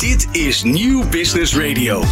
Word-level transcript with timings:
Dit 0.00 0.28
is 0.32 0.62
Nieuw 0.62 1.08
Business 1.08 1.56
Radio. 1.56 2.02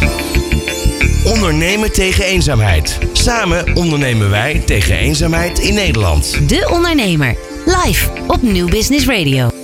Ondernemen 1.25 1.91
tegen 1.91 2.25
eenzaamheid. 2.25 2.97
Samen 3.13 3.75
ondernemen 3.75 4.29
wij 4.29 4.61
tegen 4.65 4.97
eenzaamheid 4.97 5.59
in 5.59 5.73
Nederland. 5.73 6.49
De 6.49 6.69
Ondernemer. 6.71 7.35
Live 7.65 8.09
op 8.27 8.41
Nieuw 8.41 8.67
Business 8.67 9.05
Radio. 9.05 9.58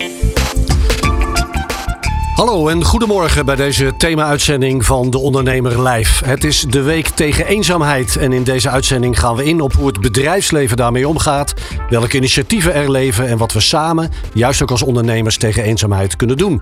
Hallo 2.35 2.67
en 2.67 2.83
goedemorgen 2.83 3.45
bij 3.45 3.55
deze 3.55 3.93
thema-uitzending 3.97 4.85
van 4.85 5.09
De 5.09 5.17
Ondernemer 5.17 5.87
Live. 5.87 6.25
Het 6.25 6.43
is 6.43 6.61
de 6.61 6.81
week 6.81 7.07
tegen 7.07 7.45
eenzaamheid 7.45 8.15
en 8.15 8.33
in 8.33 8.43
deze 8.43 8.69
uitzending 8.69 9.19
gaan 9.19 9.35
we 9.35 9.45
in 9.45 9.61
op 9.61 9.73
hoe 9.73 9.87
het 9.87 10.01
bedrijfsleven 10.01 10.77
daarmee 10.77 11.07
omgaat, 11.07 11.53
welke 11.89 12.17
initiatieven 12.17 12.73
er 12.73 12.91
leven 12.91 13.27
en 13.27 13.37
wat 13.37 13.53
we 13.53 13.59
samen, 13.59 14.11
juist 14.33 14.61
ook 14.61 14.71
als 14.71 14.81
ondernemers, 14.81 15.37
tegen 15.37 15.63
eenzaamheid 15.63 16.15
kunnen 16.15 16.37
doen. 16.37 16.61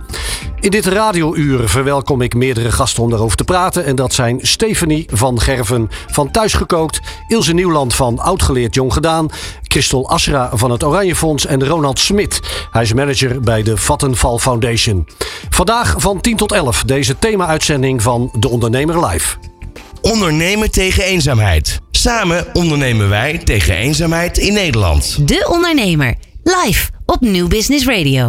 In 0.59 0.71
dit 0.71 0.85
radiouur 0.85 1.69
verwelkom 1.69 2.21
ik 2.21 2.33
meerdere 2.33 2.71
gasten 2.71 3.03
om 3.03 3.09
daarover 3.09 3.37
te 3.37 3.43
praten 3.43 3.85
en 3.85 3.95
dat 3.95 4.13
zijn 4.13 4.39
Stephanie 4.41 5.07
van 5.11 5.39
Gerven 5.39 5.89
van 6.07 6.31
Thuisgekookt, 6.31 6.99
Ilse 7.27 7.53
Nieuwland 7.53 7.95
van 7.95 8.19
Oudgeleerd 8.19 8.75
Jong 8.75 8.93
Gedaan, 8.93 9.29
Christel 9.73 10.09
Asra 10.09 10.49
van 10.53 10.71
het 10.71 10.83
Oranje 10.83 11.15
Fonds 11.15 11.45
en 11.45 11.67
Ronald 11.67 11.99
Smit. 11.99 12.39
Hij 12.71 12.81
is 12.81 12.93
manager 12.93 13.39
bij 13.39 13.63
de 13.63 13.77
Vattenfall 13.77 14.37
Foundation. 14.37 15.07
Vandaag 15.49 15.95
van 15.97 16.21
10 16.21 16.35
tot 16.35 16.51
11 16.51 16.83
deze 16.83 17.19
thema-uitzending 17.19 18.01
van 18.01 18.33
De 18.39 18.49
Ondernemer 18.49 19.05
Live. 19.05 19.37
Ondernemen 20.01 20.71
tegen 20.71 21.03
eenzaamheid. 21.03 21.79
Samen 21.91 22.45
ondernemen 22.53 23.09
wij 23.09 23.37
tegen 23.37 23.75
eenzaamheid 23.75 24.37
in 24.37 24.53
Nederland. 24.53 25.27
De 25.27 25.47
Ondernemer. 25.49 26.15
Live 26.43 26.89
op 27.05 27.21
Nieuw 27.21 27.47
Business 27.47 27.85
Radio. 27.85 28.27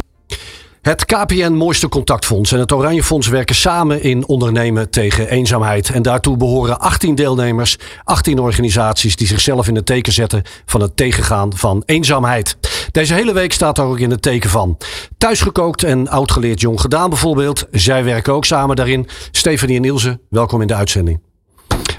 Het 0.85 1.05
KPN 1.05 1.53
Mooiste 1.53 1.89
Contactfonds 1.89 2.53
en 2.53 2.59
het 2.59 2.73
Oranje 2.73 3.03
Fonds 3.03 3.29
werken 3.29 3.55
samen 3.55 4.03
in 4.03 4.27
ondernemen 4.27 4.91
tegen 4.91 5.29
eenzaamheid. 5.29 5.91
En 5.91 6.03
daartoe 6.03 6.37
behoren 6.37 6.81
18 6.81 7.15
deelnemers, 7.15 7.79
18 8.03 8.39
organisaties 8.39 9.17
die 9.17 9.27
zichzelf 9.27 9.69
in 9.69 9.75
het 9.75 9.87
teken 9.87 10.13
zetten 10.13 10.43
van 10.67 10.81
het 10.81 10.97
tegengaan 10.97 11.57
van 11.57 11.83
eenzaamheid. 11.87 12.57
Deze 12.91 13.15
hele 13.15 13.33
week 13.33 13.53
staat 13.53 13.77
daar 13.77 13.87
ook 13.87 13.99
in 13.99 14.11
het 14.11 14.23
teken 14.23 14.51
van. 14.51 14.79
Thuisgekookt 15.19 15.83
en 15.83 16.09
oudgeleerd 16.09 16.61
jong 16.61 16.81
gedaan 16.81 17.09
bijvoorbeeld. 17.09 17.67
Zij 17.71 18.05
werken 18.05 18.33
ook 18.33 18.45
samen 18.45 18.77
daarin. 18.77 19.09
Stefanie 19.31 19.77
en 19.77 19.85
Ilse, 19.85 20.21
welkom 20.31 20.61
in 20.61 20.67
de 20.67 20.75
uitzending. 20.75 21.21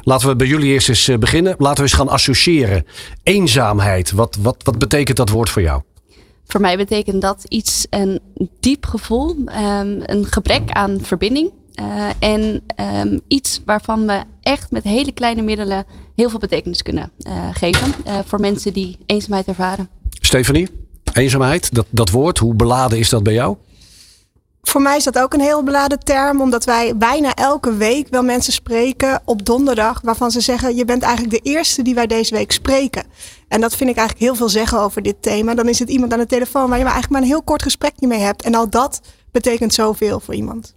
Laten 0.02 0.28
we 0.28 0.36
bij 0.36 0.48
jullie 0.48 0.72
eerst 0.72 0.90
eens 0.90 1.08
eh, 1.08 1.18
beginnen. 1.18 1.56
Laten 1.58 1.78
we 1.78 1.90
eens 1.90 2.00
gaan 2.00 2.10
associëren. 2.10 2.86
Eenzaamheid, 3.24 4.12
wat, 4.12 4.38
wat, 4.42 4.56
wat 4.64 4.78
betekent 4.78 5.18
dat 5.18 5.30
woord 5.30 5.50
voor 5.50 5.62
jou? 5.62 5.82
Voor 6.48 6.62
mij 6.62 6.78
betekent 6.78 7.22
dat 7.22 7.44
iets, 7.48 7.88
een 7.90 8.20
diep 8.60 8.86
gevoel, 8.86 9.30
um, 9.30 10.02
een 10.06 10.26
gebrek 10.26 10.72
aan 10.72 11.00
verbinding. 11.02 11.52
Uh, 11.82 12.10
en 12.20 12.64
um, 13.04 13.22
iets 13.28 13.62
waarvan 13.66 14.08
we 14.08 14.24
echt 14.42 14.72
met 14.72 14.84
hele 14.84 15.12
kleine 15.12 15.42
middelen 15.42 15.86
heel 16.16 16.30
veel 16.30 16.40
betekenis 16.40 16.82
kunnen 16.82 17.12
uh, 17.28 17.48
geven 17.54 17.94
uh, 18.08 18.20
voor 18.26 18.40
mensen 18.40 18.74
die 18.74 18.98
eenzaamheid 19.06 19.48
ervaren. 19.48 19.90
Stefanie, 20.10 20.68
eenzaamheid, 21.14 21.74
dat, 21.74 21.86
dat 21.90 22.10
woord, 22.10 22.38
hoe 22.38 22.54
beladen 22.54 23.00
is 23.00 23.10
dat 23.10 23.24
bij 23.24 23.34
jou? 23.34 23.56
Voor 24.70 24.82
mij 24.82 24.98
is 24.98 25.04
dat 25.04 25.20
ook 25.20 25.34
een 25.34 25.40
heel 25.40 25.64
beladen 25.64 26.00
term, 26.00 26.42
omdat 26.42 26.66
wij 26.66 26.98
bijna 26.98 27.34
elke 27.34 27.76
week 27.76 28.08
wel 28.10 28.24
mensen 28.24 28.54
spreken 28.54 29.22
op 29.26 29.46
donderdag 29.46 30.02
waarvan 30.04 30.32
ze 30.32 30.42
zeggen: 30.42 30.76
Je 30.76 30.86
bent 30.86 31.04
eigenlijk 31.04 31.44
de 31.44 31.50
eerste 31.50 31.82
die 31.82 31.96
wij 31.96 32.08
deze 32.08 32.36
week 32.36 32.52
spreken. 32.52 33.04
En 33.48 33.62
dat 33.62 33.76
vind 33.76 33.90
ik 33.90 33.98
eigenlijk 33.98 34.28
heel 34.28 34.36
veel 34.36 34.50
zeggen 34.50 34.80
over 34.80 35.02
dit 35.02 35.16
thema. 35.20 35.56
Dan 35.56 35.70
is 35.70 35.80
het 35.80 35.90
iemand 35.90 36.14
aan 36.14 36.20
de 36.20 36.26
telefoon 36.26 36.70
waar 36.70 36.78
je 36.78 36.84
maar 36.84 36.94
eigenlijk 36.94 37.12
maar 37.12 37.22
een 37.22 37.36
heel 37.36 37.44
kort 37.44 37.62
gesprekje 37.62 38.08
mee 38.08 38.20
hebt. 38.20 38.42
En 38.42 38.56
al 38.56 38.70
dat 38.70 39.02
betekent 39.32 39.74
zoveel 39.74 40.20
voor 40.20 40.34
iemand. 40.34 40.74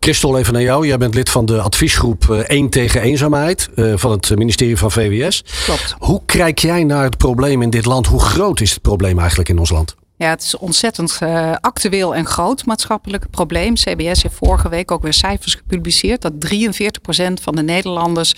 Christel, 0.00 0.38
even 0.38 0.52
naar 0.52 0.62
jou. 0.62 0.86
Jij 0.86 0.98
bent 0.98 1.14
lid 1.14 1.30
van 1.30 1.46
de 1.46 1.60
adviesgroep 1.60 2.30
1 2.30 2.68
tegen 2.68 3.00
eenzaamheid 3.00 3.68
van 3.94 4.10
het 4.10 4.36
ministerie 4.36 4.76
van 4.76 4.90
VWS. 4.90 5.44
Klopt. 5.64 5.94
Hoe 5.98 6.22
kijk 6.26 6.58
jij 6.58 6.84
naar 6.84 7.04
het 7.04 7.16
probleem 7.16 7.62
in 7.62 7.70
dit 7.70 7.84
land? 7.84 8.06
Hoe 8.06 8.20
groot 8.20 8.60
is 8.60 8.70
het 8.70 8.82
probleem 8.82 9.18
eigenlijk 9.18 9.48
in 9.48 9.58
ons 9.58 9.70
land? 9.70 9.94
Ja, 10.16 10.28
het 10.28 10.42
is 10.42 10.56
ontzettend 10.56 11.18
uh, 11.22 11.54
actueel 11.60 12.14
en 12.14 12.26
groot 12.26 12.66
maatschappelijk 12.66 13.30
probleem. 13.30 13.74
CBS 13.74 14.22
heeft 14.22 14.34
vorige 14.34 14.68
week 14.68 14.90
ook 14.90 15.02
weer 15.02 15.12
cijfers 15.12 15.54
gepubliceerd 15.54 16.22
dat 16.22 16.32
43% 16.32 17.32
van 17.42 17.56
de 17.56 17.62
Nederlanders 17.62 18.34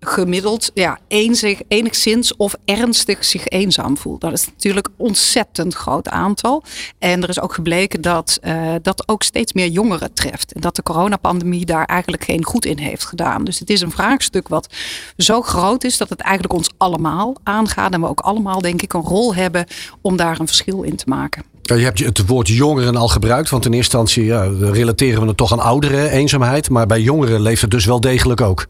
gemiddeld 0.00 0.70
ja, 0.74 0.98
eenzig, 1.08 1.60
enigszins 1.68 2.36
of 2.36 2.54
ernstig 2.64 3.24
zich 3.24 3.48
eenzaam 3.48 3.96
voelt. 3.96 4.20
Dat 4.20 4.32
is 4.32 4.46
natuurlijk 4.46 4.86
een 4.86 4.94
ontzettend 4.96 5.74
groot 5.74 6.08
aantal. 6.08 6.62
En 6.98 7.22
er 7.22 7.28
is 7.28 7.40
ook 7.40 7.54
gebleken 7.54 8.00
dat 8.00 8.38
uh, 8.42 8.74
dat 8.82 9.08
ook 9.08 9.22
steeds 9.22 9.52
meer 9.52 9.68
jongeren 9.68 10.12
treft. 10.12 10.52
En 10.52 10.60
dat 10.60 10.76
de 10.76 10.82
coronapandemie 10.82 11.64
daar 11.64 11.84
eigenlijk 11.84 12.24
geen 12.24 12.44
goed 12.44 12.64
in 12.64 12.78
heeft 12.78 13.04
gedaan. 13.04 13.44
Dus 13.44 13.58
het 13.58 13.70
is 13.70 13.80
een 13.80 13.90
vraagstuk 13.90 14.48
wat 14.48 14.74
zo 15.16 15.42
groot 15.42 15.84
is 15.84 15.96
dat 15.96 16.08
het 16.08 16.20
eigenlijk 16.20 16.54
ons 16.54 16.70
allemaal 16.76 17.36
aangaat. 17.42 17.92
En 17.92 18.00
we 18.00 18.08
ook 18.08 18.20
allemaal 18.20 18.60
denk 18.60 18.82
ik 18.82 18.92
een 18.92 19.00
rol 19.00 19.34
hebben 19.34 19.66
om 20.00 20.16
daar 20.16 20.40
een 20.40 20.46
verschil 20.46 20.82
in 20.82 20.96
te 20.96 21.04
maken. 21.06 21.42
Je 21.62 21.74
hebt 21.74 21.98
het 21.98 22.26
woord 22.26 22.48
jongeren 22.48 22.96
al 22.96 23.08
gebruikt, 23.08 23.50
want 23.50 23.64
in 23.66 23.72
eerste 23.72 23.98
instantie 23.98 24.24
ja, 24.24 24.50
relateren 24.60 25.20
we 25.20 25.26
het 25.26 25.36
toch 25.36 25.52
aan 25.52 25.60
ouderen 25.60 26.10
eenzaamheid. 26.10 26.70
Maar 26.70 26.86
bij 26.86 27.00
jongeren 27.00 27.40
leeft 27.40 27.60
het 27.60 27.70
dus 27.70 27.84
wel 27.84 28.00
degelijk 28.00 28.40
ook. 28.40 28.66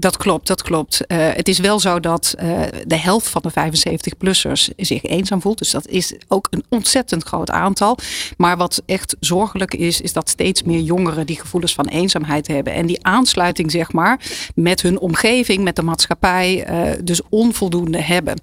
Dat 0.00 0.16
klopt, 0.16 0.46
dat 0.46 0.62
klopt. 0.62 1.00
Uh, 1.08 1.18
het 1.18 1.48
is 1.48 1.58
wel 1.58 1.80
zo 1.80 2.00
dat 2.00 2.34
uh, 2.42 2.60
de 2.86 2.96
helft 2.96 3.28
van 3.28 3.42
de 3.42 3.50
75-plussers 3.50 4.74
zich 4.76 5.02
eenzaam 5.02 5.40
voelt. 5.40 5.58
Dus 5.58 5.70
dat 5.70 5.86
is 5.86 6.14
ook 6.28 6.46
een 6.50 6.64
ontzettend 6.68 7.24
groot 7.24 7.50
aantal. 7.50 7.98
Maar 8.36 8.56
wat 8.56 8.82
echt 8.86 9.16
zorgelijk 9.20 9.74
is, 9.74 10.00
is 10.00 10.12
dat 10.12 10.28
steeds 10.28 10.62
meer 10.62 10.80
jongeren 10.80 11.26
die 11.26 11.40
gevoelens 11.40 11.74
van 11.74 11.86
eenzaamheid 11.86 12.46
hebben. 12.46 12.72
En 12.72 12.86
die 12.86 13.04
aansluiting, 13.04 13.70
zeg 13.70 13.92
maar, 13.92 14.20
met 14.54 14.82
hun 14.82 14.98
omgeving, 14.98 15.64
met 15.64 15.76
de 15.76 15.82
maatschappij, 15.82 16.70
uh, 16.70 16.98
dus 17.04 17.20
onvoldoende 17.28 18.02
hebben. 18.02 18.40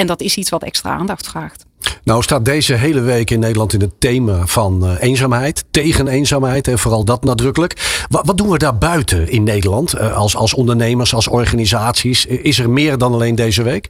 En 0.00 0.06
dat 0.06 0.20
is 0.20 0.36
iets 0.36 0.50
wat 0.50 0.62
extra 0.62 0.90
aandacht 0.90 1.28
vraagt. 1.28 1.64
Nou 2.04 2.22
staat 2.22 2.44
deze 2.44 2.74
hele 2.74 3.00
week 3.00 3.30
in 3.30 3.40
Nederland 3.40 3.72
in 3.72 3.80
het 3.80 4.00
thema 4.00 4.46
van 4.46 4.84
uh, 4.84 4.92
eenzaamheid. 5.00 5.64
Tegen 5.70 6.08
eenzaamheid 6.08 6.68
en 6.68 6.78
vooral 6.78 7.04
dat 7.04 7.24
nadrukkelijk. 7.24 8.04
Wat, 8.08 8.36
doen 8.36 8.48
we 8.48 8.58
daar 8.58 8.78
buiten 8.78 9.28
in 9.28 9.42
Nederland? 9.42 9.94
Uh, 9.94 10.16
als, 10.16 10.36
als 10.36 10.54
ondernemers, 10.54 11.14
als 11.14 11.28
organisaties. 11.28 12.26
Is 12.26 12.58
er 12.58 12.70
meer 12.70 12.98
dan 12.98 13.12
alleen 13.12 13.34
deze 13.34 13.62
week? 13.62 13.88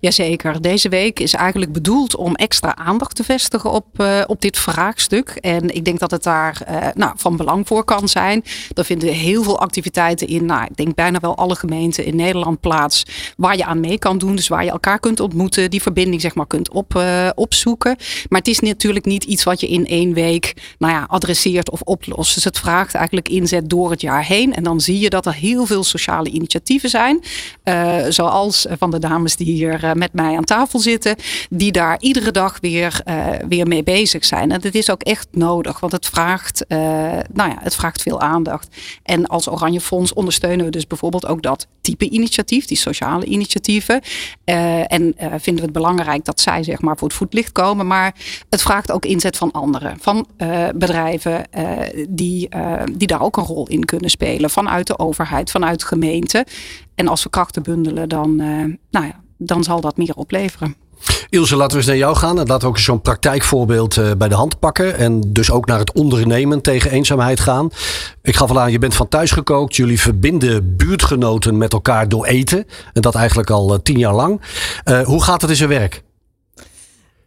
Jazeker. 0.00 0.60
Deze 0.60 0.88
week 0.88 1.20
is 1.20 1.34
eigenlijk 1.34 1.72
bedoeld 1.72 2.16
om 2.16 2.34
extra 2.34 2.76
aandacht 2.76 3.14
te 3.14 3.24
vestigen 3.24 3.70
op, 3.70 3.86
uh, 3.96 4.20
op 4.26 4.40
dit 4.40 4.58
vraagstuk. 4.58 5.28
En 5.28 5.74
ik 5.74 5.84
denk 5.84 5.98
dat 5.98 6.10
het 6.10 6.22
daar 6.22 6.62
uh, 6.70 6.86
nou, 6.94 7.12
van 7.16 7.36
belang 7.36 7.66
voor 7.66 7.84
kan 7.84 8.08
zijn. 8.08 8.44
Er 8.74 8.84
vinden 8.84 9.08
heel 9.08 9.42
veel 9.42 9.60
activiteiten 9.60 10.28
in, 10.28 10.44
nou, 10.44 10.64
ik 10.64 10.76
denk 10.76 10.94
bijna 10.94 11.18
wel 11.20 11.36
alle 11.36 11.56
gemeenten 11.56 12.04
in 12.04 12.16
Nederland 12.16 12.60
plaats. 12.60 13.02
Waar 13.36 13.56
je 13.56 13.64
aan 13.64 13.80
mee 13.80 13.98
kan 13.98 14.18
doen. 14.18 14.36
Dus 14.36 14.48
waar 14.48 14.64
je 14.64 14.70
elkaar 14.70 15.00
kunt 15.00 15.20
ontmoeten. 15.20 15.70
Die 15.70 15.82
verbinding 15.82 16.20
zeg 16.20 16.34
maar 16.34 16.46
kunt 16.46 16.70
op, 16.70 16.94
uh, 16.96 17.28
opzoeken. 17.34 17.96
Maar 18.28 18.38
het 18.38 18.48
is 18.48 18.60
natuurlijk 18.60 19.04
niet 19.04 19.24
iets 19.24 19.44
wat 19.44 19.60
je 19.60 19.68
in 19.68 19.86
één 19.86 20.12
week 20.12 20.74
nou 20.78 20.92
ja, 20.92 21.06
adresseert 21.08 21.70
of 21.70 21.80
oplost. 21.80 22.34
Dus 22.34 22.44
het 22.44 22.58
vraagt 22.58 22.94
eigenlijk 22.94 23.28
inzet 23.28 23.70
door 23.70 23.90
het 23.90 24.00
jaar 24.00 24.24
heen. 24.24 24.54
En 24.54 24.62
dan 24.62 24.80
zie 24.80 24.98
je 24.98 25.10
dat 25.10 25.26
er 25.26 25.34
heel 25.34 25.66
veel 25.66 25.84
sociale 25.84 26.28
initiatieven 26.28 26.88
zijn. 26.88 27.22
zoals 28.08 28.66
van 28.78 28.90
de 28.90 28.98
dames 28.98 29.36
die 29.36 29.57
hier 29.58 29.66
hier 29.68 29.96
met 29.96 30.12
mij 30.12 30.36
aan 30.36 30.44
tafel 30.44 30.78
zitten, 30.78 31.16
die 31.50 31.72
daar 31.72 31.96
iedere 32.00 32.30
dag 32.30 32.58
weer, 32.60 33.00
uh, 33.04 33.26
weer 33.48 33.66
mee 33.66 33.82
bezig 33.82 34.24
zijn. 34.24 34.52
En 34.52 34.60
dat 34.60 34.74
is 34.74 34.90
ook 34.90 35.02
echt 35.02 35.28
nodig, 35.30 35.80
want 35.80 35.92
het 35.92 36.06
vraagt, 36.06 36.64
uh, 36.68 36.78
nou 37.32 37.50
ja, 37.50 37.56
het 37.60 37.74
vraagt 37.74 38.02
veel 38.02 38.20
aandacht. 38.20 38.76
En 39.02 39.26
als 39.26 39.48
Oranje 39.48 39.80
Fonds 39.80 40.12
ondersteunen 40.12 40.64
we 40.64 40.70
dus 40.70 40.86
bijvoorbeeld 40.86 41.26
ook 41.26 41.42
dat 41.42 41.66
type 41.80 42.08
initiatief, 42.08 42.66
die 42.66 42.76
sociale 42.76 43.24
initiatieven. 43.24 44.00
Uh, 44.44 44.92
en 44.92 45.14
vinden 45.18 45.54
we 45.54 45.60
het 45.60 45.72
belangrijk 45.72 46.24
dat 46.24 46.40
zij 46.40 46.62
zeg 46.62 46.80
maar 46.80 46.96
voor 46.96 47.08
het 47.08 47.16
voetlicht 47.16 47.52
komen, 47.52 47.86
maar 47.86 48.14
het 48.50 48.62
vraagt 48.62 48.92
ook 48.92 49.04
inzet 49.04 49.36
van 49.36 49.50
anderen, 49.50 49.96
van 50.00 50.26
bedrijven 50.74 51.44
die, 52.08 52.48
die 52.92 53.06
daar 53.06 53.20
ook 53.20 53.36
een 53.36 53.44
rol 53.44 53.66
in 53.66 53.84
kunnen 53.84 54.10
spelen, 54.10 54.50
vanuit 54.50 54.86
de 54.86 54.98
overheid, 54.98 55.50
vanuit 55.50 55.84
gemeenten. 55.84 56.44
En 56.94 57.08
als 57.08 57.22
we 57.22 57.30
krachten 57.30 57.62
bundelen, 57.62 58.08
dan, 58.08 58.36
nou 58.90 59.06
ja, 59.06 59.20
dan 59.38 59.64
zal 59.64 59.80
dat 59.80 59.96
meer 59.96 60.14
opleveren. 60.14 60.76
Ilse, 61.30 61.56
laten 61.56 61.70
we 61.70 61.76
eens 61.76 61.86
naar 61.86 61.96
jou 61.96 62.16
gaan. 62.16 62.38
En 62.38 62.46
laten 62.46 62.60
we 62.60 62.66
ook 62.66 62.78
zo'n 62.78 63.00
praktijkvoorbeeld 63.00 63.96
uh, 63.96 64.10
bij 64.18 64.28
de 64.28 64.34
hand 64.34 64.58
pakken. 64.58 64.96
En 64.96 65.20
dus 65.26 65.50
ook 65.50 65.66
naar 65.66 65.78
het 65.78 65.92
ondernemen 65.92 66.60
tegen 66.60 66.90
eenzaamheid 66.90 67.40
gaan. 67.40 67.70
Ik 68.22 68.36
gaf 68.36 68.50
al 68.50 68.60
aan, 68.60 68.70
je 68.70 68.78
bent 68.78 68.94
van 68.94 69.08
thuis 69.08 69.30
gekookt. 69.30 69.76
Jullie 69.76 70.00
verbinden 70.00 70.76
buurtgenoten 70.76 71.58
met 71.58 71.72
elkaar 71.72 72.08
door 72.08 72.26
eten. 72.26 72.66
En 72.92 73.02
dat 73.02 73.14
eigenlijk 73.14 73.50
al 73.50 73.72
uh, 73.72 73.78
tien 73.82 73.98
jaar 73.98 74.14
lang. 74.14 74.40
Uh, 74.84 75.00
hoe 75.02 75.22
gaat 75.22 75.40
het 75.40 75.50
in 75.50 75.56
zijn 75.56 75.68
werk? 75.68 76.02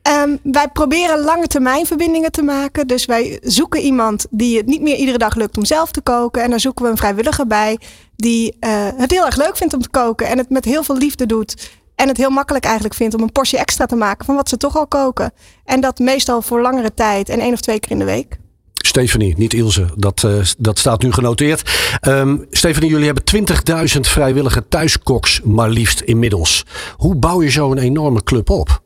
Um, 0.07 0.39
wij 0.43 0.67
proberen 0.67 1.23
lange 1.23 1.47
termijn 1.47 1.85
verbindingen 1.85 2.31
te 2.31 2.41
maken. 2.41 2.87
Dus 2.87 3.05
wij 3.05 3.39
zoeken 3.43 3.81
iemand 3.81 4.25
die 4.29 4.57
het 4.57 4.65
niet 4.65 4.81
meer 4.81 4.95
iedere 4.95 5.17
dag 5.17 5.35
lukt 5.35 5.57
om 5.57 5.65
zelf 5.65 5.91
te 5.91 6.01
koken. 6.01 6.43
En 6.43 6.49
daar 6.49 6.59
zoeken 6.59 6.85
we 6.85 6.91
een 6.91 6.97
vrijwilliger 6.97 7.47
bij 7.47 7.79
die 8.15 8.55
het 8.97 9.11
heel 9.11 9.25
erg 9.25 9.35
leuk 9.35 9.57
vindt 9.57 9.73
om 9.73 9.81
te 9.81 9.89
koken. 9.89 10.27
En 10.27 10.37
het 10.37 10.49
met 10.49 10.65
heel 10.65 10.83
veel 10.83 10.97
liefde 10.97 11.25
doet. 11.25 11.69
En 12.01 12.07
het 12.07 12.17
heel 12.17 12.29
makkelijk 12.29 12.65
eigenlijk 12.65 12.95
vindt 12.95 13.15
om 13.15 13.21
een 13.21 13.31
portie 13.31 13.59
extra 13.59 13.85
te 13.85 13.95
maken 13.95 14.25
van 14.25 14.35
wat 14.35 14.49
ze 14.49 14.57
toch 14.57 14.77
al 14.77 14.87
koken. 14.87 15.31
En 15.65 15.81
dat 15.81 15.99
meestal 15.99 16.41
voor 16.41 16.61
langere 16.61 16.93
tijd 16.93 17.29
en 17.29 17.39
één 17.39 17.53
of 17.53 17.61
twee 17.61 17.79
keer 17.79 17.91
in 17.91 17.99
de 17.99 18.05
week. 18.05 18.39
Stefanie, 18.73 19.37
niet 19.37 19.53
Ilse. 19.53 19.85
Dat, 19.95 20.23
uh, 20.23 20.45
dat 20.57 20.79
staat 20.79 21.01
nu 21.01 21.11
genoteerd. 21.11 21.71
Um, 22.07 22.45
Stefanie, 22.49 22.89
jullie 22.89 23.05
hebben 23.05 23.23
20.000 23.95 23.99
vrijwillige 23.99 24.67
thuiskoks 24.67 25.41
maar 25.41 25.69
liefst 25.69 25.99
inmiddels. 25.99 26.65
Hoe 26.97 27.15
bouw 27.15 27.41
je 27.41 27.49
zo 27.49 27.71
een 27.71 27.77
enorme 27.77 28.23
club 28.23 28.49
op? 28.49 28.81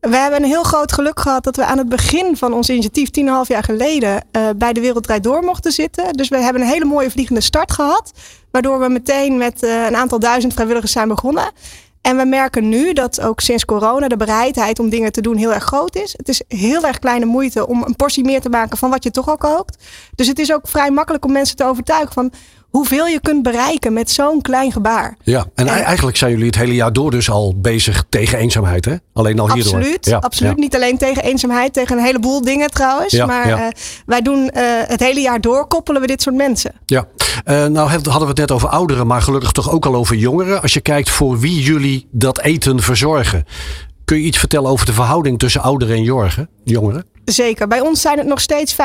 We 0.00 0.16
hebben 0.16 0.42
een 0.42 0.48
heel 0.48 0.62
groot 0.62 0.92
geluk 0.92 1.20
gehad 1.20 1.44
dat 1.44 1.56
we 1.56 1.64
aan 1.64 1.78
het 1.78 1.88
begin 1.88 2.36
van 2.36 2.52
ons 2.52 2.68
initiatief, 2.68 3.08
10,5 3.08 3.24
jaar 3.46 3.64
geleden, 3.64 4.24
uh, 4.32 4.48
bij 4.56 4.72
de 4.72 4.80
Wereldrijd 4.80 5.22
Door 5.22 5.42
mochten 5.42 5.72
zitten. 5.72 6.12
Dus 6.12 6.28
we 6.28 6.36
hebben 6.36 6.62
een 6.62 6.68
hele 6.68 6.84
mooie 6.84 7.10
vliegende 7.10 7.40
start 7.40 7.72
gehad. 7.72 8.12
Waardoor 8.50 8.78
we 8.80 8.88
meteen 8.88 9.36
met 9.36 9.62
uh, 9.62 9.86
een 9.86 9.96
aantal 9.96 10.18
duizend 10.18 10.52
vrijwilligers 10.52 10.92
zijn 10.92 11.08
begonnen. 11.08 11.52
En 12.00 12.16
we 12.16 12.24
merken 12.24 12.68
nu 12.68 12.92
dat 12.92 13.20
ook 13.20 13.40
sinds 13.40 13.64
corona 13.64 14.08
de 14.08 14.16
bereidheid 14.16 14.78
om 14.78 14.88
dingen 14.88 15.12
te 15.12 15.20
doen 15.20 15.36
heel 15.36 15.54
erg 15.54 15.64
groot 15.64 15.96
is. 15.96 16.14
Het 16.16 16.28
is 16.28 16.42
heel 16.48 16.84
erg 16.84 16.98
kleine 16.98 17.24
moeite 17.24 17.66
om 17.66 17.82
een 17.82 17.96
portie 17.96 18.24
meer 18.24 18.40
te 18.40 18.48
maken 18.48 18.78
van 18.78 18.90
wat 18.90 19.04
je 19.04 19.10
toch 19.10 19.28
al 19.28 19.36
kookt. 19.36 19.84
Dus 20.14 20.26
het 20.26 20.38
is 20.38 20.52
ook 20.52 20.68
vrij 20.68 20.90
makkelijk 20.90 21.24
om 21.24 21.32
mensen 21.32 21.56
te 21.56 21.64
overtuigen 21.64 22.12
van 22.12 22.32
hoeveel 22.76 23.06
je 23.06 23.20
kunt 23.20 23.42
bereiken 23.42 23.92
met 23.92 24.10
zo'n 24.10 24.42
klein 24.42 24.72
gebaar. 24.72 25.16
Ja, 25.22 25.46
en, 25.54 25.66
eigenlijk 25.68 26.16
zijn 26.16 26.30
jullie 26.30 26.46
het 26.46 26.56
hele 26.56 26.74
jaar 26.74 26.92
door 26.92 27.10
dus 27.10 27.30
al 27.30 27.54
bezig 27.60 28.04
tegen 28.08 28.38
eenzaamheid, 28.38 28.84
hè? 28.84 28.94
Alleen 29.12 29.38
al 29.38 29.52
hierdoor. 29.52 29.74
Absoluut, 29.74 30.06
ja, 30.06 30.16
absoluut. 30.16 30.56
Niet 30.56 30.74
alleen 30.74 30.98
tegen 30.98 31.22
eenzaamheid, 31.22 31.72
tegen 31.72 31.98
een 31.98 32.04
heleboel 32.04 32.40
dingen 32.40 32.70
trouwens. 32.70 33.24
maar 33.26 33.48
uh, 33.48 33.66
wij 34.06 34.22
doen 34.22 34.38
uh, 34.38 34.62
het 34.86 35.00
hele 35.00 35.20
jaar 35.20 35.40
door 35.40 35.66
koppelen 35.66 36.00
we 36.00 36.06
dit 36.06 36.22
soort 36.22 36.36
mensen. 36.36 36.72
Ja, 36.86 37.06
uh, 37.46 37.66
nou 37.66 37.88
hadden 37.88 38.20
we 38.20 38.26
het 38.26 38.36
net 38.36 38.50
over 38.50 38.68
ouderen, 38.68 39.06
maar 39.06 39.22
gelukkig 39.22 39.52
toch 39.52 39.70
ook 39.70 39.86
al 39.86 39.94
over 39.94 40.16
jongeren. 40.16 40.62
Als 40.62 40.72
je 40.72 40.80
kijkt 40.80 41.10
voor 41.10 41.38
wie 41.38 41.62
jullie 41.62 42.08
dat 42.10 42.40
eten 42.40 42.82
verzorgen. 42.82 43.44
Kun 44.06 44.16
je 44.16 44.22
iets 44.22 44.38
vertellen 44.38 44.70
over 44.70 44.86
de 44.86 44.92
verhouding 44.92 45.38
tussen 45.38 45.62
ouderen 45.62 45.96
en 45.96 46.02
jongeren? 46.02 46.48
Zeker. 47.24 47.68
Bij 47.68 47.80
ons 47.80 48.00
zijn 48.00 48.18
het 48.18 48.26
nog 48.26 48.40
steeds 48.40 48.74
85% 48.74 48.76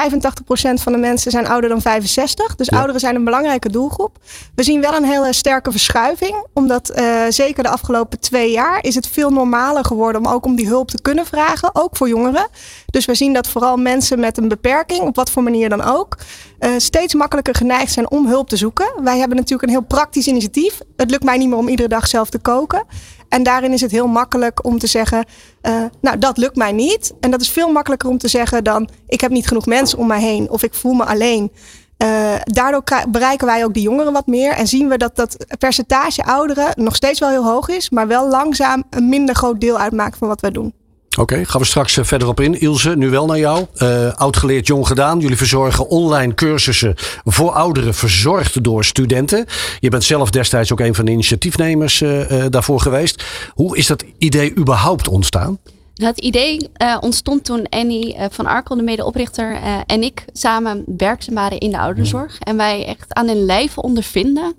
van 0.74 0.92
de 0.92 0.98
mensen 0.98 1.32
zijn 1.32 1.48
ouder 1.48 1.70
dan 1.70 1.82
65. 1.82 2.56
Dus 2.56 2.70
ouderen 2.72 3.00
zijn 3.00 3.16
een 3.16 3.24
belangrijke 3.24 3.70
doelgroep. 3.70 4.18
We 4.56 4.64
zien 4.64 4.82
wel 4.82 4.94
een 4.94 5.04
hele 5.04 5.34
sterke 5.34 5.72
verschuiving. 5.72 6.46
Omdat 6.54 6.92
uh, 6.96 7.24
zeker 7.30 7.64
de 7.64 7.70
afgelopen 7.70 8.20
twee 8.20 8.52
jaar 8.52 8.84
is 8.84 8.96
het 8.96 9.08
veel 9.08 9.30
normaler 9.30 9.86
geworden 9.86 10.26
om 10.26 10.28
ook 10.28 10.46
om 10.46 10.56
die 10.56 10.68
hulp 10.68 10.90
te 10.90 11.02
kunnen 11.02 11.26
vragen. 11.26 11.70
Ook 11.76 11.98
voor 11.98 12.08
jongeren. 12.08 12.48
Dus 12.86 13.06
we 13.06 13.16
zien 13.16 13.34
dat 13.34 13.48
vooral 13.48 13.78
mensen 13.78 14.20
met 14.20 14.38
een 14.38 14.48
beperking, 14.48 15.02
op 15.02 15.16
wat 15.16 15.32
voor 15.32 15.44
manier 15.44 15.70
dan 15.70 15.82
ook, 15.82 16.18
uh, 16.60 16.70
steeds 16.78 17.14
makkelijker 17.14 17.56
geneigd 17.56 17.92
zijn 17.92 18.12
om 18.12 18.28
hulp 18.28 18.50
te 18.50 18.58
zoeken. 18.58 19.04
Wij 19.04 19.18
hebben 19.18 19.38
natuurlijk 19.38 19.64
een 19.64 19.76
heel 19.76 19.88
praktisch 19.88 20.28
initiatief. 20.28 20.80
Het 20.96 21.10
lukt 21.10 21.24
mij 21.24 21.38
niet 21.38 21.50
meer 21.50 21.58
om 21.58 21.68
iedere 21.68 21.90
dag 21.90 22.08
zelf 22.08 22.30
te 22.30 22.40
koken. 22.40 22.86
En 23.32 23.44
daarin 23.44 23.74
is 23.74 23.82
het 23.82 23.92
heel 23.92 24.08
makkelijk 24.08 24.66
om 24.66 24.80
te 24.80 24.88
zeggen, 24.88 25.26
uh, 25.62 25.84
nou 26.02 26.18
dat 26.18 26.38
lukt 26.38 26.56
mij 26.56 26.72
niet. 26.72 27.14
En 27.20 27.32
dat 27.32 27.42
is 27.42 27.50
veel 27.50 27.72
makkelijker 27.72 28.10
om 28.10 28.18
te 28.18 28.28
zeggen 28.28 28.64
dan, 28.64 28.90
ik 29.08 29.22
heb 29.22 29.32
niet 29.32 29.48
genoeg 29.48 29.66
mensen 29.66 29.98
om 29.98 30.08
mij 30.08 30.22
heen 30.22 30.50
of 30.50 30.64
ik 30.64 30.74
voel 30.74 30.94
me 30.94 31.06
alleen. 31.06 31.52
Uh, 31.98 32.34
daardoor 32.44 32.84
bereiken 33.10 33.48
wij 33.48 33.64
ook 33.64 33.74
de 33.74 33.82
jongeren 33.82 34.14
wat 34.14 34.28
meer 34.28 34.52
en 34.52 34.68
zien 34.68 34.88
we 34.88 34.98
dat 34.98 35.16
dat 35.16 35.46
percentage 35.60 36.24
ouderen 36.24 36.74
nog 36.76 36.96
steeds 36.96 37.20
wel 37.20 37.30
heel 37.30 37.46
hoog 37.46 37.68
is, 37.70 37.90
maar 37.90 38.08
wel 38.08 38.30
langzaam 38.30 38.84
een 38.90 39.10
minder 39.10 39.36
groot 39.36 39.62
deel 39.62 39.78
uitmaakt 39.78 40.18
van 40.18 40.28
wat 40.28 40.42
wij 40.42 40.52
doen. 40.52 40.74
Oké, 41.20 41.46
gaan 41.46 41.62
we 41.62 41.68
straks 41.68 41.98
eh, 41.98 42.06
verder 42.06 42.28
op 42.28 42.40
in. 42.40 42.60
Ilse, 42.60 42.96
nu 42.96 43.10
wel 43.10 43.26
naar 43.26 43.38
jou. 43.38 43.66
Uh, 43.76 44.14
oud 44.14 44.38
geleerd, 44.38 44.68
jong 44.68 44.88
gedaan. 44.88 45.20
Jullie 45.20 45.38
verzorgen 45.38 45.88
online 45.88 46.34
cursussen 46.34 46.94
voor 47.24 47.52
ouderen, 47.52 47.94
verzorgd 47.94 48.64
door 48.64 48.86
studenten. 48.86 49.46
Je 49.80 49.90
bent 49.90 50.04
zelf 50.04 50.30
destijds 50.30 50.72
ook 50.72 50.80
een 50.80 50.96
van 50.96 51.06
de 51.06 51.12
initiatiefnemers 51.12 52.02
uh, 52.02 52.46
daarvoor 52.50 52.80
geweest. 52.80 53.24
Hoe 53.50 53.78
is 53.78 53.88
dat 53.88 54.04
idee 54.18 54.56
überhaupt 54.58 55.08
ontstaan? 55.08 55.58
Het 56.02 56.20
idee 56.20 56.70
uh, 56.82 56.98
ontstond 57.00 57.46
toen 57.46 57.70
Annie 57.70 58.16
uh, 58.16 58.26
van 58.30 58.46
Arkel, 58.46 58.76
de 58.76 58.82
medeoprichter, 58.82 59.52
uh, 59.52 59.80
en 59.86 60.04
ik 60.04 60.26
samen 60.34 60.84
werkzaam 60.98 61.36
waren 61.36 61.58
in 61.58 61.72
de 61.72 61.78
ouderenzorg. 61.80 62.40
En 62.40 62.58
wij 62.58 62.86
echt 62.86 63.14
aan 63.14 63.28
hun 63.28 63.46
lijf 63.46 63.78
ondervinden, 63.78 64.56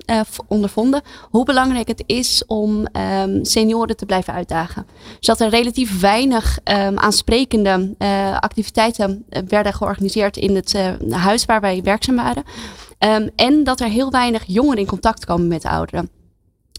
ondervonden 0.49 1.03
hoe 1.31 1.45
belangrijk 1.45 1.89
het 1.89 2.03
is 2.07 2.43
om 2.47 2.87
um, 3.23 3.45
senioren 3.45 3.97
te 3.97 4.07
blijven 4.07 4.33
uitdagen. 4.33 4.87
Dus 5.17 5.27
dat 5.27 5.41
er 5.41 5.49
relatief 5.49 6.01
weinig 6.01 6.59
um, 6.65 6.99
aansprekende 6.99 7.95
activiteiten 8.41 9.25
werden 9.49 9.75
georganiseerd 9.75 10.37
in 10.37 10.55
het 10.55 10.77
huis 11.11 11.45
waar 11.45 11.61
wij 11.61 11.83
werkzaam 11.83 12.17
waren. 12.17 12.45
Um, 12.99 13.31
en 13.37 13.65
dat 13.65 13.81
er 13.81 13.89
heel 13.89 14.11
weinig 14.11 14.43
jongeren 14.47 14.79
in 14.79 14.87
contact 14.87 15.25
komen 15.25 15.49
met 15.49 15.63
de 15.63 15.69
ouderen. 15.69 16.11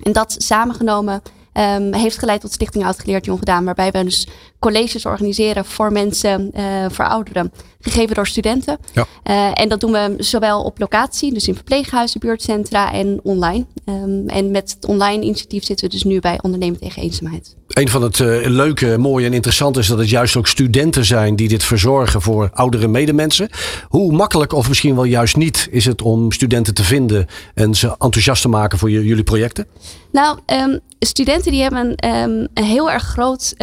En 0.04 0.12
dat 0.12 0.36
samengenomen 0.38 1.22
um, 1.54 1.94
heeft 1.94 2.18
geleid 2.18 2.42
tot 2.42 2.52
Stichting 2.52 2.86
Oud 2.86 3.00
Geleerd 3.00 3.26
Jong 3.26 3.40
Gedaan. 3.40 3.66
Waarbij 3.66 3.92
we 3.92 4.04
dus 4.04 4.28
colleges 4.60 5.06
organiseren 5.06 5.66
voor 5.66 5.92
mensen, 5.92 6.52
uh, 6.56 6.86
voor 6.90 7.06
ouderen. 7.06 7.52
Gegeven 7.86 8.16
door 8.16 8.28
studenten. 8.28 8.78
Ja. 8.94 9.06
Uh, 9.24 9.52
en 9.54 9.70
dat 9.70 9.80
doen 9.80 9.92
we 9.92 10.14
zowel 10.18 10.64
op 10.64 10.80
locatie, 10.80 11.34
dus 11.34 11.48
in 11.48 11.56
verpleeghuizen, 11.56 12.20
buurtcentra 12.20 12.94
en 12.94 13.20
online. 13.24 13.66
Um, 13.86 14.30
en 14.30 14.52
met 14.52 14.72
het 14.76 14.86
online 14.86 15.24
initiatief 15.24 15.64
zitten 15.64 15.86
we 15.86 15.92
dus 15.92 16.04
nu 16.04 16.20
bij 16.20 16.40
Ondernemen 16.42 16.80
tegen 16.80 17.02
Eenzaamheid. 17.02 17.56
Een 17.68 17.90
van 17.90 18.02
het 18.02 18.20
uh, 18.20 18.48
leuke, 18.48 18.98
mooie 18.98 19.26
en 19.26 19.34
interessante 19.34 19.80
is 19.80 19.88
dat 19.88 19.98
het 19.98 20.10
juist 20.10 20.36
ook 20.36 20.48
studenten 20.48 21.06
zijn 21.06 21.36
die 21.36 21.48
dit 21.48 21.64
verzorgen 21.64 22.22
voor 22.22 22.50
oudere 22.54 22.88
medemensen. 22.88 23.50
Hoe 23.88 24.12
makkelijk 24.12 24.54
of 24.54 24.68
misschien 24.68 24.96
wel 24.96 25.04
juist 25.04 25.38
niet 25.38 25.68
is 25.72 25.86
het 25.86 26.02
om 26.02 26.32
studenten 26.32 26.74
te 26.74 26.84
vinden 26.84 27.28
en 27.54 27.76
ze 27.76 27.88
enthousiast 27.88 28.42
te 28.42 28.50
maken 28.50 28.78
voor 28.78 28.90
jullie 28.90 29.24
projecten? 29.24 29.68
Nou, 30.12 30.40
um, 30.46 30.80
studenten 31.00 31.52
die 31.52 31.62
hebben 31.62 31.88
um, 32.06 32.48
een 32.54 32.64
heel 32.64 32.92
erg 32.92 33.04
groot 33.04 33.56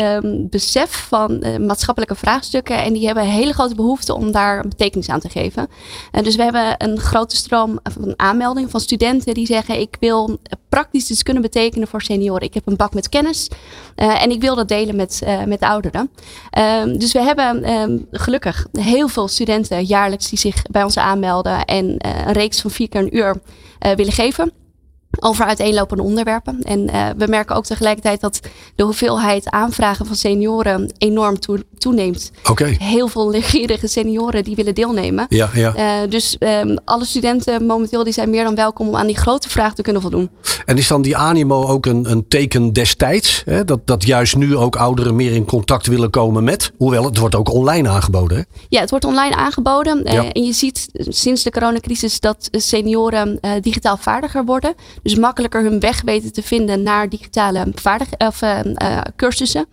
besef 0.50 1.06
van 1.08 1.42
uh, 1.46 1.56
maatschappelijke 1.56 2.14
vraagstukken. 2.14 2.82
En 2.82 2.92
die 2.92 3.06
hebben 3.06 3.24
een 3.24 3.30
hele 3.30 3.52
grote 3.52 3.74
behoefte 3.74 4.09
om 4.14 4.32
daar 4.32 4.68
betekenis 4.68 5.08
aan 5.08 5.20
te 5.20 5.28
geven. 5.28 5.68
En 6.10 6.24
dus 6.24 6.36
we 6.36 6.42
hebben 6.42 6.74
een 6.78 6.98
grote 6.98 7.36
stroom 7.36 7.78
van 7.82 8.12
aanmeldingen 8.16 8.70
van 8.70 8.80
studenten 8.80 9.34
die 9.34 9.46
zeggen: 9.46 9.80
Ik 9.80 9.96
wil 10.00 10.38
praktisch 10.68 11.10
iets 11.10 11.22
kunnen 11.22 11.42
betekenen 11.42 11.88
voor 11.88 12.02
senioren. 12.02 12.42
Ik 12.42 12.54
heb 12.54 12.66
een 12.66 12.76
bak 12.76 12.94
met 12.94 13.08
kennis 13.08 13.50
uh, 13.96 14.22
en 14.22 14.30
ik 14.30 14.40
wil 14.40 14.54
dat 14.54 14.68
delen 14.68 14.96
met, 14.96 15.22
met 15.46 15.60
de 15.60 15.66
ouderen. 15.66 16.10
Um, 16.58 16.98
dus 16.98 17.12
we 17.12 17.20
hebben 17.20 17.70
um, 17.70 18.06
gelukkig 18.10 18.66
heel 18.72 19.08
veel 19.08 19.28
studenten 19.28 19.84
jaarlijks 19.84 20.28
die 20.28 20.38
zich 20.38 20.62
bij 20.62 20.82
ons 20.82 20.98
aanmelden 20.98 21.64
en 21.64 21.94
een 21.98 22.32
reeks 22.32 22.60
van 22.60 22.70
vier 22.70 22.88
keer 22.88 23.00
een 23.00 23.16
uur 23.16 23.36
willen 23.96 24.12
geven 24.12 24.52
over 25.20 25.44
uiteenlopende 25.44 26.02
onderwerpen. 26.02 26.62
En 26.62 26.86
we 27.16 27.26
merken 27.26 27.56
ook 27.56 27.64
tegelijkertijd 27.64 28.20
dat 28.20 28.40
de 28.74 28.82
hoeveelheid 28.82 29.50
aanvragen 29.50 30.06
van 30.06 30.16
senioren 30.16 30.92
enorm 30.98 31.40
toeneemt. 31.80 32.30
Okay. 32.50 32.76
Heel 32.78 33.08
veel 33.08 33.30
leergierige 33.30 33.88
senioren 33.88 34.44
die 34.44 34.54
willen 34.54 34.74
deelnemen. 34.74 35.26
Ja, 35.28 35.50
ja. 35.54 36.02
Uh, 36.02 36.10
dus 36.10 36.36
um, 36.38 36.78
alle 36.84 37.04
studenten 37.04 37.66
momenteel 37.66 38.04
die 38.04 38.12
zijn 38.12 38.30
meer 38.30 38.44
dan 38.44 38.54
welkom 38.54 38.88
om 38.88 38.96
aan 38.96 39.06
die 39.06 39.16
grote 39.16 39.48
vraag 39.48 39.74
te 39.74 39.82
kunnen 39.82 40.02
voldoen. 40.02 40.30
En 40.64 40.76
is 40.76 40.88
dan 40.88 41.02
die 41.02 41.16
animo 41.16 41.66
ook 41.66 41.86
een, 41.86 42.10
een 42.10 42.28
teken 42.28 42.72
destijds? 42.72 43.42
Hè? 43.44 43.64
Dat, 43.64 43.86
dat 43.86 44.04
juist 44.04 44.36
nu 44.36 44.56
ook 44.56 44.76
ouderen 44.76 45.16
meer 45.16 45.32
in 45.32 45.44
contact 45.44 45.86
willen 45.86 46.10
komen 46.10 46.44
met? 46.44 46.72
Hoewel 46.76 47.04
het 47.04 47.18
wordt 47.18 47.34
ook 47.34 47.52
online 47.52 47.88
aangeboden. 47.88 48.36
Hè? 48.36 48.42
Ja, 48.68 48.80
het 48.80 48.90
wordt 48.90 49.04
online 49.04 49.34
aangeboden. 49.34 50.00
Ja. 50.04 50.22
Uh, 50.22 50.28
en 50.32 50.44
je 50.44 50.52
ziet 50.52 50.88
sinds 50.92 51.42
de 51.42 51.50
coronacrisis 51.50 52.20
dat 52.20 52.48
senioren 52.50 53.40
digitaal 53.60 53.96
vaardiger 53.96 54.44
worden. 54.44 54.74
Dus 55.02 55.14
makkelijker 55.14 55.62
hun 55.62 55.80
weg 55.80 56.02
weten 56.02 56.32
te 56.32 56.42
vinden 56.42 56.82
naar 56.82 57.08
digitale 57.08 57.66
vaardig, 57.74 58.08
of, 58.18 58.42
uh, 58.42 58.58
uh, 58.64 58.98
cursussen. 59.16 59.66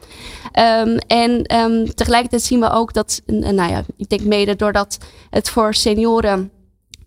Um, 0.58 0.98
en 0.98 1.56
um, 1.56 1.96
tegelijkertijd 1.96 2.42
zien 2.42 2.60
we 2.60 2.72
ook 2.72 2.94
dat, 2.94 3.22
nou 3.26 3.72
ja, 3.72 3.84
ik 3.98 4.10
denk 4.10 4.22
mede 4.22 4.56
doordat 4.56 4.98
het 5.30 5.50
voor 5.50 5.74
senioren 5.74 6.52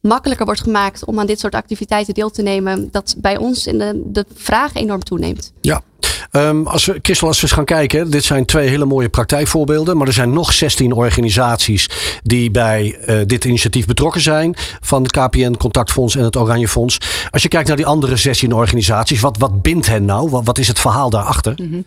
makkelijker 0.01 0.47
wordt 0.47 0.61
gemaakt 0.61 1.05
om 1.05 1.19
aan 1.19 1.27
dit 1.27 1.41
soort 1.41 1.55
activiteiten 1.55 2.15
deel 2.15 2.31
te 2.31 2.43
nemen, 2.43 2.89
dat 2.91 3.15
bij 3.19 3.37
ons 3.37 3.67
in 3.67 3.79
de, 3.79 4.03
de 4.07 4.25
vraag 4.35 4.75
enorm 4.75 5.03
toeneemt. 5.03 5.53
Ja, 5.61 5.83
Um, 6.31 6.67
als 6.67 6.85
we, 6.85 6.99
Christel, 7.03 7.29
als 7.29 7.37
we 7.37 7.43
eens 7.43 7.53
gaan 7.53 7.65
kijken, 7.65 8.11
dit 8.11 8.25
zijn 8.25 8.45
twee 8.45 8.69
hele 8.69 8.85
mooie 8.85 9.09
praktijkvoorbeelden, 9.09 9.97
maar 9.97 10.07
er 10.07 10.13
zijn 10.13 10.33
nog 10.33 10.53
16 10.53 10.93
organisaties 10.93 11.89
die 12.23 12.51
bij 12.51 12.99
uh, 13.07 13.21
dit 13.27 13.45
initiatief 13.45 13.87
betrokken 13.87 14.21
zijn, 14.21 14.55
van 14.81 15.03
het 15.03 15.13
KPN 15.13 15.55
Contactfonds 15.57 16.17
en 16.17 16.25
het 16.25 16.37
Oranje 16.37 16.69
Fonds. 16.69 16.99
Als 17.31 17.43
je 17.43 17.49
kijkt 17.49 17.69
naar 17.69 17.77
die 17.77 17.87
andere 17.87 18.17
16 18.17 18.53
organisaties, 18.53 19.21
wat, 19.21 19.39
wat 19.39 19.63
bindt 19.63 19.87
hen 19.87 20.05
nou? 20.05 20.31
Wat, 20.31 20.45
wat 20.45 20.59
is 20.59 20.69
het 20.69 20.79
verhaal 20.79 21.11
daarachter? 21.11 21.53
Mm 21.57 21.71
-hmm. 21.71 21.85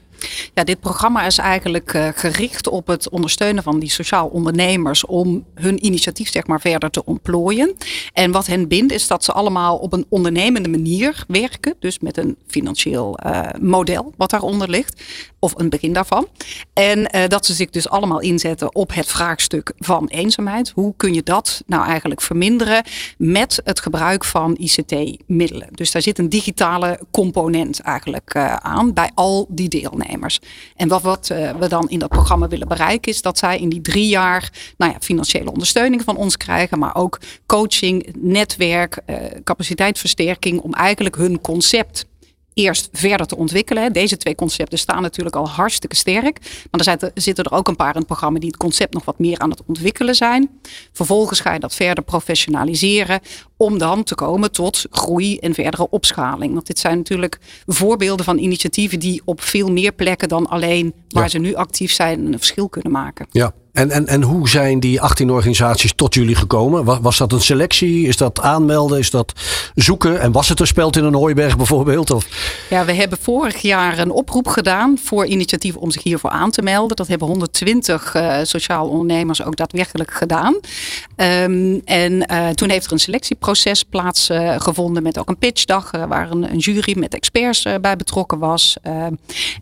Ja, 0.54 0.64
dit 0.64 0.80
programma 0.80 1.26
is 1.26 1.38
eigenlijk 1.38 1.94
uh, 1.94 2.08
gericht 2.16 2.68
op 2.68 2.88
het 2.88 3.10
ondersteunen 3.10 3.64
van 3.64 3.80
die 3.80 3.90
sociaal 3.90 4.28
ondernemers 4.28 5.06
om 5.06 5.46
hun 5.56 5.86
initiatief 5.86 6.32
zeg 6.32 6.48
maar 6.48 6.62
verder 6.62 6.90
te 6.90 7.06
ontplooien. 7.06 7.76
En 8.14 8.32
wat 8.32 8.48
hen 8.48 8.68
bindt 8.68 8.94
is 8.94 9.08
dat 9.08 9.24
ze 9.24 9.32
allemaal 9.32 9.78
op 9.78 9.94
een 9.94 10.06
ondernemende 10.10 10.70
manier 10.70 11.24
werken, 11.28 11.76
dus 11.80 12.00
met 12.00 12.18
een 12.18 12.38
financieel 12.48 13.20
uh, 13.26 13.42
model 13.62 14.14
wat 14.18 14.30
daaronder 14.30 14.70
ligt. 14.70 15.02
Of 15.44 15.54
een 15.56 15.70
begin 15.70 15.94
daarvan. 15.94 16.28
En 16.74 17.00
uh, 17.00 17.28
dat 17.28 17.46
ze 17.46 17.54
zich 17.54 17.70
dus 17.70 17.90
allemaal 17.90 18.20
inzetten 18.20 18.76
op 18.76 18.94
het 18.94 19.08
vraagstuk 19.08 19.74
van 19.78 20.08
eenzaamheid. 20.08 20.70
Hoe 20.76 20.94
kun 20.98 21.14
je 21.14 21.24
dat 21.24 21.64
nou 21.66 21.86
eigenlijk 21.86 22.22
verminderen 22.22 22.84
met 23.18 23.62
het 23.64 23.80
gebruik 23.80 24.24
van 24.24 24.58
ICT-middelen? 24.60 25.68
Dus 25.72 25.92
daar 25.92 26.02
zit 26.02 26.20
een 26.20 26.30
digitale 26.30 27.00
component 27.12 27.80
eigenlijk 27.80 28.34
uh, 28.36 28.56
aan 28.56 28.94
bij 28.94 29.12
al 29.14 29.46
die 29.50 29.70
deelnemers. 29.70 30.40
En 30.76 30.88
wat, 30.88 31.02
wat 31.02 31.30
uh, 31.32 31.52
we 31.52 31.68
dan 31.68 31.90
in 31.90 32.00
dat 32.00 32.10
programma 32.10 32.48
willen 32.48 32.68
bereiken 32.68 33.12
is 33.12 33.22
dat 33.22 33.38
zij 33.38 33.60
in 33.60 33.70
die 33.70 33.82
drie 33.82 34.08
jaar 34.08 34.52
nou 34.78 34.92
ja, 34.92 34.98
financiële 35.00 35.52
ondersteuning 35.52 36.04
van 36.04 36.18
ons 36.18 36.38
krijgen, 36.38 36.80
maar 36.80 36.96
ook 36.96 37.20
coaching, 37.46 38.16
netwerk, 38.18 39.00
capaciteitsversterking 39.44 40.60
om 40.60 40.74
eigenlijk 40.74 41.16
hun 41.16 41.42
concept 41.42 42.06
eerst 42.54 42.90
verder 42.92 43.28
te 43.28 43.38
ontwikkelen. 43.38 43.94
Deze 43.94 44.18
twee 44.18 44.36
concepten 44.36 44.78
staan 44.80 45.02
natuurlijk 45.02 45.36
al 45.36 45.50
hartstikke 45.50 45.96
sterk. 45.96 46.66
Maar 46.72 46.88
er 46.88 47.12
zitten 47.14 47.44
er 47.44 47.52
ook 47.52 47.68
een 47.68 47.76
paar 47.76 47.94
in 47.94 47.98
het 47.98 48.08
programma 48.08 48.40
die 48.40 48.50
het 48.50 48.58
concept 48.58 48.94
nog 48.94 49.06
wat 49.06 49.20
meer 49.20 49.40
aan 49.40 49.50
het 49.50 49.62
ontwikkelen 49.66 50.16
zijn. 50.16 50.50
Vervolgens 50.92 51.40
ga 51.40 51.54
je 51.54 51.60
dat 51.60 51.76
verder 51.76 52.04
professionaliseren 52.04 53.20
om 53.64 53.78
dan 53.78 54.04
te 54.04 54.16
komen 54.16 54.52
tot 54.52 54.86
groei 54.92 55.38
en 55.38 55.54
verdere 55.54 55.90
opschaling. 55.90 56.54
Want 56.54 56.68
dit 56.68 56.80
zijn 56.80 56.98
natuurlijk 56.98 57.40
voorbeelden 57.66 58.26
van 58.26 58.38
initiatieven 58.38 59.00
die 59.00 59.22
op 59.26 59.42
veel 59.42 59.72
meer 59.72 59.92
plekken 59.92 60.30
dan 60.30 60.48
alleen 60.48 60.94
waar 61.10 61.30
ze 61.30 61.38
nu 61.38 61.56
actief 61.56 61.92
zijn 61.92 62.26
een 62.26 62.38
verschil 62.38 62.70
kunnen 62.70 62.92
maken. 62.92 63.28
Ja, 63.32 63.54
en, 63.74 63.92
en, 63.92 64.08
en 64.08 64.22
hoe 64.22 64.50
zijn 64.50 64.80
die 64.80 65.02
18 65.02 65.30
organisaties 65.30 65.94
tot 65.96 66.14
jullie 66.14 66.36
gekomen? 66.36 66.84
Was, 66.86 67.00
was 67.02 67.18
dat 67.18 67.32
een 67.32 67.42
selectie? 67.42 68.08
Is 68.08 68.18
dat 68.18 68.42
aanmelden? 68.42 69.00
Is 69.00 69.12
dat 69.12 69.34
zoeken? 69.76 70.20
En 70.20 70.32
was 70.32 70.50
het 70.50 70.60
een 70.60 70.68
speld 70.68 70.98
in 70.98 71.04
een 71.04 71.14
hooiberg 71.14 71.58
bijvoorbeeld? 71.58 72.12
Of? 72.12 72.28
Ja, 72.70 72.86
we 72.86 72.94
hebben 72.94 73.18
vorig 73.22 73.62
jaar 73.62 74.00
een 74.00 74.12
oproep 74.12 74.48
gedaan 74.48 74.98
voor 75.04 75.26
initiatieven 75.26 75.82
om 75.82 75.92
zich 75.92 76.04
hiervoor 76.04 76.30
aan 76.30 76.52
te 76.52 76.62
melden. 76.62 76.96
Dat 76.96 77.08
hebben 77.08 77.28
120 77.28 78.16
uh, 78.16 78.40
eh, 78.40 78.46
sociaal 78.46 78.88
ondernemers 78.88 79.44
ook 79.44 79.56
daadwerkelijk 79.56 80.12
gedaan. 80.12 80.60
Um, 81.18 81.82
en 81.86 82.32
uh, 82.32 82.50
toen 82.50 82.70
heeft 82.70 82.86
er 82.86 82.92
een 82.92 83.00
selectieproces 83.00 83.84
plaatsgevonden 83.84 84.98
uh, 84.98 85.04
met 85.04 85.20
ook 85.20 85.30
een 85.30 85.38
pitchdag 85.38 85.94
uh, 85.94 86.06
waar 86.06 86.32
een, 86.32 86.52
een, 86.52 86.58
jury 86.58 87.00
met 87.00 87.14
experts 87.14 87.68
bij 87.82 87.96
betrokken 87.96 88.40
was. 88.40 88.78
Ehm, 88.82 89.14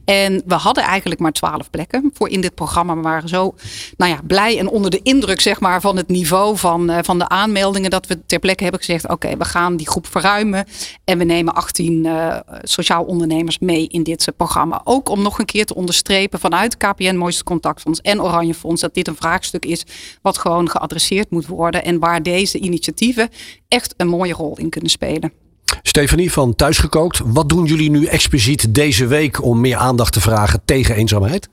en 0.06 0.42
we 0.46 0.54
hadden 0.54 0.84
eigenlijk 0.84 1.22
maar 1.22 1.32
12 1.32 1.70
plekken 1.70 2.12
voor 2.14 2.30
in 2.30 2.42
dit 2.42 2.56
programma. 2.56 2.96
We 2.96 3.02
waren 3.02 3.30
zo 3.30 3.56
nou 3.98 4.12
ja, 4.12 4.20
blij 4.28 4.60
en 4.60 4.68
onder 4.68 4.92
de 4.92 5.00
indruk 5.04 5.42
zeg 5.42 5.60
maar, 5.60 5.82
van 5.82 5.98
het 5.98 6.08
niveau 6.08 6.58
van, 6.58 6.92
van 7.04 7.20
de 7.20 7.28
aanmeldingen. 7.28 7.90
Dat 7.90 8.08
we 8.08 8.26
ter 8.26 8.40
plekke 8.40 8.64
hebben 8.64 8.82
gezegd: 8.82 9.10
oké, 9.10 9.38
we 9.38 9.46
gaan 9.46 9.76
die 9.78 9.90
groep 9.90 10.08
verruimen. 10.08 10.66
En 11.04 11.18
we 11.18 11.24
nemen 11.24 11.54
18 11.54 12.06
uh, 12.06 12.36
sociaal 12.62 13.04
ondernemers 13.04 13.60
mee 13.60 13.88
in 13.88 14.04
dit 14.04 14.28
programma. 14.38 14.82
Ook 14.84 15.10
om 15.10 15.22
nog 15.22 15.40
een 15.40 15.46
keer 15.46 15.66
te 15.66 15.76
onderstrepen 15.76 16.40
vanuit 16.40 16.78
KPN 16.78 17.16
Mooiste 17.16 17.44
Contactfonds 17.44 18.02
en 18.02 18.22
Oranje 18.22 18.54
Fonds. 18.54 18.82
Dat 18.82 18.94
dit 18.94 19.08
een 19.08 19.16
vraagstuk 19.16 19.66
is 19.66 19.84
wat 20.22 20.38
gewoon 20.38 20.70
geadresseerd 20.70 21.30
moet 21.30 21.41
worden. 21.48 21.84
En 21.84 22.00
waar 22.00 22.24
deze 22.24 22.60
initiatieven 22.60 23.30
echt 23.68 23.94
een 23.98 24.08
mooie 24.08 24.34
rol 24.34 24.58
in 24.58 24.70
kunnen 24.70 24.90
spelen. 24.90 25.34
Stefanie 25.82 26.32
van 26.32 26.56
Thuisgekookt, 26.56 27.22
wat 27.26 27.50
doen 27.50 27.66
jullie 27.66 27.90
nu 27.90 28.06
expliciet 28.06 28.74
deze 28.76 29.08
week 29.08 29.44
om 29.44 29.62
meer 29.62 29.78
aandacht 29.78 30.14
te 30.14 30.22
vragen 30.22 30.62
tegen 30.66 30.96
eenzaamheid? 30.96 31.50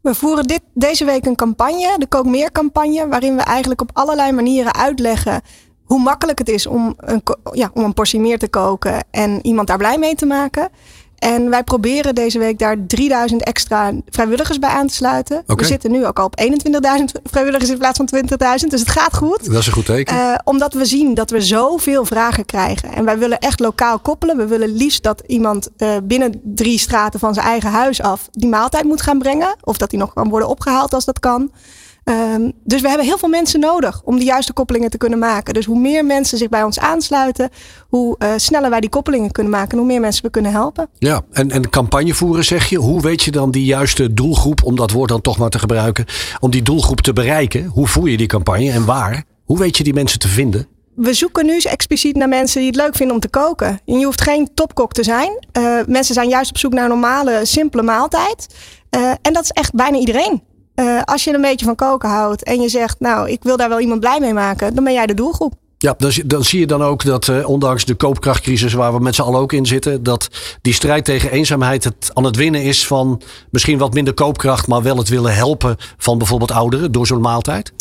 We 0.00 0.14
voeren 0.14 0.46
dit, 0.46 0.60
deze 0.74 1.04
week 1.04 1.26
een 1.26 1.34
campagne, 1.34 1.96
de 1.98 2.06
Kook 2.06 2.26
Meer 2.26 2.52
campagne, 2.52 3.08
waarin 3.08 3.36
we 3.36 3.42
eigenlijk 3.42 3.80
op 3.80 3.90
allerlei 3.92 4.32
manieren 4.32 4.74
uitleggen 4.74 5.42
hoe 5.84 6.00
makkelijk 6.00 6.38
het 6.38 6.48
is 6.48 6.66
om 6.66 6.94
een, 6.96 7.22
ja, 7.52 7.70
om 7.74 7.84
een 7.84 7.94
portie 7.94 8.20
meer 8.20 8.38
te 8.38 8.48
koken 8.48 9.04
en 9.10 9.46
iemand 9.46 9.68
daar 9.68 9.78
blij 9.78 9.98
mee 9.98 10.14
te 10.14 10.26
maken. 10.26 10.68
En 11.18 11.50
wij 11.50 11.64
proberen 11.64 12.14
deze 12.14 12.38
week 12.38 12.58
daar 12.58 12.76
3000 12.86 13.42
extra 13.42 13.92
vrijwilligers 14.08 14.58
bij 14.58 14.70
aan 14.70 14.86
te 14.86 14.94
sluiten. 14.94 15.42
We 15.46 15.64
zitten 15.64 15.90
nu 15.90 16.06
ook 16.06 16.18
al 16.18 16.24
op 16.24 16.40
21.000 16.40 17.22
vrijwilligers 17.24 17.70
in 17.70 17.78
plaats 17.78 17.98
van 17.98 18.08
20.000. 18.62 18.68
Dus 18.68 18.80
het 18.80 18.90
gaat 18.90 19.16
goed. 19.16 19.44
Dat 19.44 19.60
is 19.60 19.66
een 19.66 19.72
goed 19.72 19.84
teken. 19.84 20.16
Uh, 20.16 20.34
omdat 20.44 20.72
we 20.72 20.84
zien 20.84 21.14
dat 21.14 21.30
we 21.30 21.40
zoveel 21.40 22.04
vragen 22.04 22.44
krijgen. 22.44 22.92
En 22.92 23.04
wij 23.04 23.18
willen 23.18 23.38
echt 23.38 23.60
lokaal 23.60 23.98
koppelen. 23.98 24.36
We 24.36 24.46
willen 24.46 24.76
liefst 24.76 25.02
dat 25.02 25.22
iemand 25.26 25.68
uh, 25.78 25.96
binnen 26.02 26.40
drie 26.44 26.78
straten 26.78 27.20
van 27.20 27.34
zijn 27.34 27.46
eigen 27.46 27.70
huis 27.70 28.02
af 28.02 28.28
die 28.32 28.48
maaltijd 28.48 28.84
moet 28.84 29.02
gaan 29.02 29.18
brengen. 29.18 29.56
Of 29.60 29.76
dat 29.76 29.90
die 29.90 29.98
nog 29.98 30.12
kan 30.12 30.28
worden 30.28 30.48
opgehaald 30.48 30.94
als 30.94 31.04
dat 31.04 31.18
kan. 31.18 31.50
Um, 32.08 32.52
dus 32.64 32.80
we 32.80 32.88
hebben 32.88 33.06
heel 33.06 33.18
veel 33.18 33.28
mensen 33.28 33.60
nodig 33.60 34.00
om 34.04 34.18
de 34.18 34.24
juiste 34.24 34.52
koppelingen 34.52 34.90
te 34.90 34.96
kunnen 34.96 35.18
maken. 35.18 35.54
Dus 35.54 35.64
hoe 35.64 35.78
meer 35.78 36.04
mensen 36.04 36.38
zich 36.38 36.48
bij 36.48 36.62
ons 36.62 36.78
aansluiten, 36.78 37.50
hoe 37.88 38.16
uh, 38.18 38.32
sneller 38.36 38.70
wij 38.70 38.80
die 38.80 38.90
koppelingen 38.90 39.30
kunnen 39.30 39.52
maken 39.52 39.70
en 39.70 39.78
hoe 39.78 39.86
meer 39.86 40.00
mensen 40.00 40.22
we 40.22 40.30
kunnen 40.30 40.52
helpen. 40.52 40.88
Ja, 40.98 41.22
en, 41.32 41.50
en 41.50 41.70
campagne 41.70 42.14
voeren 42.14 42.44
zeg 42.44 42.68
je. 42.68 42.76
Hoe 42.76 43.00
weet 43.00 43.22
je 43.22 43.30
dan 43.30 43.50
die 43.50 43.64
juiste 43.64 44.14
doelgroep, 44.14 44.64
om 44.64 44.76
dat 44.76 44.90
woord 44.90 45.08
dan 45.08 45.20
toch 45.20 45.38
maar 45.38 45.50
te 45.50 45.58
gebruiken, 45.58 46.04
om 46.40 46.50
die 46.50 46.62
doelgroep 46.62 47.00
te 47.00 47.12
bereiken? 47.12 47.64
Hoe 47.66 47.86
voer 47.86 48.08
je 48.08 48.16
die 48.16 48.26
campagne 48.26 48.70
en 48.70 48.84
waar? 48.84 49.24
Hoe 49.44 49.58
weet 49.58 49.76
je 49.76 49.84
die 49.84 49.94
mensen 49.94 50.18
te 50.18 50.28
vinden? 50.28 50.66
we 50.98 51.14
zoeken 51.14 51.46
nu 51.46 51.58
expliciet 51.58 52.16
naar 52.16 52.28
mensen 52.28 52.58
die 52.60 52.68
het 52.68 52.76
leuk 52.76 52.94
vinden 52.94 53.14
om 53.14 53.20
te 53.20 53.28
koken. 53.28 53.80
En 53.86 53.98
je 53.98 54.04
hoeft 54.04 54.20
geen 54.20 54.48
topkok 54.54 54.92
te 54.92 55.04
zijn. 55.04 55.46
Uh, 55.58 55.80
mensen 55.86 56.14
zijn 56.14 56.28
juist 56.28 56.50
op 56.50 56.58
zoek 56.58 56.72
naar 56.72 56.82
een 56.82 56.90
normale, 56.90 57.40
simpele 57.44 57.82
maaltijd. 57.82 58.54
Uh, 58.96 59.10
en 59.22 59.32
dat 59.32 59.42
is 59.42 59.50
echt 59.50 59.74
bijna 59.74 59.98
iedereen. 59.98 60.42
Uh, 60.78 61.00
als 61.04 61.24
je 61.24 61.34
een 61.34 61.40
beetje 61.40 61.66
van 61.66 61.74
koken 61.74 62.08
houdt 62.08 62.44
en 62.44 62.60
je 62.60 62.68
zegt, 62.68 63.00
nou, 63.00 63.30
ik 63.30 63.42
wil 63.42 63.56
daar 63.56 63.68
wel 63.68 63.80
iemand 63.80 64.00
blij 64.00 64.20
mee 64.20 64.32
maken, 64.32 64.74
dan 64.74 64.84
ben 64.84 64.92
jij 64.92 65.06
de 65.06 65.14
doelgroep. 65.14 65.52
Ja, 65.78 65.94
dan, 65.98 66.12
dan 66.26 66.44
zie 66.44 66.60
je 66.60 66.66
dan 66.66 66.82
ook 66.82 67.04
dat 67.04 67.26
uh, 67.26 67.48
ondanks 67.48 67.84
de 67.84 67.94
koopkrachtcrisis 67.94 68.72
waar 68.72 68.92
we 68.92 69.00
met 69.00 69.14
z'n 69.14 69.22
allen 69.22 69.40
ook 69.40 69.52
in 69.52 69.66
zitten, 69.66 70.02
dat 70.02 70.28
die 70.62 70.74
strijd 70.74 71.04
tegen 71.04 71.30
eenzaamheid 71.30 71.84
het 71.84 72.10
aan 72.12 72.24
het 72.24 72.36
winnen 72.36 72.62
is 72.62 72.86
van 72.86 73.22
misschien 73.50 73.78
wat 73.78 73.94
minder 73.94 74.14
koopkracht, 74.14 74.66
maar 74.66 74.82
wel 74.82 74.96
het 74.96 75.08
willen 75.08 75.34
helpen 75.34 75.76
van 75.96 76.18
bijvoorbeeld 76.18 76.50
ouderen 76.50 76.92
door 76.92 77.06
zo'n 77.06 77.20
maaltijd. 77.20 77.72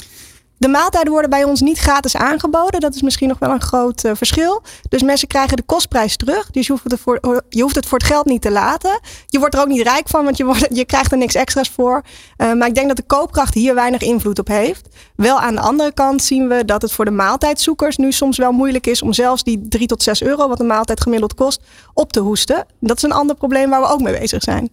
De 0.59 0.67
maaltijden 0.67 1.11
worden 1.11 1.29
bij 1.29 1.43
ons 1.43 1.61
niet 1.61 1.77
gratis 1.77 2.15
aangeboden. 2.15 2.79
Dat 2.79 2.95
is 2.95 3.01
misschien 3.01 3.27
nog 3.27 3.39
wel 3.39 3.49
een 3.49 3.61
groot 3.61 4.03
uh, 4.03 4.11
verschil. 4.15 4.61
Dus 4.89 5.03
mensen 5.03 5.27
krijgen 5.27 5.57
de 5.57 5.63
kostprijs 5.63 6.15
terug. 6.15 6.51
Dus 6.51 6.67
je 6.67 6.71
hoeft, 6.71 6.91
het 6.91 6.99
voor, 6.99 7.43
je 7.49 7.61
hoeft 7.61 7.75
het 7.75 7.85
voor 7.85 7.97
het 7.97 8.07
geld 8.07 8.25
niet 8.25 8.41
te 8.41 8.51
laten. 8.51 8.99
Je 9.25 9.39
wordt 9.39 9.55
er 9.55 9.61
ook 9.61 9.67
niet 9.67 9.81
rijk 9.81 10.07
van, 10.07 10.23
want 10.23 10.37
je, 10.37 10.67
je 10.69 10.85
krijgt 10.85 11.11
er 11.11 11.17
niks 11.17 11.35
extra's 11.35 11.69
voor. 11.69 12.01
Uh, 12.37 12.53
maar 12.53 12.67
ik 12.67 12.75
denk 12.75 12.87
dat 12.87 12.97
de 12.97 13.03
koopkracht 13.03 13.53
hier 13.53 13.75
weinig 13.75 14.01
invloed 14.01 14.39
op 14.39 14.47
heeft. 14.47 14.87
Wel 15.15 15.39
aan 15.39 15.55
de 15.55 15.61
andere 15.61 15.93
kant 15.93 16.23
zien 16.23 16.47
we 16.47 16.65
dat 16.65 16.81
het 16.81 16.91
voor 16.91 17.05
de 17.05 17.11
maaltijdzoekers 17.11 17.97
nu 17.97 18.11
soms 18.11 18.37
wel 18.37 18.51
moeilijk 18.51 18.87
is 18.87 19.01
om 19.01 19.13
zelfs 19.13 19.43
die 19.43 19.67
3 19.67 19.87
tot 19.87 20.03
6 20.03 20.21
euro, 20.21 20.47
wat 20.47 20.59
een 20.59 20.67
maaltijd 20.67 21.01
gemiddeld 21.01 21.33
kost, 21.33 21.61
op 21.93 22.11
te 22.11 22.19
hoesten. 22.19 22.65
Dat 22.79 22.97
is 22.97 23.03
een 23.03 23.11
ander 23.11 23.35
probleem 23.35 23.69
waar 23.69 23.81
we 23.81 23.87
ook 23.87 24.01
mee 24.01 24.19
bezig 24.19 24.43
zijn. 24.43 24.69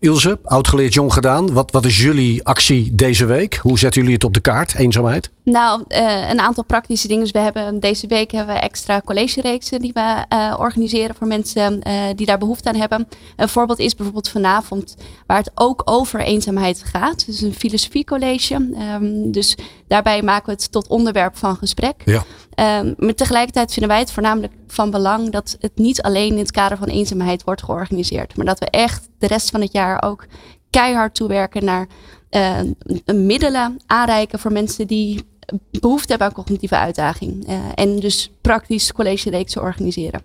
Ilse, 0.00 0.38
oud-geleerd 0.44 0.94
jong 0.94 1.12
gedaan. 1.12 1.52
Wat, 1.52 1.70
wat 1.70 1.84
is 1.84 2.02
jullie 2.02 2.44
actie 2.44 2.94
deze 2.94 3.24
week? 3.24 3.54
Hoe 3.56 3.78
zetten 3.78 4.00
jullie 4.00 4.16
het 4.16 4.24
op 4.24 4.34
de 4.34 4.40
kaart, 4.40 4.74
eenzaamheid? 4.74 5.30
Nou, 5.44 5.84
uh, 5.88 6.30
een 6.30 6.40
aantal 6.40 6.64
praktische 6.64 7.08
dingen. 7.08 7.22
Dus 7.22 7.32
we 7.32 7.38
hebben 7.38 7.80
deze 7.80 8.06
week 8.06 8.30
hebben 8.30 8.54
we 8.54 8.60
extra 8.60 9.00
college-reeksen 9.04 9.80
die 9.80 9.92
we 9.92 10.24
uh, 10.32 10.54
organiseren 10.58 11.14
voor 11.14 11.26
mensen 11.26 11.80
uh, 11.86 12.02
die 12.14 12.26
daar 12.26 12.38
behoefte 12.38 12.68
aan 12.68 12.74
hebben. 12.74 13.08
Een 13.36 13.48
voorbeeld 13.48 13.78
is 13.78 13.94
bijvoorbeeld 13.94 14.28
vanavond, 14.28 14.96
waar 15.26 15.38
het 15.38 15.50
ook 15.54 15.82
over 15.84 16.20
eenzaamheid 16.20 16.82
gaat. 16.84 17.26
Dus 17.26 17.40
een 17.40 17.54
filosofiecollege. 17.54 18.54
Um, 18.54 19.32
dus 19.32 19.56
daarbij 19.88 20.22
maken 20.22 20.46
we 20.46 20.52
het 20.52 20.72
tot 20.72 20.88
onderwerp 20.88 21.36
van 21.36 21.56
gesprek. 21.56 22.02
Ja. 22.04 22.24
Um, 22.80 22.94
maar 22.96 23.14
tegelijkertijd 23.14 23.72
vinden 23.72 23.90
wij 23.90 24.00
het 24.00 24.12
voornamelijk 24.12 24.52
van 24.66 24.90
belang 24.90 25.30
dat 25.30 25.56
het 25.60 25.76
niet 25.76 26.02
alleen 26.02 26.32
in 26.32 26.38
het 26.38 26.50
kader 26.50 26.78
van 26.78 26.88
eenzaamheid 26.88 27.44
wordt 27.44 27.62
georganiseerd. 27.62 28.36
Maar 28.36 28.46
dat 28.46 28.58
we 28.58 28.70
echt 28.70 29.08
de 29.18 29.26
rest 29.26 29.50
van 29.50 29.60
het 29.60 29.72
jaar 29.72 30.02
ook 30.02 30.26
keihard 30.70 31.14
toewerken 31.14 31.64
naar 31.64 31.86
uh, 32.30 32.60
middelen 33.14 33.80
aanreiken 33.86 34.38
voor 34.38 34.52
mensen 34.52 34.86
die 34.86 35.26
behoefte 35.80 36.08
hebben 36.08 36.26
aan 36.26 36.34
cognitieve 36.34 36.76
uitdaging. 36.76 37.48
Uh, 37.48 37.58
en 37.74 38.00
dus 38.00 38.32
praktisch 38.40 38.92
college-reeksen 38.92 39.62
organiseren. 39.62 40.22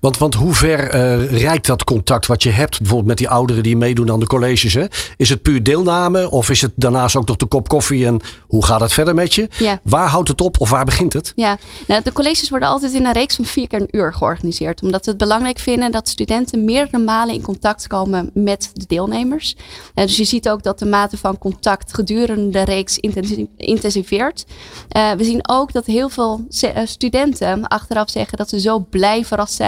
Want, 0.00 0.18
want 0.18 0.34
hoe 0.34 0.54
ver 0.54 0.94
uh, 0.94 1.40
reikt 1.40 1.66
dat 1.66 1.84
contact 1.84 2.26
wat 2.26 2.42
je 2.42 2.50
hebt, 2.50 2.78
bijvoorbeeld 2.78 3.08
met 3.08 3.18
die 3.18 3.28
ouderen 3.28 3.62
die 3.62 3.76
meedoen 3.76 4.10
aan 4.10 4.20
de 4.20 4.26
colleges? 4.26 4.74
Hè? 4.74 4.84
Is 5.16 5.28
het 5.28 5.42
puur 5.42 5.62
deelname 5.62 6.30
of 6.30 6.50
is 6.50 6.60
het 6.60 6.72
daarnaast 6.74 7.16
ook 7.16 7.26
nog 7.26 7.36
de 7.36 7.46
kop 7.46 7.68
koffie 7.68 8.06
en 8.06 8.20
hoe 8.46 8.64
gaat 8.64 8.80
het 8.80 8.92
verder 8.92 9.14
met 9.14 9.34
je? 9.34 9.48
Ja. 9.58 9.80
Waar 9.82 10.08
houdt 10.08 10.28
het 10.28 10.40
op 10.40 10.60
of 10.60 10.70
waar 10.70 10.84
begint 10.84 11.12
het? 11.12 11.32
Ja, 11.36 11.58
nou, 11.86 12.02
de 12.02 12.12
colleges 12.12 12.50
worden 12.50 12.68
altijd 12.68 12.92
in 12.92 13.06
een 13.06 13.12
reeks 13.12 13.36
van 13.36 13.44
vier 13.44 13.66
keer 13.66 13.80
een 13.80 13.96
uur 13.96 14.14
georganiseerd. 14.14 14.82
Omdat 14.82 15.04
we 15.04 15.10
het 15.10 15.20
belangrijk 15.20 15.58
vinden 15.58 15.92
dat 15.92 16.08
studenten 16.08 16.64
meerdere 16.64 16.98
malen 16.98 17.34
in 17.34 17.42
contact 17.42 17.86
komen 17.86 18.30
met 18.34 18.70
de 18.72 18.84
deelnemers. 18.86 19.56
Uh, 19.94 20.04
dus 20.04 20.16
je 20.16 20.24
ziet 20.24 20.48
ook 20.48 20.62
dat 20.62 20.78
de 20.78 20.86
mate 20.86 21.16
van 21.16 21.38
contact 21.38 21.94
gedurende 21.94 22.50
de 22.50 22.64
reeks 22.64 22.98
intensiveert. 23.56 24.44
Uh, 24.96 25.12
we 25.12 25.24
zien 25.24 25.48
ook 25.48 25.72
dat 25.72 25.86
heel 25.86 26.08
veel 26.08 26.46
studenten 26.84 27.68
achteraf 27.68 28.10
zeggen 28.10 28.38
dat 28.38 28.48
ze 28.48 28.60
zo 28.60 28.86
blij 28.90 29.24
verrast 29.24 29.54
zijn 29.54 29.62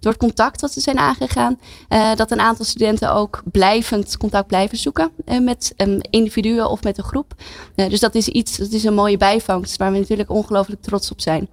door 0.00 0.12
het 0.12 0.20
contact 0.20 0.60
dat 0.60 0.72
ze 0.72 0.80
zijn 0.80 0.98
aangegaan. 0.98 1.58
Uh, 1.88 2.14
dat 2.14 2.30
een 2.30 2.40
aantal 2.40 2.64
studenten 2.64 3.14
ook 3.14 3.42
blijvend 3.44 4.16
contact 4.16 4.46
blijven 4.46 4.78
zoeken 4.78 5.10
uh, 5.26 5.40
met 5.40 5.72
um, 5.76 5.98
individuen 6.10 6.70
of 6.70 6.82
met 6.82 6.98
een 6.98 7.04
groep. 7.04 7.34
Uh, 7.76 7.88
dus 7.88 8.00
dat 8.00 8.14
is 8.14 8.28
iets, 8.28 8.56
dat 8.56 8.72
is 8.72 8.84
een 8.84 8.94
mooie 8.94 9.16
bijvangst 9.16 9.76
waar 9.76 9.92
we 9.92 9.98
natuurlijk 9.98 10.30
ongelooflijk 10.30 10.82
trots 10.82 11.10
op 11.10 11.20
zijn. 11.20 11.48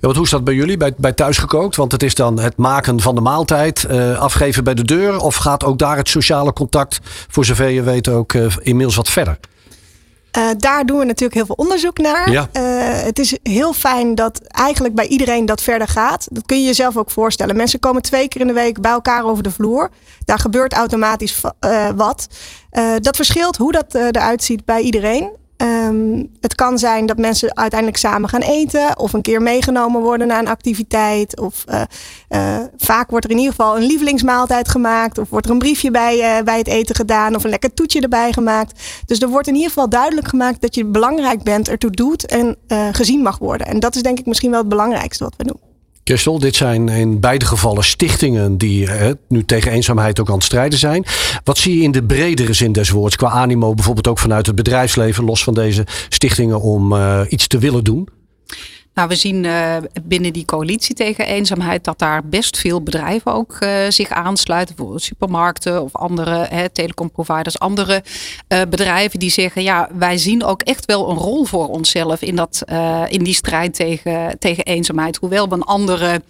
wat, 0.00 0.14
hoe 0.14 0.24
is 0.24 0.30
dat 0.30 0.44
bij 0.44 0.54
jullie, 0.54 0.76
bij, 0.76 0.92
bij 0.96 1.12
thuisgekookt? 1.12 1.76
Want 1.76 1.92
het 1.92 2.02
is 2.02 2.14
dan 2.14 2.38
het 2.38 2.56
maken 2.56 3.00
van 3.00 3.14
de 3.14 3.20
maaltijd, 3.20 3.88
afgeven 4.18 4.64
bij 4.64 4.74
de 4.74 4.84
deur. 4.84 5.18
Of 5.18 5.36
gaat 5.36 5.64
ook 5.64 5.78
daar 5.78 5.96
het 5.96 6.08
sociale 6.08 6.52
contact, 6.52 6.98
voor 7.28 7.44
zover 7.44 7.68
je 7.68 7.82
weet, 7.82 8.08
ook 8.08 8.34
inmiddels 8.34 8.96
wat 8.96 9.10
verder? 9.10 9.38
Uh, 10.38 10.48
daar 10.56 10.84
doen 10.86 10.98
we 10.98 11.04
natuurlijk 11.04 11.34
heel 11.34 11.46
veel 11.46 11.64
onderzoek 11.64 11.98
naar. 11.98 12.30
Ja. 12.30 12.48
Uh, 12.52 12.62
het 13.02 13.18
is 13.18 13.38
heel 13.42 13.72
fijn 13.72 14.14
dat 14.14 14.40
eigenlijk 14.40 14.94
bij 14.94 15.06
iedereen 15.06 15.46
dat 15.46 15.62
verder 15.62 15.88
gaat. 15.88 16.26
Dat 16.30 16.46
kun 16.46 16.60
je 16.60 16.66
jezelf 16.66 16.96
ook 16.96 17.10
voorstellen. 17.10 17.56
Mensen 17.56 17.78
komen 17.78 18.02
twee 18.02 18.28
keer 18.28 18.40
in 18.40 18.46
de 18.46 18.52
week 18.52 18.80
bij 18.80 18.90
elkaar 18.90 19.24
over 19.24 19.42
de 19.42 19.50
vloer. 19.50 19.90
Daar 20.24 20.38
gebeurt 20.38 20.72
automatisch 20.72 21.40
uh, 21.60 21.88
wat. 21.96 22.26
dat 23.00 23.16
verschilt 23.16 23.56
hoe 23.56 23.72
dat 23.72 23.94
eruit 23.94 24.42
ziet 24.42 24.64
bij 24.64 24.80
iedereen. 24.80 25.30
Um, 25.62 26.30
het 26.40 26.54
kan 26.54 26.78
zijn 26.78 27.06
dat 27.06 27.18
mensen 27.18 27.56
uiteindelijk 27.56 28.00
samen 28.00 28.28
gaan 28.28 28.40
eten 28.40 28.98
of 28.98 29.12
een 29.12 29.22
keer 29.22 29.42
meegenomen 29.42 30.00
worden 30.00 30.26
naar 30.26 30.38
een 30.38 30.48
activiteit. 30.48 31.40
Of 31.40 31.64
uh, 31.68 31.82
uh, 32.28 32.58
vaak 32.76 33.10
wordt 33.10 33.24
er 33.24 33.30
in 33.30 33.38
ieder 33.38 33.54
geval 33.54 33.76
een 33.76 33.82
lievelingsmaaltijd 33.82 34.68
gemaakt. 34.68 35.18
Of 35.18 35.30
wordt 35.30 35.46
er 35.46 35.52
een 35.52 35.58
briefje 35.58 35.90
bij, 35.90 36.38
uh, 36.38 36.44
bij 36.44 36.58
het 36.58 36.66
eten 36.66 36.94
gedaan 36.94 37.34
of 37.34 37.44
een 37.44 37.50
lekker 37.50 37.74
toetje 37.74 38.00
erbij 38.00 38.32
gemaakt. 38.32 38.82
Dus 39.06 39.18
er 39.18 39.28
wordt 39.28 39.48
in 39.48 39.54
ieder 39.54 39.68
geval 39.68 39.88
duidelijk 39.88 40.28
gemaakt 40.28 40.60
dat 40.60 40.74
je 40.74 40.84
belangrijk 40.84 41.42
bent, 41.42 41.68
ertoe 41.68 41.90
doet 41.90 42.26
en 42.26 42.56
gezien 42.92 43.22
mag 43.22 43.38
worden. 43.38 43.66
En 43.66 43.80
dat 43.80 43.94
is 43.94 44.02
denk 44.02 44.18
ik 44.18 44.26
misschien 44.26 44.50
wel 44.50 44.60
het 44.60 44.68
belangrijkste 44.68 45.24
wat 45.24 45.34
we 45.36 45.44
doen. 45.44 45.69
Kerstel, 46.10 46.38
dit 46.38 46.56
zijn 46.56 46.88
in 46.88 47.20
beide 47.20 47.44
gevallen 47.44 47.84
stichtingen 47.84 48.58
die 48.58 48.88
hè, 48.88 49.12
nu 49.28 49.44
tegen 49.44 49.72
eenzaamheid 49.72 50.20
ook 50.20 50.28
aan 50.28 50.34
het 50.34 50.44
strijden 50.44 50.78
zijn. 50.78 51.04
Wat 51.44 51.58
zie 51.58 51.76
je 51.76 51.82
in 51.82 51.90
de 51.90 52.02
bredere 52.02 52.52
zin 52.52 52.72
des 52.72 52.90
woords 52.90 53.16
qua 53.16 53.28
animo, 53.28 53.74
bijvoorbeeld 53.74 54.08
ook 54.08 54.18
vanuit 54.18 54.46
het 54.46 54.54
bedrijfsleven, 54.54 55.24
los 55.24 55.44
van 55.44 55.54
deze 55.54 55.86
stichtingen, 56.08 56.60
om 56.60 56.92
uh, 56.92 57.20
iets 57.28 57.46
te 57.46 57.58
willen 57.58 57.84
doen? 57.84 58.08
Nou, 58.94 59.08
we 59.08 59.14
zien 59.14 59.44
uh, 59.44 59.76
binnen 60.02 60.32
die 60.32 60.44
coalitie 60.44 60.94
tegen 60.94 61.26
eenzaamheid 61.26 61.84
dat 61.84 61.98
daar 61.98 62.24
best 62.24 62.58
veel 62.58 62.82
bedrijven 62.82 63.32
ook 63.32 63.56
uh, 63.60 63.70
zich 63.88 64.10
aansluiten. 64.10 64.74
Bijvoorbeeld 64.74 65.04
supermarkten 65.04 65.82
of 65.82 65.96
andere 65.96 66.46
hè, 66.50 66.68
telecomproviders, 66.68 67.58
andere 67.58 68.02
uh, 68.48 68.60
bedrijven 68.68 69.18
die 69.18 69.30
zeggen: 69.30 69.62
ja, 69.62 69.88
wij 69.92 70.18
zien 70.18 70.44
ook 70.44 70.62
echt 70.62 70.84
wel 70.84 71.10
een 71.10 71.16
rol 71.16 71.44
voor 71.44 71.68
onszelf 71.68 72.22
in, 72.22 72.36
dat, 72.36 72.64
in 73.08 73.24
die 73.24 73.34
strijd 73.34 73.74
tegen, 73.74 74.38
tegen 74.38 74.64
eenzaamheid. 74.64 75.16
Hoewel 75.16 75.48
we 75.48 75.54
een 75.54 75.62
andere 75.62 76.22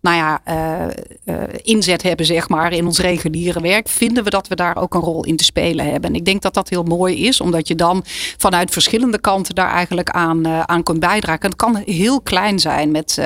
nou 0.00 0.16
ja, 0.16 0.40
uh, 0.48 0.86
uh, 1.24 1.42
inzet 1.62 2.02
hebben, 2.02 2.26
zeg 2.26 2.48
maar, 2.48 2.72
in 2.72 2.86
ons 2.86 2.98
reguliere 2.98 3.60
werk, 3.60 3.88
vinden 3.88 4.24
we 4.24 4.30
dat 4.30 4.48
we 4.48 4.54
daar 4.54 4.76
ook 4.76 4.94
een 4.94 5.00
rol 5.00 5.24
in 5.24 5.36
te 5.36 5.44
spelen 5.44 5.90
hebben. 5.90 6.10
En 6.10 6.16
ik 6.16 6.24
denk 6.24 6.42
dat 6.42 6.54
dat 6.54 6.68
heel 6.68 6.82
mooi 6.82 7.26
is, 7.26 7.40
omdat 7.40 7.68
je 7.68 7.74
dan 7.74 8.04
vanuit 8.36 8.70
verschillende 8.70 9.20
kanten 9.20 9.54
daar 9.54 9.70
eigenlijk 9.70 10.10
aan, 10.10 10.46
uh, 10.46 10.60
aan 10.60 10.82
kunt 10.82 11.00
bijdragen. 11.00 11.42
En 11.42 11.48
het 11.48 11.56
kan 11.56 11.82
heel 11.84 12.20
klein 12.20 12.58
zijn 12.58 12.90
met, 12.90 13.20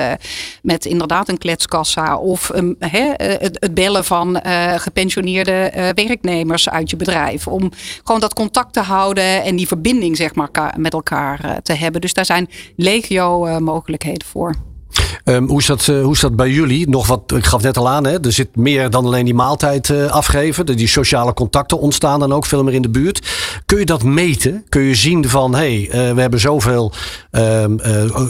met 0.61 0.85
inderdaad 0.85 1.29
een 1.29 1.37
kletskassa 1.37 2.17
of 2.17 2.51
um, 2.55 2.75
het, 2.79 3.57
het, 3.59 3.73
bellen 3.73 4.05
van 4.05 4.39
gepensioneerde 4.77 5.71
werknemers 5.95 6.69
uit 6.69 6.89
je 6.89 6.95
bedrijf. 6.95 7.47
Om 7.47 7.71
gewoon 8.03 8.21
dat 8.21 8.33
contact 8.33 8.73
te 8.73 8.81
houden 8.81 9.43
en 9.43 9.55
die 9.55 9.67
verbinding, 9.67 10.17
zeg 10.17 10.35
maar, 10.35 10.49
met 10.77 10.93
elkaar 10.93 11.61
te 11.61 11.73
hebben. 11.73 12.01
Dus 12.01 12.13
daar 12.13 12.25
zijn 12.25 12.49
legio 12.75 13.59
mogelijkheden 13.59 14.27
voor. 14.27 14.72
Um, 15.25 15.47
hoe, 15.47 15.59
is 15.59 15.65
dat, 15.65 15.87
uh, 15.87 16.03
hoe 16.03 16.13
is 16.13 16.19
dat 16.19 16.35
bij 16.35 16.49
jullie? 16.49 16.89
Nog 16.89 17.07
wat, 17.07 17.33
ik 17.35 17.45
gaf 17.45 17.61
net 17.61 17.77
al 17.77 17.89
aan, 17.89 18.05
hè? 18.05 18.19
er 18.19 18.31
zit 18.31 18.55
meer 18.55 18.89
dan 18.89 19.05
alleen 19.05 19.25
die 19.25 19.33
maaltijd 19.33 19.89
uh, 19.89 20.11
afgeven. 20.11 20.65
Die 20.65 20.87
sociale 20.87 21.33
contacten 21.33 21.79
ontstaan 21.79 22.19
dan 22.19 22.33
ook 22.33 22.45
veel 22.45 22.63
meer 22.63 22.73
in 22.73 22.81
de 22.81 22.89
buurt. 22.89 23.27
Kun 23.65 23.79
je 23.79 23.85
dat 23.85 24.03
meten? 24.03 24.65
Kun 24.69 24.81
je 24.81 24.95
zien 24.95 25.29
van, 25.29 25.55
hé, 25.55 25.85
hey, 25.85 26.07
uh, 26.09 26.15
we 26.15 26.21
hebben 26.21 26.39
zoveel 26.39 26.91
um, 27.31 27.79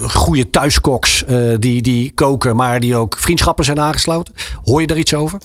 goede 0.10 0.50
thuiskoks 0.50 1.24
die, 1.60 1.82
die 1.82 2.12
koken, 2.12 2.56
maar 2.56 2.80
die 2.80 2.96
ook 2.96 3.18
vriendschappen 3.18 3.66
zijn 3.66 3.80
aangesloten? 3.80 4.34
Hoor 4.64 4.82
je 4.82 4.88
daar 4.88 4.98
iets 4.98 5.14
over? 5.14 5.40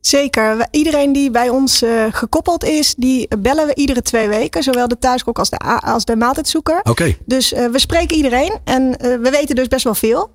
Zeker. 0.00 0.66
Iedereen 0.70 1.12
die 1.12 1.30
bij 1.30 1.48
ons 1.48 1.82
uh, 1.82 2.04
gekoppeld 2.10 2.64
is, 2.64 2.94
die 2.94 3.28
bellen 3.38 3.66
we 3.66 3.74
iedere 3.74 4.02
twee 4.02 4.28
weken. 4.28 4.62
Zowel 4.62 4.88
de 4.88 4.98
thuiskok 4.98 5.38
als 5.38 5.50
de, 5.50 5.58
als 5.80 6.04
de 6.04 6.16
maaltijdzoeker. 6.16 6.78
Oké. 6.78 6.90
Okay. 6.90 7.18
Dus 7.24 7.52
uh, 7.52 7.66
we 7.66 7.78
spreken 7.78 8.16
iedereen 8.16 8.58
en 8.64 8.82
uh, 8.82 8.96
we 8.98 9.30
weten 9.30 9.54
dus 9.54 9.68
best 9.68 9.84
wel 9.84 9.94
veel. 9.94 10.30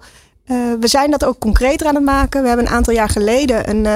We 0.79 0.87
zijn 0.87 1.11
dat 1.11 1.25
ook 1.25 1.39
concreter 1.39 1.87
aan 1.87 1.95
het 1.95 2.03
maken. 2.03 2.41
We 2.41 2.47
hebben 2.47 2.65
een 2.65 2.73
aantal 2.73 2.93
jaar 2.93 3.09
geleden 3.09 3.69
een 3.69 3.87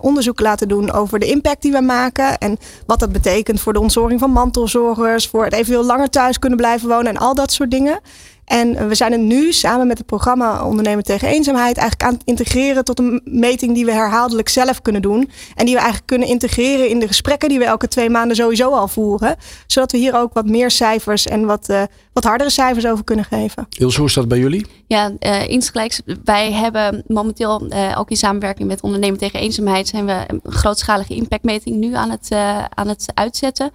onderzoek 0.00 0.40
laten 0.40 0.68
doen 0.68 0.92
over 0.92 1.18
de 1.18 1.26
impact 1.26 1.62
die 1.62 1.72
we 1.72 1.80
maken. 1.80 2.38
En 2.38 2.58
wat 2.86 2.98
dat 2.98 3.12
betekent 3.12 3.60
voor 3.60 3.72
de 3.72 3.80
ontzorging 3.80 4.20
van 4.20 4.30
mantelzorgers. 4.30 5.28
Voor 5.28 5.44
het 5.44 5.52
eventueel 5.52 5.84
langer 5.84 6.10
thuis 6.10 6.38
kunnen 6.38 6.58
blijven 6.58 6.88
wonen 6.88 7.06
en 7.06 7.16
al 7.16 7.34
dat 7.34 7.52
soort 7.52 7.70
dingen. 7.70 8.00
En 8.44 8.88
we 8.88 8.94
zijn 8.94 9.12
het 9.12 9.20
nu 9.20 9.52
samen 9.52 9.86
met 9.86 9.98
het 9.98 10.06
programma 10.06 10.64
Ondernemen 10.64 11.04
tegen 11.04 11.28
Eenzaamheid 11.28 11.76
eigenlijk 11.76 12.08
aan 12.08 12.14
het 12.18 12.22
integreren 12.24 12.84
tot 12.84 12.98
een 12.98 13.20
meting 13.24 13.74
die 13.74 13.84
we 13.84 13.92
herhaaldelijk 13.92 14.48
zelf 14.48 14.82
kunnen 14.82 15.02
doen. 15.02 15.30
En 15.54 15.64
die 15.64 15.74
we 15.74 15.80
eigenlijk 15.80 16.06
kunnen 16.06 16.28
integreren 16.28 16.88
in 16.88 16.98
de 16.98 17.06
gesprekken 17.06 17.48
die 17.48 17.58
we 17.58 17.64
elke 17.64 17.88
twee 17.88 18.10
maanden 18.10 18.36
sowieso 18.36 18.70
al 18.70 18.88
voeren. 18.88 19.36
Zodat 19.66 19.92
we 19.92 19.98
hier 19.98 20.16
ook 20.16 20.32
wat 20.32 20.46
meer 20.46 20.70
cijfers 20.70 21.26
en 21.26 21.46
wat, 21.46 21.68
uh, 21.68 21.82
wat 22.12 22.24
hardere 22.24 22.50
cijfers 22.50 22.86
over 22.86 23.04
kunnen 23.04 23.24
geven. 23.24 23.66
Ilse, 23.78 23.98
hoe 23.98 24.08
is 24.08 24.14
dat 24.14 24.28
bij 24.28 24.38
jullie? 24.38 24.66
Ja, 24.86 25.12
uh, 25.20 25.48
insgelijks. 25.48 26.00
Wij 26.24 26.52
hebben 26.52 27.04
momenteel 27.06 27.66
uh, 27.68 27.98
ook 27.98 28.10
in 28.10 28.16
samenwerking 28.16 28.68
met 28.68 28.80
Ondernemen 28.80 29.18
tegen 29.18 29.40
Eenzaamheid 29.40 29.88
zijn 29.88 30.06
we 30.06 30.24
een 30.26 30.40
grootschalige 30.44 31.14
impactmeting 31.14 31.76
nu 31.76 31.94
aan 31.94 32.10
het, 32.10 32.28
aan 32.74 32.88
het 32.88 33.06
uitzetten. 33.14 33.70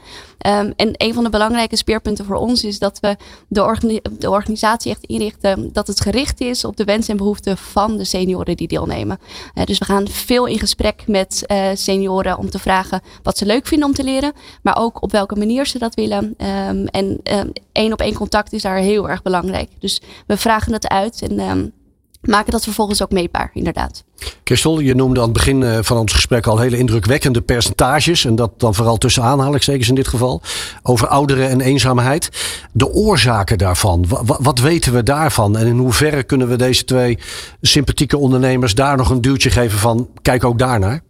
Um, 0.47 0.73
en 0.75 0.91
een 0.93 1.13
van 1.13 1.23
de 1.23 1.29
belangrijke 1.29 1.75
speerpunten 1.75 2.25
voor 2.25 2.35
ons 2.35 2.63
is 2.63 2.79
dat 2.79 2.99
we 2.99 3.15
de, 3.47 3.63
organi 3.63 3.99
de 4.19 4.29
organisatie 4.29 4.58
echt 4.61 5.03
inrichten 5.05 5.69
dat 5.73 5.87
het 5.87 6.01
gericht 6.01 6.41
is 6.41 6.65
op 6.65 6.77
de 6.77 6.83
wensen 6.83 7.11
en 7.11 7.17
behoeften 7.17 7.57
van 7.57 7.97
de 7.97 8.03
senioren 8.03 8.57
die 8.57 8.67
deelnemen. 8.67 9.19
Uh, 9.55 9.63
dus 9.63 9.77
we 9.77 9.85
gaan 9.85 10.07
veel 10.07 10.45
in 10.45 10.59
gesprek 10.59 11.03
met 11.07 11.43
uh, 11.47 11.67
senioren 11.73 12.37
om 12.37 12.49
te 12.49 12.59
vragen 12.59 13.01
wat 13.23 13.37
ze 13.37 13.45
leuk 13.45 13.67
vinden 13.67 13.87
om 13.87 13.93
te 13.93 14.03
leren, 14.03 14.33
maar 14.61 14.77
ook 14.77 15.03
op 15.03 15.11
welke 15.11 15.35
manier 15.35 15.67
ze 15.67 15.79
dat 15.79 15.95
willen. 15.95 16.23
Um, 16.25 16.87
en 16.87 17.19
um, 17.23 17.51
één 17.71 17.93
op 17.93 18.01
één 18.01 18.13
contact 18.13 18.53
is 18.53 18.61
daar 18.61 18.77
heel 18.77 19.09
erg 19.09 19.21
belangrijk. 19.21 19.69
Dus 19.79 20.01
we 20.27 20.37
vragen 20.37 20.73
het 20.73 20.87
uit 20.87 21.21
en 21.21 21.39
um, 21.39 21.73
maken 22.21 22.51
dat 22.51 22.63
vervolgens 22.63 23.03
ook 23.03 23.11
meetbaar, 23.11 23.51
inderdaad. 23.53 24.03
Christel, 24.43 24.79
je 24.79 24.95
noemde 24.95 25.19
aan 25.19 25.25
het 25.25 25.33
begin 25.33 25.63
eh, 25.63 25.77
van 25.81 25.97
ons 25.97 26.13
gesprek 26.13 26.47
al 26.47 26.59
hele 26.59 26.77
indrukwekkende 26.77 27.41
percentages. 27.41 28.25
En 28.25 28.35
dat 28.35 28.51
dan 28.57 28.75
vooral 28.75 28.97
tussen 28.97 29.23
aanhalingstekens 29.23 29.89
in 29.89 29.95
dit 29.95 30.07
geval. 30.07 30.41
Over 30.83 31.07
ouderen 31.07 31.49
en 31.49 31.61
eenzaamheid. 31.61 32.29
De 32.71 32.87
oorzaken 32.87 33.57
daarvan. 33.57 34.05
Wat, 34.07 34.39
wat 34.41 34.59
weten 34.59 34.93
we 34.93 35.03
daarvan? 35.03 35.57
En 35.57 35.67
in 35.67 35.77
hoeverre 35.77 36.23
kunnen 36.23 36.47
we 36.47 36.55
deze 36.55 36.85
twee 36.85 37.17
sympathieke 37.61 38.17
ondernemers 38.17 38.75
daar 38.75 38.97
nog 38.97 39.09
een 39.09 39.21
duwtje 39.21 39.49
geven 39.49 39.79
van 39.79 40.09
kijk 40.21 40.43
ook 40.43 40.59
daarnaar? 40.59 41.01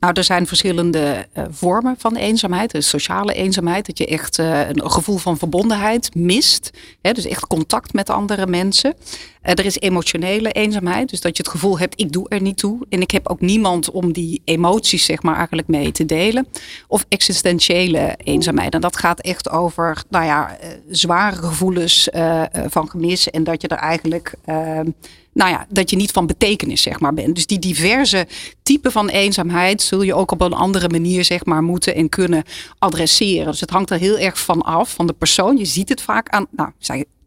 Nou, 0.00 0.12
er 0.16 0.24
zijn 0.24 0.46
verschillende 0.46 1.26
uh, 1.34 1.44
vormen 1.50 1.94
van 1.98 2.16
eenzaamheid. 2.16 2.70
De 2.70 2.80
sociale 2.80 3.32
eenzaamheid, 3.32 3.86
dat 3.86 3.98
je 3.98 4.06
echt 4.06 4.38
uh, 4.38 4.68
een 4.68 4.90
gevoel 4.90 5.16
van 5.16 5.38
verbondenheid 5.38 6.14
mist. 6.14 6.70
Hè, 7.02 7.12
dus 7.12 7.26
echt 7.26 7.46
contact 7.46 7.92
met 7.92 8.10
andere 8.10 8.46
mensen. 8.46 8.94
Uh, 8.98 9.50
er 9.50 9.64
is 9.64 9.78
emotionele 9.78 10.52
eenzaamheid, 10.52 11.10
dus 11.10 11.20
dat 11.20 11.36
je 11.36 11.42
het 11.42 11.52
gevoel 11.52 11.78
hebt, 11.78 12.00
ik 12.00 12.12
doe 12.12 12.28
er 12.28 12.42
niet 12.42 12.56
toe. 12.56 12.86
En 12.88 13.00
ik 13.00 13.10
heb 13.10 13.28
ook 13.28 13.40
niemand 13.40 13.90
om 13.90 14.12
die 14.12 14.42
emoties, 14.44 15.04
zeg 15.04 15.22
maar, 15.22 15.36
eigenlijk 15.36 15.68
mee 15.68 15.92
te 15.92 16.04
delen. 16.04 16.46
Of 16.88 17.04
existentiële 17.08 18.14
eenzaamheid. 18.16 18.74
En 18.74 18.80
dat 18.80 18.96
gaat 18.96 19.20
echt 19.20 19.50
over, 19.50 20.02
nou 20.08 20.24
ja, 20.24 20.58
zware 20.88 21.36
gevoelens 21.36 22.08
van 22.66 22.90
gemis. 22.90 23.30
En 23.30 23.44
dat 23.44 23.62
je 23.62 23.68
er 23.68 23.76
eigenlijk 23.76 24.34
nou 25.38 25.50
ja, 25.50 25.66
dat 25.68 25.90
je 25.90 25.96
niet 25.96 26.10
van 26.10 26.26
betekenis 26.26 26.82
zeg 26.82 27.00
maar 27.00 27.14
bent. 27.14 27.34
Dus 27.34 27.46
die 27.46 27.58
diverse 27.58 28.26
typen 28.62 28.92
van 28.92 29.08
eenzaamheid 29.08 29.82
zul 29.82 30.02
je 30.02 30.14
ook 30.14 30.30
op 30.30 30.40
een 30.40 30.52
andere 30.52 30.88
manier 30.88 31.24
zeg 31.24 31.44
maar 31.44 31.62
moeten 31.62 31.94
en 31.94 32.08
kunnen 32.08 32.44
adresseren. 32.78 33.50
Dus 33.50 33.60
het 33.60 33.70
hangt 33.70 33.90
er 33.90 33.98
heel 33.98 34.18
erg 34.18 34.38
van 34.38 34.62
af 34.62 34.94
van 34.94 35.06
de 35.06 35.12
persoon. 35.12 35.56
Je 35.56 35.64
ziet 35.64 35.88
het 35.88 36.00
vaak 36.00 36.28
aan, 36.28 36.46
nou, 36.50 36.70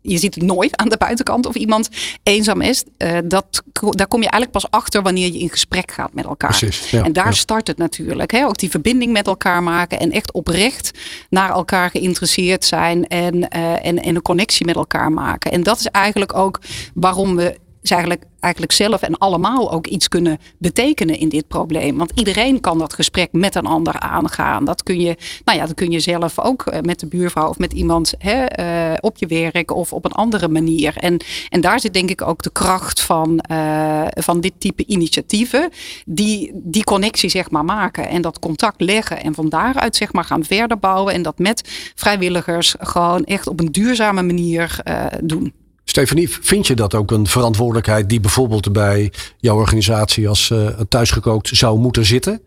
je 0.01 0.17
ziet 0.17 0.35
het 0.35 0.43
nooit 0.43 0.77
aan 0.77 0.89
de 0.89 0.97
buitenkant 0.97 1.45
of 1.45 1.55
iemand 1.55 1.89
eenzaam 2.23 2.61
is. 2.61 2.83
Uh, 2.97 3.17
dat, 3.23 3.63
daar 3.73 4.07
kom 4.07 4.21
je 4.21 4.29
eigenlijk 4.29 4.51
pas 4.51 4.71
achter 4.71 5.01
wanneer 5.01 5.31
je 5.31 5.39
in 5.39 5.49
gesprek 5.49 5.91
gaat 5.91 6.13
met 6.13 6.25
elkaar. 6.25 6.57
Precies, 6.57 6.89
ja, 6.89 7.03
en 7.03 7.13
daar 7.13 7.25
ja. 7.25 7.31
start 7.31 7.67
het 7.67 7.77
natuurlijk. 7.77 8.31
Hè? 8.31 8.45
Ook 8.45 8.57
die 8.57 8.69
verbinding 8.69 9.11
met 9.11 9.27
elkaar 9.27 9.63
maken 9.63 9.99
en 9.99 10.11
echt 10.11 10.31
oprecht 10.31 10.91
naar 11.29 11.49
elkaar 11.49 11.89
geïnteresseerd 11.89 12.65
zijn 12.65 13.07
en, 13.07 13.35
uh, 13.35 13.85
en, 13.85 14.01
en 14.01 14.15
een 14.15 14.21
connectie 14.21 14.65
met 14.65 14.75
elkaar 14.75 15.11
maken. 15.11 15.51
En 15.51 15.63
dat 15.63 15.79
is 15.79 15.85
eigenlijk 15.85 16.35
ook 16.35 16.59
waarom 16.93 17.35
we 17.35 17.59
is 17.81 17.91
eigenlijk, 17.91 18.23
eigenlijk 18.39 18.73
zelf 18.73 19.01
en 19.01 19.17
allemaal 19.17 19.71
ook 19.71 19.87
iets 19.87 20.07
kunnen 20.07 20.37
betekenen 20.57 21.19
in 21.19 21.29
dit 21.29 21.47
probleem. 21.47 21.97
Want 21.97 22.11
iedereen 22.15 22.59
kan 22.59 22.77
dat 22.77 22.93
gesprek 22.93 23.31
met 23.31 23.55
een 23.55 23.65
ander 23.65 23.99
aangaan. 23.99 24.65
Dat 24.65 24.83
kun 24.83 24.99
je, 24.99 25.15
nou 25.45 25.57
ja, 25.57 25.65
dat 25.65 25.75
kun 25.75 25.91
je 25.91 25.99
zelf 25.99 26.39
ook 26.39 26.65
eh, 26.65 26.81
met 26.81 26.99
de 26.99 27.07
buurvrouw 27.07 27.49
of 27.49 27.57
met 27.57 27.73
iemand 27.73 28.13
hè, 28.17 28.59
uh, 28.91 28.97
op 28.99 29.17
je 29.17 29.27
werk 29.27 29.71
of 29.75 29.93
op 29.93 30.05
een 30.05 30.11
andere 30.11 30.47
manier. 30.47 30.97
En, 30.97 31.17
en 31.49 31.61
daar 31.61 31.79
zit 31.79 31.93
denk 31.93 32.09
ik 32.09 32.21
ook 32.21 32.41
de 32.41 32.51
kracht 32.51 33.01
van, 33.01 33.43
uh, 33.51 34.07
van 34.09 34.41
dit 34.41 34.53
type 34.57 34.85
initiatieven. 34.85 35.69
Die 36.05 36.51
die 36.53 36.83
connectie 36.83 37.29
zeg 37.29 37.51
maar 37.51 37.65
maken 37.65 38.07
en 38.07 38.21
dat 38.21 38.39
contact 38.39 38.81
leggen. 38.81 39.23
En 39.23 39.33
van 39.33 39.49
daaruit 39.49 39.95
zeg 39.95 40.13
maar 40.13 40.23
gaan 40.23 40.43
verder 40.43 40.79
bouwen. 40.79 41.13
En 41.13 41.21
dat 41.21 41.39
met 41.39 41.91
vrijwilligers 41.95 42.75
gewoon 42.79 43.23
echt 43.23 43.47
op 43.47 43.59
een 43.59 43.71
duurzame 43.71 44.21
manier 44.21 44.81
doen. 45.23 45.60
Stefanie, 45.91 46.29
vind 46.41 46.67
je 46.67 46.75
dat 46.75 46.95
ook 46.95 47.11
een 47.11 47.27
verantwoordelijkheid 47.27 48.09
die 48.09 48.19
bijvoorbeeld 48.19 48.73
bij 48.73 49.11
jouw 49.37 49.55
organisatie 49.55 50.29
als 50.29 50.49
uh, 50.49 50.67
thuisgekookt 50.67 51.49
zou 51.53 51.79
moeten 51.79 52.05
zitten? 52.05 52.41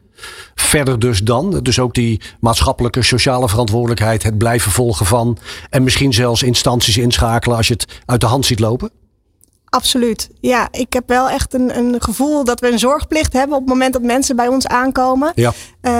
Verder 0.55 0.99
dus 0.99 1.21
dan, 1.21 1.61
dus 1.63 1.79
ook 1.79 1.95
die 1.95 2.21
maatschappelijke, 2.41 3.03
sociale 3.03 3.49
verantwoordelijkheid, 3.49 4.23
het 4.23 4.39
blijven 4.39 4.73
volgen 4.73 5.07
van 5.07 5.39
en 5.71 5.83
misschien 5.83 6.13
zelfs 6.13 6.43
instanties 6.43 6.97
inschakelen 6.97 7.57
als 7.57 7.69
je 7.69 7.73
het 7.73 8.01
uit 8.07 8.21
de 8.21 8.27
hand 8.27 8.47
ziet 8.47 8.61
lopen? 8.61 8.91
Absoluut. 9.65 10.29
Ja, 10.41 10.69
ik 10.71 10.93
heb 10.93 11.09
wel 11.09 11.29
echt 11.29 11.55
een, 11.55 11.77
een 11.79 12.03
gevoel 12.03 12.45
dat 12.45 12.61
we 12.61 12.73
een 12.73 12.79
zorgplicht 12.79 13.33
hebben 13.33 13.57
op 13.57 13.63
het 13.63 13.73
moment 13.73 13.93
dat 13.93 14.03
mensen 14.03 14.37
bij 14.37 14.49
ons 14.49 14.67
aankomen. 14.67 15.33
Ja. 15.35 15.49
Uh, 15.49 15.53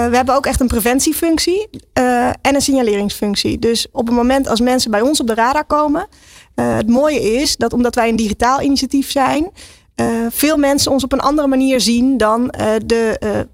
we 0.09 0.15
hebben 0.15 0.35
ook 0.35 0.45
echt 0.45 0.59
een 0.59 0.67
preventiefunctie 0.67 1.69
uh, 1.99 2.27
en 2.27 2.55
een 2.55 2.61
signaleringsfunctie. 2.61 3.59
Dus 3.59 3.87
op 3.91 4.07
het 4.07 4.15
moment 4.15 4.47
als 4.47 4.59
mensen 4.59 4.91
bij 4.91 5.01
ons 5.01 5.19
op 5.19 5.27
de 5.27 5.33
radar 5.33 5.65
komen. 5.65 6.07
Uh, 6.55 6.75
het 6.75 6.89
mooie 6.89 7.21
is 7.21 7.55
dat 7.55 7.73
omdat 7.73 7.95
wij 7.95 8.09
een 8.09 8.15
digitaal 8.15 8.61
initiatief 8.61 9.11
zijn, 9.11 9.51
veel 10.29 10.57
mensen 10.57 10.91
ons 10.91 11.03
op 11.03 11.11
een 11.11 11.19
andere 11.19 11.47
manier 11.47 11.81
zien 11.81 12.17
dan 12.17 12.47
de 12.85 13.47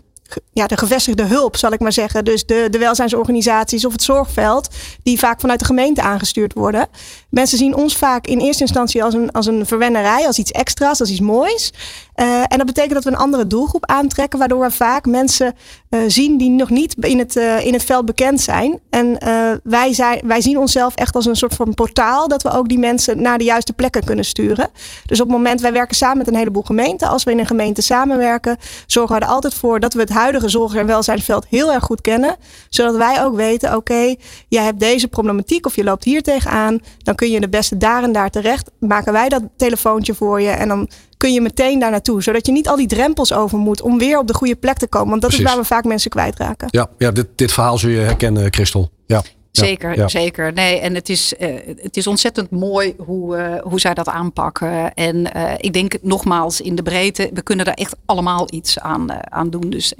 ja, 0.53 0.67
de 0.67 0.77
gevestigde 0.77 1.23
hulp, 1.23 1.55
zal 1.55 1.71
ik 1.71 1.79
maar 1.79 1.91
zeggen. 1.91 2.25
Dus 2.25 2.45
de, 2.45 2.67
de 2.69 2.77
welzijnsorganisaties 2.77 3.85
of 3.85 3.91
het 3.91 4.03
zorgveld, 4.03 4.69
die 5.03 5.19
vaak 5.19 5.39
vanuit 5.39 5.59
de 5.59 5.65
gemeente 5.65 6.01
aangestuurd 6.01 6.53
worden. 6.53 6.87
Mensen 7.29 7.57
zien 7.57 7.75
ons 7.75 7.97
vaak 7.97 8.27
in 8.27 8.39
eerste 8.39 8.63
instantie 8.63 9.03
als 9.03 9.13
een, 9.13 9.31
als 9.31 9.45
een 9.45 9.65
verwennerij, 9.65 10.27
als 10.27 10.37
iets 10.37 10.51
extra's, 10.51 10.99
als 10.99 11.09
iets 11.09 11.19
moois. 11.19 11.73
Uh, 12.15 12.39
en 12.39 12.57
dat 12.57 12.65
betekent 12.65 12.93
dat 12.93 13.03
we 13.03 13.09
een 13.09 13.15
andere 13.15 13.47
doelgroep 13.47 13.85
aantrekken, 13.85 14.39
waardoor 14.39 14.59
we 14.59 14.71
vaak 14.71 15.05
mensen 15.05 15.55
uh, 15.89 15.99
zien 16.07 16.37
die 16.37 16.49
nog 16.49 16.69
niet 16.69 16.95
in 16.99 17.19
het, 17.19 17.35
uh, 17.35 17.65
in 17.65 17.73
het 17.73 17.83
veld 17.83 18.05
bekend 18.05 18.41
zijn. 18.41 18.79
En 18.89 19.19
wij, 19.63 19.93
zijn, 19.93 20.21
wij 20.23 20.41
zien 20.41 20.57
onszelf 20.57 20.95
echt 20.95 21.15
als 21.15 21.25
een 21.25 21.35
soort 21.35 21.53
van 21.53 21.73
portaal, 21.73 22.27
dat 22.27 22.43
we 22.43 22.51
ook 22.51 22.69
die 22.69 22.79
mensen 22.79 23.21
naar 23.21 23.37
de 23.37 23.43
juiste 23.43 23.73
plekken 23.73 24.03
kunnen 24.03 24.25
sturen. 24.25 24.69
Dus 25.05 25.21
op 25.21 25.27
het 25.27 25.35
moment, 25.35 25.61
wij 25.61 25.73
werken 25.73 25.95
samen 25.95 26.17
met 26.17 26.27
een 26.27 26.35
heleboel 26.35 26.63
gemeenten. 26.63 27.07
Als 27.07 27.23
we 27.23 27.31
in 27.31 27.39
een 27.39 27.45
gemeente 27.45 27.81
samenwerken, 27.81 28.57
zorgen 28.85 29.15
we 29.15 29.21
er 29.21 29.27
altijd 29.27 29.53
voor 29.53 29.79
dat 29.79 29.93
we 29.93 29.99
het 29.99 30.09
huidige 30.21 30.49
zorg- 30.49 30.75
en 30.75 30.85
welzijnsveld 30.85 31.45
heel 31.49 31.73
erg 31.73 31.83
goed 31.83 32.01
kennen. 32.01 32.35
Zodat 32.69 32.95
wij 32.95 33.23
ook 33.23 33.35
weten, 33.35 33.69
oké, 33.69 33.77
okay, 33.77 34.19
jij 34.47 34.63
hebt 34.63 34.79
deze 34.79 35.07
problematiek 35.07 35.65
of 35.65 35.75
je 35.75 35.83
loopt 35.83 36.03
hier 36.03 36.21
tegenaan. 36.21 36.79
Dan 36.97 37.15
kun 37.15 37.31
je 37.31 37.39
de 37.39 37.49
beste 37.49 37.77
daar 37.77 38.03
en 38.03 38.11
daar 38.11 38.29
terecht. 38.29 38.71
Maken 38.79 39.13
wij 39.13 39.29
dat 39.29 39.43
telefoontje 39.57 40.13
voor 40.13 40.41
je 40.41 40.49
en 40.49 40.67
dan 40.67 40.89
kun 41.17 41.33
je 41.33 41.41
meteen 41.41 41.79
daar 41.79 41.91
naartoe. 41.91 42.23
Zodat 42.23 42.45
je 42.45 42.51
niet 42.51 42.67
al 42.67 42.75
die 42.75 42.87
drempels 42.87 43.33
over 43.33 43.57
moet 43.57 43.81
om 43.81 43.97
weer 43.97 44.17
op 44.17 44.27
de 44.27 44.33
goede 44.33 44.55
plek 44.55 44.77
te 44.77 44.87
komen. 44.87 45.09
Want 45.09 45.21
dat 45.21 45.29
Precies. 45.29 45.47
is 45.47 45.53
waar 45.53 45.61
we 45.61 45.67
vaak 45.67 45.83
mensen 45.83 46.09
kwijtraken. 46.09 46.67
Ja, 46.71 46.87
ja 46.97 47.11
dit, 47.11 47.27
dit 47.35 47.51
verhaal 47.51 47.77
zul 47.77 47.89
je 47.89 47.99
herkennen, 47.99 48.53
Christel. 48.53 48.89
Ja. 49.05 49.23
Zeker, 49.51 49.97
ja. 49.97 50.07
zeker. 50.07 50.53
Nee, 50.53 50.79
en 50.79 50.95
het 50.95 51.09
is, 51.09 51.33
uh, 51.39 51.47
het 51.81 51.97
is 51.97 52.07
ontzettend 52.07 52.49
mooi 52.49 52.93
hoe, 52.97 53.37
uh, 53.37 53.61
hoe 53.61 53.79
zij 53.79 53.93
dat 53.93 54.07
aanpakken. 54.07 54.93
En 54.93 55.15
uh, 55.35 55.53
ik 55.57 55.73
denk 55.73 55.95
nogmaals 56.01 56.61
in 56.61 56.75
de 56.75 56.83
breedte, 56.83 57.29
we 57.33 57.41
kunnen 57.41 57.65
daar 57.65 57.73
echt 57.73 57.95
allemaal 58.05 58.47
iets 58.51 58.79
aan, 58.79 59.31
aan 59.31 59.49
doen. 59.49 59.69
Dus 59.69 59.93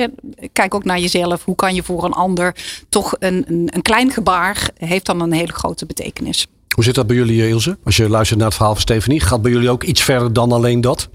kijk 0.54 0.76
ook 0.76 0.84
naar 0.84 1.00
jezelf. 1.00 1.46
Hoe 1.46 1.56
kan 1.56 1.76
je 1.76 1.84
voor 1.84 2.04
een 2.04 2.14
ander 2.14 2.56
toch 2.90 3.16
een, 3.20 3.46
een, 3.48 3.70
een 3.74 3.82
klein 3.82 4.12
gebaar 4.12 4.70
heeft 4.78 5.06
dan 5.06 5.22
een 5.22 5.32
hele 5.32 5.54
grote 5.54 5.86
betekenis. 5.86 6.48
Hoe 6.76 6.84
zit 6.84 6.96
dat 6.96 7.08
bij 7.08 7.16
jullie, 7.16 7.48
Ilse? 7.48 7.78
Als 7.84 7.98
je 7.98 8.10
luistert 8.10 8.38
naar 8.40 8.48
het 8.48 8.56
verhaal 8.58 8.74
van 8.74 8.84
Stefanie, 8.84 9.20
gaat 9.20 9.42
bij 9.42 9.52
jullie 9.52 9.70
ook 9.70 9.84
iets 9.84 10.04
verder 10.04 10.34
dan 10.34 10.52
alleen 10.52 10.82
dat? 10.82 11.10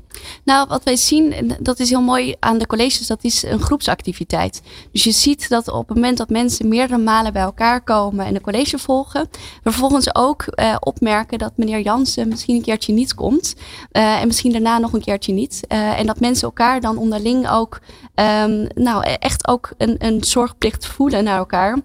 Nou, 0.45 0.69
wat 0.69 0.85
wij 0.85 0.97
zien, 0.97 1.55
dat 1.61 1.79
is 1.79 1.91
heel 1.91 2.01
mooi 2.01 2.35
aan 2.41 2.59
de 2.59 2.67
colleges, 2.67 3.07
dat 3.07 3.25
is 3.25 3.43
een 3.43 3.61
groepsactiviteit. 3.61 4.63
Dus 4.93 5.05
je 5.05 5.11
ziet 5.11 5.49
dat 5.49 5.69
op 5.69 5.89
het 5.89 5.97
moment 5.97 6.19
dat 6.19 6.29
mensen 6.29 6.69
meerdere 6.69 6.99
malen 6.99 7.33
bij 7.33 7.43
elkaar 7.43 7.83
komen 7.83 8.27
en 8.27 8.35
een 8.35 8.41
college 8.41 8.79
volgen, 8.79 9.29
vervolgens 9.63 10.15
ook 10.15 10.45
uh, 10.47 10.77
opmerken 10.81 11.39
dat 11.39 11.53
meneer 11.57 11.81
Jansen 11.81 12.29
misschien 12.29 12.57
een 12.57 12.63
keertje 12.63 12.93
niet 12.93 13.15
komt 13.15 13.55
uh, 13.93 14.21
en 14.21 14.27
misschien 14.27 14.53
daarna 14.53 14.79
nog 14.79 14.93
een 14.93 15.01
keertje 15.01 15.33
niet. 15.33 15.61
Uh, 15.69 15.99
en 15.99 16.07
dat 16.07 16.21
mensen 16.21 16.47
elkaar 16.47 16.81
dan 16.81 16.99
onderling 16.99 17.51
ook, 17.51 17.81
um, 18.15 18.67
nou, 18.75 19.05
echt 19.19 19.49
ook 19.49 19.73
een, 19.79 19.95
een 19.99 20.25
zorgplicht 20.25 20.87
voelen 20.87 21.25
naar 21.25 21.39
elkaar. 21.39 21.79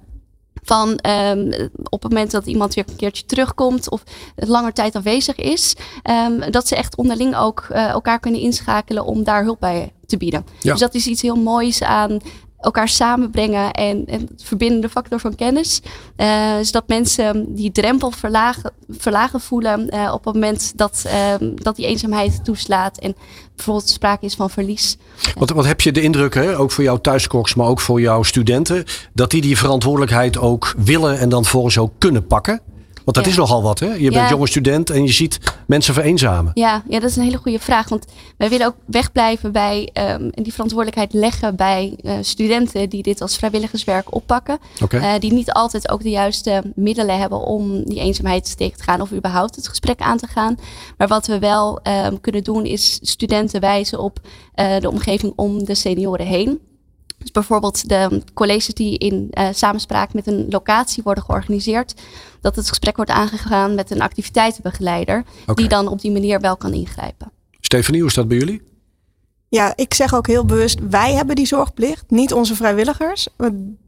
Van 0.63 0.99
um, 1.07 1.69
op 1.89 2.03
het 2.03 2.11
moment 2.11 2.31
dat 2.31 2.45
iemand 2.45 2.73
weer 2.73 2.85
een 2.87 2.95
keertje 2.95 3.25
terugkomt 3.25 3.89
of 3.89 4.03
langer 4.35 4.73
tijd 4.73 4.95
aanwezig 4.95 5.35
is, 5.35 5.75
um, 6.09 6.51
dat 6.51 6.67
ze 6.67 6.75
echt 6.75 6.95
onderling 6.95 7.35
ook 7.35 7.67
uh, 7.71 7.89
elkaar 7.89 8.19
kunnen 8.19 8.41
inschakelen 8.41 9.05
om 9.05 9.23
daar 9.23 9.43
hulp 9.43 9.59
bij 9.59 9.93
te 10.05 10.17
bieden. 10.17 10.45
Ja. 10.59 10.71
Dus 10.71 10.79
dat 10.79 10.93
is 10.93 11.07
iets 11.07 11.21
heel 11.21 11.35
moois 11.35 11.83
aan 11.83 12.19
elkaar 12.61 12.89
samenbrengen 12.89 13.71
en, 13.71 14.05
en 14.05 14.19
het 14.19 14.43
verbindende 14.43 14.89
factor 14.89 15.19
van 15.19 15.35
kennis. 15.35 15.81
Uh, 16.17 16.55
zodat 16.61 16.87
mensen 16.87 17.55
die 17.55 17.71
drempel 17.71 18.11
verlagen, 18.11 18.71
verlagen 18.89 19.39
voelen 19.39 19.95
uh, 19.95 20.11
op 20.13 20.25
het 20.25 20.33
moment 20.33 20.73
dat, 20.75 21.03
uh, 21.05 21.49
dat 21.55 21.75
die 21.75 21.85
eenzaamheid 21.85 22.45
toeslaat 22.45 22.97
en 22.97 23.15
bijvoorbeeld 23.55 23.89
sprake 23.89 24.25
is 24.25 24.35
van 24.35 24.49
verlies. 24.49 24.97
Wat, 25.37 25.49
wat 25.49 25.65
heb 25.65 25.81
je 25.81 25.91
de 25.91 26.01
indruk, 26.01 26.33
hè, 26.33 26.57
ook 26.57 26.71
voor 26.71 26.83
jouw 26.83 26.97
thuiskoks, 26.97 27.55
maar 27.55 27.67
ook 27.67 27.79
voor 27.79 28.01
jouw 28.01 28.23
studenten, 28.23 28.85
dat 29.13 29.31
die 29.31 29.41
die 29.41 29.57
verantwoordelijkheid 29.57 30.37
ook 30.37 30.73
willen 30.77 31.19
en 31.19 31.29
dan 31.29 31.45
volgens 31.45 31.77
ook 31.77 31.91
kunnen 31.97 32.27
pakken? 32.27 32.61
Want 33.05 33.17
dat 33.17 33.25
Ja. 33.25 33.31
is 33.31 33.37
nogal 33.37 33.61
wat, 33.61 33.79
hè? 33.79 33.93
Je 33.93 33.99
bent 33.99 34.13
Ja. 34.13 34.29
jonge 34.29 34.47
student 34.47 34.89
en 34.89 35.03
je 35.03 35.11
ziet 35.11 35.39
mensen 35.67 35.93
vereenzamen. 35.93 36.51
Ja, 36.53 36.83
ja, 36.89 36.99
dat 36.99 37.09
is 37.09 37.15
een 37.15 37.23
hele 37.23 37.37
goede 37.37 37.59
vraag. 37.59 37.89
Want 37.89 38.05
wij 38.37 38.49
willen 38.49 38.67
ook 38.67 38.75
wegblijven 38.85 39.51
bij 39.51 39.89
um, 39.93 40.29
en 40.29 40.43
die 40.43 40.51
verantwoordelijkheid 40.53 41.13
leggen 41.13 41.55
bij 41.55 41.97
uh, 42.03 42.13
studenten 42.21 42.89
die 42.89 43.03
dit 43.03 43.21
als 43.21 43.37
vrijwilligerswerk 43.37 44.15
oppakken. 44.15 44.59
Uh, 44.93 45.13
die 45.19 45.33
niet 45.33 45.51
altijd 45.51 45.89
ook 45.89 46.03
de 46.03 46.09
juiste 46.09 46.63
middelen 46.75 47.19
hebben 47.19 47.39
om 47.39 47.83
die 47.83 47.99
eenzaamheid 47.99 48.57
tegen 48.57 48.77
te 48.77 48.83
gaan 48.83 49.01
of 49.01 49.11
überhaupt 49.11 49.55
het 49.55 49.67
gesprek 49.67 49.99
aan 49.99 50.17
te 50.17 50.27
gaan. 50.27 50.55
Maar 50.97 51.07
wat 51.07 51.27
we 51.27 51.39
wel 51.39 51.79
um, 52.05 52.21
kunnen 52.21 52.43
doen 52.43 52.65
is 52.65 52.99
studenten 53.01 53.59
wijzen 53.61 53.99
op 53.99 54.19
uh, 54.55 54.77
de 54.79 54.89
omgeving 54.89 55.33
om 55.35 55.65
de 55.65 55.75
senioren 55.75 56.25
heen. 56.25 56.59
Dus 57.21 57.31
bijvoorbeeld 57.31 57.89
de 57.89 58.21
colleges 58.33 58.73
die 58.73 58.97
in 58.97 59.27
uh, 59.33 59.47
samenspraak 59.51 60.13
met 60.13 60.27
een 60.27 60.45
locatie 60.49 61.03
worden 61.03 61.23
georganiseerd. 61.23 61.93
Dat 62.41 62.55
het 62.55 62.69
gesprek 62.69 62.95
wordt 62.95 63.11
aangegaan 63.11 63.75
met 63.75 63.91
een 63.91 64.01
activiteitenbegeleider. 64.01 65.23
Die 65.53 65.67
dan 65.67 65.87
op 65.87 66.01
die 66.01 66.11
manier 66.11 66.39
wel 66.39 66.57
kan 66.57 66.73
ingrijpen. 66.73 67.31
Stefanie, 67.59 67.99
hoe 67.99 68.09
is 68.09 68.15
dat 68.15 68.27
bij 68.27 68.37
jullie? 68.37 68.70
Ja, 69.53 69.73
ik 69.75 69.93
zeg 69.93 70.13
ook 70.13 70.27
heel 70.27 70.45
bewust, 70.45 70.79
wij 70.89 71.13
hebben 71.13 71.35
die 71.35 71.45
zorgplicht, 71.45 72.03
niet 72.07 72.33
onze 72.33 72.55
vrijwilligers. 72.55 73.27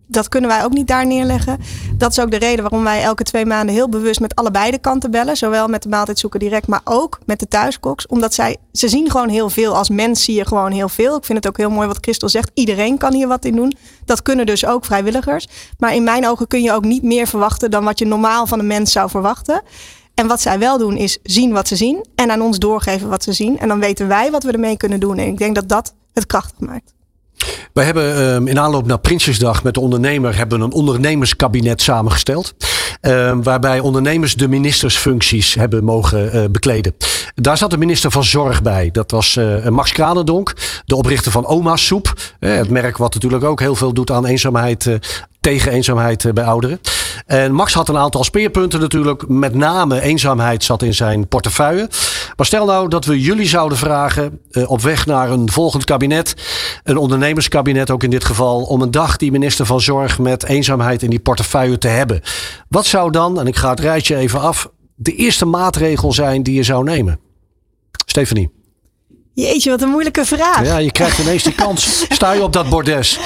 Dat 0.07 0.29
kunnen 0.29 0.49
wij 0.49 0.63
ook 0.63 0.73
niet 0.73 0.87
daar 0.87 1.05
neerleggen. 1.05 1.59
Dat 1.97 2.11
is 2.11 2.19
ook 2.19 2.31
de 2.31 2.37
reden 2.37 2.61
waarom 2.61 2.83
wij 2.83 3.03
elke 3.03 3.23
twee 3.23 3.45
maanden 3.45 3.75
heel 3.75 3.89
bewust 3.89 4.19
met 4.19 4.35
allebei 4.35 4.71
de 4.71 4.77
kanten 4.77 5.11
bellen. 5.11 5.37
Zowel 5.37 5.67
met 5.67 5.83
de 5.83 5.89
maaltijdzoeker 5.89 6.39
direct, 6.39 6.67
maar 6.67 6.81
ook 6.83 7.19
met 7.25 7.39
de 7.39 7.47
thuiskoks. 7.47 8.07
Omdat 8.07 8.33
zij, 8.33 8.57
ze 8.71 8.87
zien 8.87 9.11
gewoon 9.11 9.29
heel 9.29 9.49
veel. 9.49 9.75
Als 9.75 9.89
mens 9.89 10.23
zie 10.23 10.35
je 10.35 10.45
gewoon 10.45 10.71
heel 10.71 10.89
veel. 10.89 11.17
Ik 11.17 11.25
vind 11.25 11.37
het 11.37 11.47
ook 11.47 11.57
heel 11.57 11.69
mooi 11.69 11.87
wat 11.87 11.97
Christel 12.01 12.29
zegt. 12.29 12.51
Iedereen 12.53 12.97
kan 12.97 13.13
hier 13.13 13.27
wat 13.27 13.45
in 13.45 13.55
doen. 13.55 13.73
Dat 14.05 14.21
kunnen 14.21 14.45
dus 14.45 14.65
ook 14.65 14.85
vrijwilligers. 14.85 15.47
Maar 15.77 15.95
in 15.95 16.03
mijn 16.03 16.27
ogen 16.27 16.47
kun 16.47 16.61
je 16.61 16.73
ook 16.73 16.85
niet 16.85 17.03
meer 17.03 17.27
verwachten 17.27 17.71
dan 17.71 17.83
wat 17.83 17.99
je 17.99 18.05
normaal 18.05 18.47
van 18.47 18.59
een 18.59 18.67
mens 18.67 18.91
zou 18.91 19.09
verwachten. 19.09 19.61
En 20.13 20.27
wat 20.27 20.41
zij 20.41 20.59
wel 20.59 20.77
doen 20.77 20.97
is 20.97 21.17
zien 21.23 21.51
wat 21.51 21.67
ze 21.67 21.75
zien 21.75 22.05
en 22.15 22.31
aan 22.31 22.41
ons 22.41 22.59
doorgeven 22.59 23.09
wat 23.09 23.23
ze 23.23 23.33
zien. 23.33 23.59
En 23.59 23.67
dan 23.67 23.79
weten 23.79 24.07
wij 24.07 24.31
wat 24.31 24.43
we 24.43 24.51
ermee 24.51 24.77
kunnen 24.77 24.99
doen. 24.99 25.17
En 25.17 25.27
ik 25.27 25.37
denk 25.37 25.55
dat 25.55 25.69
dat 25.69 25.93
het 26.13 26.25
krachtig 26.25 26.59
maakt. 26.59 26.93
Wij 27.73 27.85
hebben 27.85 28.19
um, 28.21 28.47
in 28.47 28.59
aanloop 28.59 28.85
naar 28.85 28.99
Prinsjesdag 28.99 29.63
met 29.63 29.73
de 29.73 29.79
ondernemer 29.79 30.37
hebben 30.37 30.61
een 30.61 30.71
ondernemerskabinet 30.71 31.81
samengesteld. 31.81 32.53
Um, 33.01 33.43
waarbij 33.43 33.79
ondernemers 33.79 34.35
de 34.35 34.47
ministersfuncties 34.47 35.53
hebben 35.53 35.83
mogen 35.83 36.35
uh, 36.35 36.43
bekleden. 36.51 36.95
Daar 37.35 37.57
zat 37.57 37.69
de 37.69 37.77
minister 37.77 38.11
van 38.11 38.23
Zorg 38.23 38.61
bij. 38.61 38.89
Dat 38.91 39.11
was 39.11 39.35
uh, 39.35 39.67
Max 39.67 39.91
Kranendonk, 39.91 40.53
de 40.85 40.95
oprichter 40.95 41.31
van 41.31 41.45
Oma 41.45 41.75
Soep. 41.75 42.13
Uh, 42.39 42.55
het 42.55 42.69
merk 42.69 42.97
wat 42.97 43.13
natuurlijk 43.13 43.43
ook 43.43 43.59
heel 43.59 43.75
veel 43.75 43.93
doet 43.93 44.11
aan 44.11 44.25
eenzaamheid, 44.25 44.97
tegen 45.43 45.71
eenzaamheid 45.71 46.33
bij 46.33 46.43
ouderen. 46.43 46.79
En 47.25 47.51
Max 47.51 47.73
had 47.73 47.89
een 47.89 47.97
aantal 47.97 48.23
speerpunten 48.23 48.79
natuurlijk. 48.79 49.27
Met 49.27 49.55
name 49.55 50.01
eenzaamheid 50.01 50.63
zat 50.63 50.81
in 50.81 50.93
zijn 50.93 51.27
portefeuille. 51.27 51.89
Maar 52.35 52.45
stel 52.45 52.65
nou 52.65 52.87
dat 52.87 53.05
we 53.05 53.21
jullie 53.21 53.47
zouden 53.47 53.77
vragen 53.77 54.39
uh, 54.51 54.69
op 54.69 54.81
weg 54.81 55.05
naar 55.05 55.31
een 55.31 55.51
volgend 55.51 55.83
kabinet. 55.83 56.35
Een 56.83 56.97
ondernemerskabinet 56.97 57.91
ook 57.91 58.03
in 58.03 58.09
dit 58.09 58.25
geval. 58.25 58.61
Om 58.61 58.81
een 58.81 58.91
dag 58.91 59.17
die 59.17 59.31
minister 59.31 59.65
van 59.65 59.81
Zorg 59.81 60.19
met 60.19 60.43
eenzaamheid 60.43 61.03
in 61.03 61.09
die 61.09 61.19
portefeuille 61.19 61.77
te 61.77 61.87
hebben. 61.87 62.21
Wat 62.69 62.85
zou 62.85 63.11
dan, 63.11 63.39
en 63.39 63.47
ik 63.47 63.55
ga 63.55 63.69
het 63.69 63.79
rijtje 63.79 64.15
even 64.15 64.39
af. 64.39 64.69
De 64.95 65.15
eerste 65.15 65.45
maatregel 65.45 66.13
zijn 66.13 66.43
die 66.43 66.55
je 66.55 66.63
zou 66.63 66.83
nemen? 66.83 67.19
Stephanie. 68.05 68.62
Jeetje, 69.33 69.69
wat 69.69 69.81
een 69.81 69.89
moeilijke 69.89 70.25
vraag. 70.25 70.65
Ja, 70.65 70.77
je 70.77 70.91
krijgt 70.91 71.19
ineens 71.19 71.43
die 71.43 71.55
kans. 71.55 72.05
Sta 72.09 72.31
je 72.31 72.43
op 72.43 72.53
dat 72.53 72.69
bordes? 72.69 73.19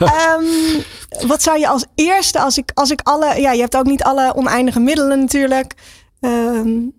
um, 0.00 0.82
wat 1.26 1.42
zou 1.42 1.58
je 1.58 1.68
als 1.68 1.84
eerste, 1.94 2.40
als 2.40 2.58
ik, 2.58 2.70
als 2.74 2.90
ik 2.90 3.00
alle. 3.02 3.40
Ja, 3.40 3.52
je 3.52 3.60
hebt 3.60 3.76
ook 3.76 3.86
niet 3.86 4.02
alle 4.02 4.34
oneindige 4.34 4.80
middelen 4.80 5.18
natuurlijk. 5.18 5.74
Um, 6.20 6.92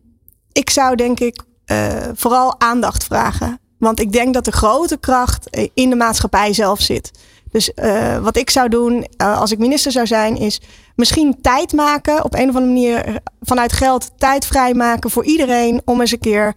ik 0.52 0.70
zou 0.70 0.96
denk 0.96 1.20
ik 1.20 1.44
uh, 1.66 1.94
vooral 2.14 2.60
aandacht 2.60 3.04
vragen. 3.04 3.60
Want 3.80 4.00
ik 4.00 4.12
denk 4.12 4.34
dat 4.34 4.46
de 4.46 4.52
grote 4.52 4.98
kracht 4.98 5.70
in 5.74 5.90
de 5.90 5.96
maatschappij 5.96 6.54
zelf 6.54 6.82
zit. 6.82 7.12
Dus 7.52 7.72
uh, 7.76 8.18
wat 8.18 8.38
ik 8.38 8.50
zou 8.50 8.70
doen 8.70 9.08
uh, 9.18 9.40
als 9.40 9.52
ik 9.52 9.60
minister 9.60 9.92
zou 9.92 10.08
zijn, 10.08 10.38
is 10.38 10.62
misschien 10.96 11.42
tijd 11.42 11.74
maken, 11.74 12.24
op 12.24 12.34
een 12.34 12.50
of 12.50 12.56
andere 12.56 12.66
manier 12.66 13.22
vanuit 13.42 13.74
geld 13.74 14.12
tijd 14.18 14.46
vrijmaken 14.46 15.10
voor 15.10 15.26
iedereen 15.26 15.82
om 15.86 16.02
eens 16.02 16.12
een 16.12 16.20
keer 16.20 16.54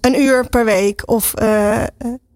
een 0.00 0.20
uur 0.20 0.48
per 0.48 0.64
week 0.64 1.02
of 1.04 1.34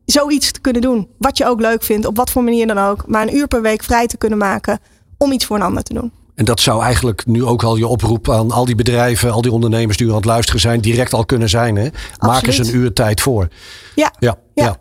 zoiets 0.04 0.52
te 0.52 0.60
kunnen 0.60 0.82
doen. 0.82 1.08
Wat 1.18 1.38
je 1.38 1.46
ook 1.46 1.60
leuk 1.60 1.82
vindt, 1.82 2.06
op 2.06 2.16
wat 2.16 2.30
voor 2.30 2.42
manier 2.44 2.66
dan 2.66 2.78
ook. 2.78 3.04
Maar 3.06 3.22
een 3.22 3.36
uur 3.36 3.46
per 3.48 3.62
week 3.62 3.82
vrij 3.82 4.06
te 4.06 4.16
kunnen 4.16 4.38
maken 4.38 4.78
om 5.18 5.32
iets 5.32 5.44
voor 5.44 5.56
een 5.56 5.62
ander 5.62 5.82
te 5.82 5.94
doen. 5.94 6.12
En 6.34 6.44
dat 6.44 6.60
zou 6.60 6.82
eigenlijk 6.82 7.26
nu 7.26 7.44
ook 7.44 7.62
al 7.62 7.76
je 7.76 7.86
oproep 7.86 8.30
aan 8.30 8.50
al 8.50 8.64
die 8.64 8.74
bedrijven, 8.74 9.32
al 9.32 9.42
die 9.42 9.52
ondernemers 9.52 9.96
die 9.96 10.08
aan 10.08 10.14
het 10.14 10.24
luisteren 10.24 10.60
zijn, 10.60 10.80
direct 10.80 11.12
al 11.12 11.24
kunnen 11.24 11.48
zijn. 11.48 11.76
Hè? 11.76 11.88
Maak 12.18 12.46
eens 12.46 12.58
een 12.58 12.76
uur 12.76 12.92
tijd 12.92 13.20
voor. 13.20 13.48
Ja. 13.94 14.12
Ja. 14.18 14.38
ja. 14.54 14.64
ja. 14.64 14.76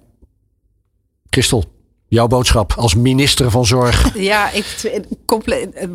Christel. 1.29 1.63
Jouw 2.15 2.27
boodschap 2.27 2.73
als 2.77 2.95
minister 2.95 3.51
van 3.51 3.65
Zorg. 3.65 4.13
Ja, 4.15 4.51
ik, 4.51 4.65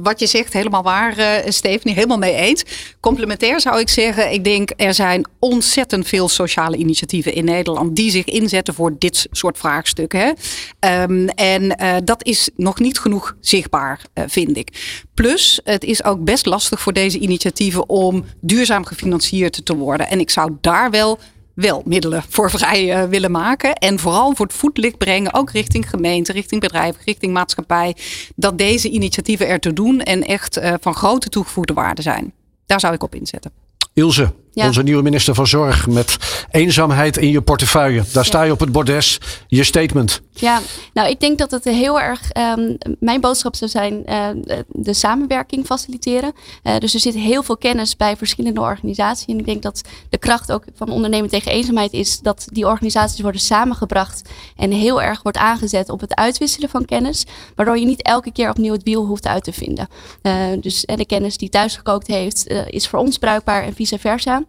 wat 0.03 0.21
je 0.21 0.27
zegt, 0.27 0.53
helemaal 0.53 0.83
waar, 0.83 1.19
uh, 1.19 1.33
Stephanie. 1.49 1.95
Helemaal 1.95 2.19
mee 2.19 2.35
eens. 2.35 2.65
Complementair 3.01 3.61
zou 3.61 3.81
ik 3.81 3.89
zeggen, 3.89 4.33
ik 4.33 4.45
denk 4.45 4.71
er 4.77 4.95
zijn 4.95 5.27
ontzettend 5.39 6.07
veel 6.07 6.29
sociale 6.29 6.77
initiatieven 6.77 7.35
in 7.35 7.45
Nederland 7.45 7.97
die 7.97 8.11
zich 8.11 8.25
inzetten 8.25 8.75
voor 8.75 8.99
dit 8.99 9.27
soort 9.31 9.59
vraagstukken. 9.59 10.37
Um, 10.81 11.29
en 11.29 11.63
uh, 11.63 11.97
dat 12.05 12.25
is 12.25 12.51
nog 12.57 12.79
niet 12.79 12.99
genoeg 12.99 13.37
zichtbaar, 13.41 14.05
uh, 14.15 14.25
vind 14.27 14.57
ik. 14.57 14.69
Plus, 15.15 15.61
het 15.65 15.85
is 15.85 16.05
ook 16.05 16.25
best 16.25 16.47
lastig 16.47 16.81
voor 16.81 16.93
deze 16.93 17.19
initiatieven 17.19 17.89
om 17.89 18.25
duurzaam 18.41 18.85
gefinancierd 18.85 19.65
te 19.65 19.77
worden. 19.77 20.09
En 20.09 20.21
ik 20.21 20.31
zou 20.31 20.57
daar 20.61 20.91
wel 20.91 21.19
wel 21.61 21.83
middelen 21.85 22.23
voor 22.29 22.51
vrij 22.51 23.03
uh, 23.03 23.09
willen 23.09 23.31
maken. 23.31 23.75
En 23.75 23.99
vooral 23.99 24.35
voor 24.35 24.47
het 24.47 24.55
voetlicht 24.55 24.99
brengen, 24.99 25.35
ook 25.35 25.51
richting 25.51 25.91
gemeente, 25.91 26.33
richting 26.33 26.61
bedrijven, 26.61 27.03
richting 27.05 27.33
maatschappij. 27.33 27.97
Dat 28.37 28.59
deze 28.59 28.89
initiatieven 28.89 29.49
er 29.49 29.61
te 29.61 29.73
doen 29.73 30.01
en 30.01 30.23
echt 30.23 30.59
uh, 30.59 30.75
van 30.81 30.95
grote 30.95 31.29
toegevoegde 31.29 31.73
waarde 31.73 32.03
zijn. 32.03 32.33
Daar 32.67 32.81
zou 32.81 32.95
ik 32.95 33.03
op 33.03 33.15
inzetten. 33.15 33.53
Ilse, 33.95 34.33
onze 34.55 34.83
nieuwe 34.83 35.03
minister 35.03 35.35
van 35.35 35.47
Zorg 35.47 35.87
met 35.87 36.17
eenzaamheid 36.51 37.17
in 37.17 37.31
je 37.31 37.43
portefeuille. 37.43 38.05
Daar 38.13 38.25
sta 38.25 38.43
je 38.43 38.53
op 38.53 38.61
het 38.61 38.73
bordes. 38.73 39.21
Je 39.47 39.65
statement. 39.65 40.21
Ja, 40.33 40.61
nou 40.93 41.09
ik 41.09 41.21
denk 41.21 41.39
dat 41.39 41.51
het 41.51 41.65
heel 41.65 42.01
erg 42.01 42.31
um, 42.59 42.79
mijn 42.99 43.21
boodschap 43.21 43.57
zou 43.57 43.71
zijn 43.71 44.03
uh, 44.07 44.29
de 44.69 44.95
samenwerking 44.95 45.67
faciliteren. 45.67 46.33
Uh, 46.63 46.79
dus 46.79 46.95
er 46.95 47.01
zit 47.01 47.15
heel 47.15 47.43
veel 47.43 47.57
kennis 47.57 47.97
bij 47.97 48.17
verschillende 48.17 48.61
organisaties. 48.61 49.27
En 49.27 49.39
ik 49.39 49.47
denk 49.47 49.63
dat 49.63 49.83
de 50.09 50.19
kracht 50.19 50.53
ook 50.53 50.65
van 50.75 50.91
ondernemen 50.91 51.31
tegen 51.31 51.53
eenzaamheid 51.53 51.93
is 51.93 52.21
dat 52.21 52.47
die 52.53 52.67
organisaties 52.67 53.21
worden 53.21 53.41
samengebracht 53.41 54.29
en 54.57 54.71
heel 54.71 55.03
erg 55.03 55.23
wordt 55.23 55.39
aangezet 55.39 55.89
op 55.89 56.01
het 56.01 56.15
uitwisselen 56.15 56.69
van 56.69 56.85
kennis. 56.85 57.27
Waardoor 57.55 57.79
je 57.79 57.87
niet 57.87 58.03
elke 58.03 58.33
keer 58.33 58.51
opnieuw 58.51 58.73
het 58.73 58.83
wiel 58.83 59.07
hoeft 59.07 59.27
uit 59.27 59.45
te 59.45 59.53
vinden. 59.53 59.89
Uh, 60.23 60.35
dus 60.61 60.85
en 60.85 60.97
de 60.97 61.07
kennis 61.07 61.37
die 61.37 61.49
thuis 61.49 61.77
gekookt 61.77 62.07
heeft, 62.07 62.47
is 62.67 62.89
voor 62.89 62.99
ons 62.99 63.19
bruikbaar 63.19 63.63
en 63.63 63.75
vice 63.75 63.99
versa. 63.99 64.40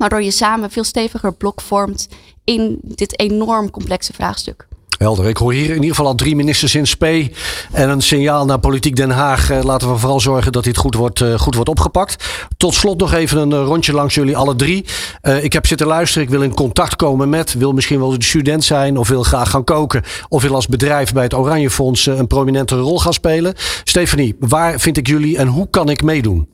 Waardoor 0.00 0.22
je 0.22 0.30
samen 0.30 0.70
veel 0.70 0.84
steviger 0.84 1.34
blok 1.34 1.60
vormt 1.60 2.08
in 2.44 2.78
dit 2.82 3.18
enorm 3.18 3.70
complexe 3.70 4.12
vraagstuk. 4.12 4.66
Helder. 4.98 5.28
Ik 5.28 5.36
hoor 5.36 5.52
hier 5.52 5.68
in 5.68 5.74
ieder 5.74 5.88
geval 5.88 6.06
al 6.06 6.14
drie 6.14 6.36
ministers 6.36 6.74
in 6.74 6.86
spe. 6.86 7.30
En 7.72 7.88
een 7.88 8.00
signaal 8.00 8.44
naar 8.44 8.58
Politiek 8.58 8.96
Den 8.96 9.10
Haag. 9.10 9.50
Eh, 9.50 9.62
laten 9.62 9.92
we 9.92 9.98
vooral 9.98 10.20
zorgen 10.20 10.52
dat 10.52 10.64
dit 10.64 10.76
goed 10.76 10.94
wordt, 10.94 11.20
uh, 11.20 11.38
goed 11.38 11.54
wordt 11.54 11.70
opgepakt. 11.70 12.24
Tot 12.56 12.74
slot 12.74 13.00
nog 13.00 13.12
even 13.12 13.38
een 13.38 13.50
uh, 13.50 13.64
rondje 13.64 13.92
langs 13.92 14.14
jullie 14.14 14.36
alle 14.36 14.56
drie. 14.56 14.84
Ik 15.42 15.52
heb 15.52 15.66
zitten 15.66 15.86
luisteren. 15.86 16.22
Ik 16.22 16.30
wil 16.30 16.42
in 16.42 16.54
contact 16.54 16.96
komen 16.96 17.28
met. 17.28 17.54
Wil 17.54 17.72
misschien 17.72 17.98
wel 17.98 18.18
de 18.18 18.24
student 18.24 18.64
zijn. 18.64 18.96
Of 18.96 19.08
wil 19.08 19.22
graag 19.22 19.50
gaan 19.50 19.64
koken. 19.64 20.02
Of 20.28 20.42
wil 20.42 20.54
als 20.54 20.66
bedrijf 20.66 21.12
bij 21.12 21.22
het 21.22 21.34
Oranje 21.34 21.70
Fonds 21.70 22.06
een 22.06 22.26
prominente 22.26 22.76
rol 22.76 22.98
gaan 22.98 23.12
spelen. 23.12 23.54
Stefanie, 23.84 24.36
waar 24.38 24.80
vind 24.80 24.96
ik 24.96 25.06
jullie 25.06 25.36
en 25.36 25.46
hoe 25.46 25.70
kan 25.70 25.88
ik 25.88 26.02
meedoen? 26.02 26.49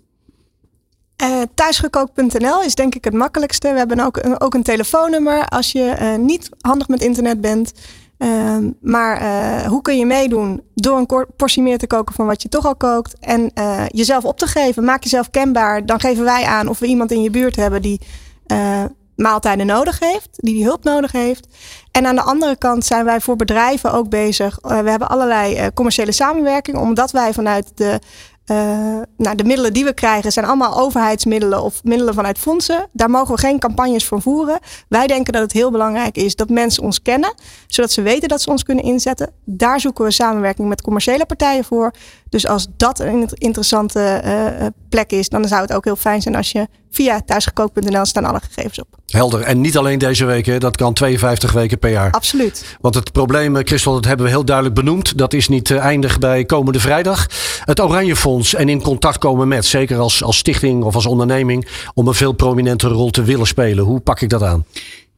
Uh, 1.22 1.42
thuisgekookt.nl 1.54 2.62
is 2.62 2.74
denk 2.74 2.94
ik 2.94 3.04
het 3.04 3.14
makkelijkste. 3.14 3.72
We 3.72 3.78
hebben 3.78 4.00
ook 4.00 4.16
een, 4.16 4.40
ook 4.40 4.54
een 4.54 4.62
telefoonnummer 4.62 5.48
als 5.48 5.72
je 5.72 5.96
uh, 6.00 6.14
niet 6.14 6.48
handig 6.60 6.88
met 6.88 7.00
internet 7.00 7.40
bent. 7.40 7.72
Uh, 8.18 8.56
maar 8.80 9.22
uh, 9.22 9.68
hoe 9.68 9.82
kun 9.82 9.98
je 9.98 10.06
meedoen? 10.06 10.62
Door 10.74 10.98
een 10.98 11.26
portie 11.36 11.62
meer 11.62 11.78
te 11.78 11.86
koken 11.86 12.14
van 12.14 12.26
wat 12.26 12.42
je 12.42 12.48
toch 12.48 12.66
al 12.66 12.76
kookt. 12.76 13.18
En 13.18 13.50
jezelf 13.86 14.24
op 14.24 14.38
te 14.38 14.46
geven. 14.46 14.84
Maak 14.84 15.02
jezelf 15.02 15.30
kenbaar. 15.30 15.86
Dan 15.86 16.00
geven 16.00 16.24
wij 16.24 16.44
aan 16.44 16.68
of 16.68 16.78
we 16.78 16.86
iemand 16.86 17.12
in 17.12 17.22
je 17.22 17.30
buurt 17.30 17.56
hebben 17.56 17.82
die 17.82 18.00
maaltijden 19.16 19.66
nodig 19.66 19.98
heeft. 19.98 20.28
Die 20.32 20.54
die 20.54 20.64
hulp 20.64 20.84
nodig 20.84 21.12
heeft. 21.12 21.46
En 21.90 22.06
aan 22.06 22.14
de 22.14 22.22
andere 22.22 22.56
kant 22.56 22.84
zijn 22.84 23.04
wij 23.04 23.20
voor 23.20 23.36
bedrijven 23.36 23.92
ook 23.92 24.08
bezig. 24.08 24.58
we 24.62 24.90
hebben 24.90 25.08
allerlei 25.08 25.72
commerciële 25.74 26.12
samenwerking. 26.12 26.76
Omdat 26.76 27.10
wij 27.10 27.32
vanuit 27.32 27.70
de 27.74 28.00
uh, 28.50 28.56
nou, 29.16 29.36
de 29.36 29.44
middelen 29.44 29.72
die 29.72 29.84
we 29.84 29.92
krijgen 29.92 30.32
zijn 30.32 30.46
allemaal 30.46 30.78
overheidsmiddelen 30.78 31.62
of 31.62 31.84
middelen 31.84 32.14
vanuit 32.14 32.38
fondsen. 32.38 32.88
Daar 32.92 33.10
mogen 33.10 33.34
we 33.34 33.40
geen 33.40 33.58
campagnes 33.58 34.04
voor 34.04 34.22
voeren. 34.22 34.58
Wij 34.88 35.06
denken 35.06 35.32
dat 35.32 35.42
het 35.42 35.52
heel 35.52 35.70
belangrijk 35.70 36.16
is 36.16 36.36
dat 36.36 36.48
mensen 36.48 36.82
ons 36.82 37.02
kennen, 37.02 37.34
zodat 37.66 37.90
ze 37.92 38.02
weten 38.02 38.28
dat 38.28 38.42
ze 38.42 38.50
ons 38.50 38.62
kunnen 38.62 38.84
inzetten. 38.84 39.30
Daar 39.44 39.80
zoeken 39.80 40.04
we 40.04 40.10
samenwerking 40.10 40.68
met 40.68 40.82
commerciële 40.82 41.26
partijen 41.26 41.64
voor. 41.64 41.92
Dus 42.36 42.46
als 42.46 42.66
dat 42.76 43.00
een 43.00 43.28
interessante 43.34 44.22
uh, 44.24 44.66
plek 44.88 45.10
is, 45.10 45.28
dan 45.28 45.44
zou 45.44 45.62
het 45.62 45.72
ook 45.72 45.84
heel 45.84 45.96
fijn 45.96 46.22
zijn 46.22 46.34
als 46.34 46.52
je 46.52 46.66
via 46.90 47.20
thuisgekookt.nl 47.20 48.04
staan 48.04 48.24
alle 48.24 48.40
gegevens 48.40 48.80
op. 48.80 48.86
Helder. 49.06 49.40
En 49.40 49.60
niet 49.60 49.76
alleen 49.76 49.98
deze 49.98 50.24
week, 50.24 50.46
hè? 50.46 50.58
dat 50.58 50.76
kan 50.76 50.94
52 50.94 51.52
weken 51.52 51.78
per 51.78 51.90
jaar. 51.90 52.10
Absoluut. 52.10 52.76
Want 52.80 52.94
het 52.94 53.12
probleem, 53.12 53.56
Christel, 53.56 53.92
dat 53.92 54.04
hebben 54.04 54.26
we 54.26 54.32
heel 54.32 54.44
duidelijk 54.44 54.74
benoemd. 54.74 55.18
Dat 55.18 55.32
is 55.32 55.48
niet 55.48 55.70
eindig 55.70 56.18
bij 56.18 56.44
komende 56.44 56.80
vrijdag. 56.80 57.26
Het 57.64 57.80
Oranje 57.80 58.16
Fonds 58.16 58.54
en 58.54 58.68
in 58.68 58.82
contact 58.82 59.18
komen 59.18 59.48
met, 59.48 59.64
zeker 59.66 59.98
als, 59.98 60.22
als 60.22 60.36
stichting 60.36 60.82
of 60.82 60.94
als 60.94 61.06
onderneming, 61.06 61.68
om 61.94 62.08
een 62.08 62.14
veel 62.14 62.32
prominentere 62.32 62.94
rol 62.94 63.10
te 63.10 63.22
willen 63.22 63.46
spelen. 63.46 63.84
Hoe 63.84 64.00
pak 64.00 64.20
ik 64.20 64.28
dat 64.28 64.42
aan? 64.42 64.64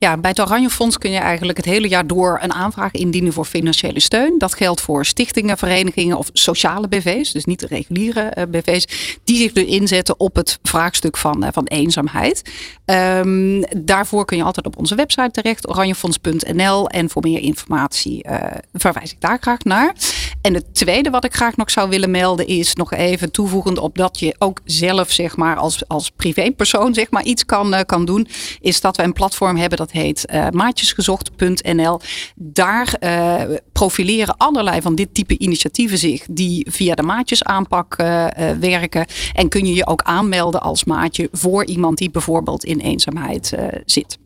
Ja, 0.01 0.17
bij 0.17 0.31
het 0.31 0.41
Oranje 0.41 0.71
Fonds 0.71 0.99
kun 0.99 1.11
je 1.11 1.19
eigenlijk 1.19 1.57
het 1.57 1.67
hele 1.67 1.89
jaar 1.89 2.07
door 2.07 2.39
een 2.43 2.53
aanvraag 2.53 2.93
indienen 2.93 3.33
voor 3.33 3.45
financiële 3.45 4.01
steun. 4.01 4.39
Dat 4.39 4.55
geldt 4.55 4.81
voor 4.81 5.07
stichtingen, 5.07 5.59
verenigingen 5.59 6.17
of 6.17 6.31
sociale 6.33 6.89
BV's, 6.89 7.33
dus 7.33 7.45
niet 7.45 7.61
de 7.61 7.67
reguliere 7.67 8.33
uh, 8.39 8.45
BV's, 8.51 9.19
die 9.25 9.37
zich 9.37 9.53
dus 9.53 9.65
inzetten 9.65 10.21
op 10.21 10.37
het 10.37 10.59
vraagstuk 10.63 11.17
van, 11.17 11.45
uh, 11.45 11.49
van 11.53 11.65
eenzaamheid. 11.65 12.43
Um, 12.85 13.65
daarvoor 13.77 14.25
kun 14.25 14.37
je 14.37 14.43
altijd 14.43 14.67
op 14.67 14.79
onze 14.79 14.95
website 14.95 15.31
terecht, 15.31 15.69
oranjefonds.nl. 15.69 16.89
En 16.89 17.11
voor 17.11 17.23
meer 17.23 17.41
informatie 17.41 18.27
uh, 18.31 18.37
verwijs 18.73 19.13
ik 19.13 19.21
daar 19.21 19.39
graag 19.41 19.63
naar. 19.65 19.95
En 20.43 20.55
het 20.55 20.75
tweede 20.75 21.11
wat 21.11 21.25
ik 21.25 21.35
graag 21.35 21.57
nog 21.57 21.71
zou 21.71 21.89
willen 21.89 22.11
melden 22.11 22.47
is 22.47 22.75
nog 22.75 22.93
even 22.93 23.31
toevoegend 23.31 23.79
op 23.79 23.97
dat 23.97 24.19
je 24.19 24.35
ook 24.39 24.61
zelf 24.65 25.13
zeg 25.13 25.37
maar 25.37 25.57
als, 25.57 25.89
als 25.89 26.11
privépersoon 26.11 26.95
zeg 26.95 27.11
maar 27.11 27.25
iets 27.25 27.45
kan, 27.45 27.85
kan 27.87 28.05
doen, 28.05 28.29
is 28.61 28.81
dat 28.81 28.97
we 28.97 29.03
een 29.03 29.13
platform 29.13 29.57
hebben 29.57 29.79
dat 29.79 29.88
dat 29.93 30.03
heet 30.03 30.25
uh, 30.33 30.49
maatjesgezocht.nl. 30.51 32.01
Daar 32.35 32.97
uh, 33.01 33.57
profileren 33.73 34.37
allerlei 34.37 34.83
van 34.83 34.95
dit 34.95 35.15
type 35.15 35.39
initiatieven 35.39 35.99
zich 35.99 36.27
die 36.31 36.67
via 36.71 36.95
de 36.95 37.03
maatjesaanpak 37.03 37.99
uh, 38.01 38.27
werken. 38.61 39.07
En 39.33 39.49
kun 39.49 39.67
je 39.67 39.75
je 39.75 39.87
ook 39.87 40.03
aanmelden 40.03 40.61
als 40.61 40.85
maatje 40.85 41.29
voor 41.33 41.65
iemand 41.65 41.99
die 41.99 42.11
bijvoorbeeld 42.11 42.65
in 42.65 42.79
eenzaamheid 42.79 43.53
zit. 43.85 44.19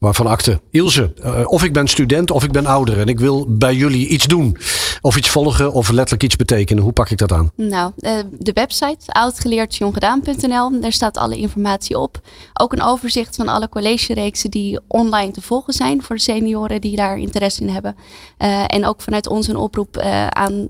Waarvan 0.00 0.26
akte. 0.26 0.60
Ilse, 0.70 1.12
uh, 1.24 1.40
of 1.44 1.64
ik 1.64 1.72
ben 1.72 1.88
student 1.88 2.30
of 2.30 2.44
ik 2.44 2.52
ben 2.52 2.66
ouder 2.66 3.00
en 3.00 3.06
ik 3.06 3.18
wil 3.18 3.46
bij 3.48 3.74
jullie 3.74 4.08
iets 4.08 4.26
doen. 4.26 4.56
Of 5.00 5.16
iets 5.16 5.28
volgen 5.28 5.72
of 5.72 5.90
letterlijk 5.90 6.22
iets 6.22 6.36
betekenen. 6.36 6.82
Hoe 6.82 6.92
pak 6.92 7.10
ik 7.10 7.18
dat 7.18 7.32
aan? 7.32 7.50
Nou, 7.56 7.92
uh, 7.98 8.12
de 8.38 8.52
website 8.52 8.98
oudgeleerdjongedaan.nl. 9.06 10.80
Daar 10.80 10.92
staat 10.92 11.16
alle 11.16 11.36
informatie 11.36 11.98
op. 11.98 12.20
Ook 12.54 12.72
een 12.72 12.82
overzicht 12.82 13.36
van 13.36 13.48
alle 13.48 13.68
collegereeksen 13.68 14.50
die 14.50 14.80
online 14.86 15.32
te 15.32 15.40
volgen 15.42 15.72
zijn 15.72 16.02
voor 16.02 16.16
de 16.16 16.22
senioren 16.22 16.80
die 16.80 16.96
daar 16.96 17.18
interesse 17.18 17.62
in 17.62 17.68
hebben. 17.68 17.96
Uh, 18.38 18.64
en 18.66 18.86
ook 18.86 19.00
vanuit 19.00 19.28
ons 19.28 19.48
een 19.48 19.56
oproep 19.56 19.96
aan 20.28 20.68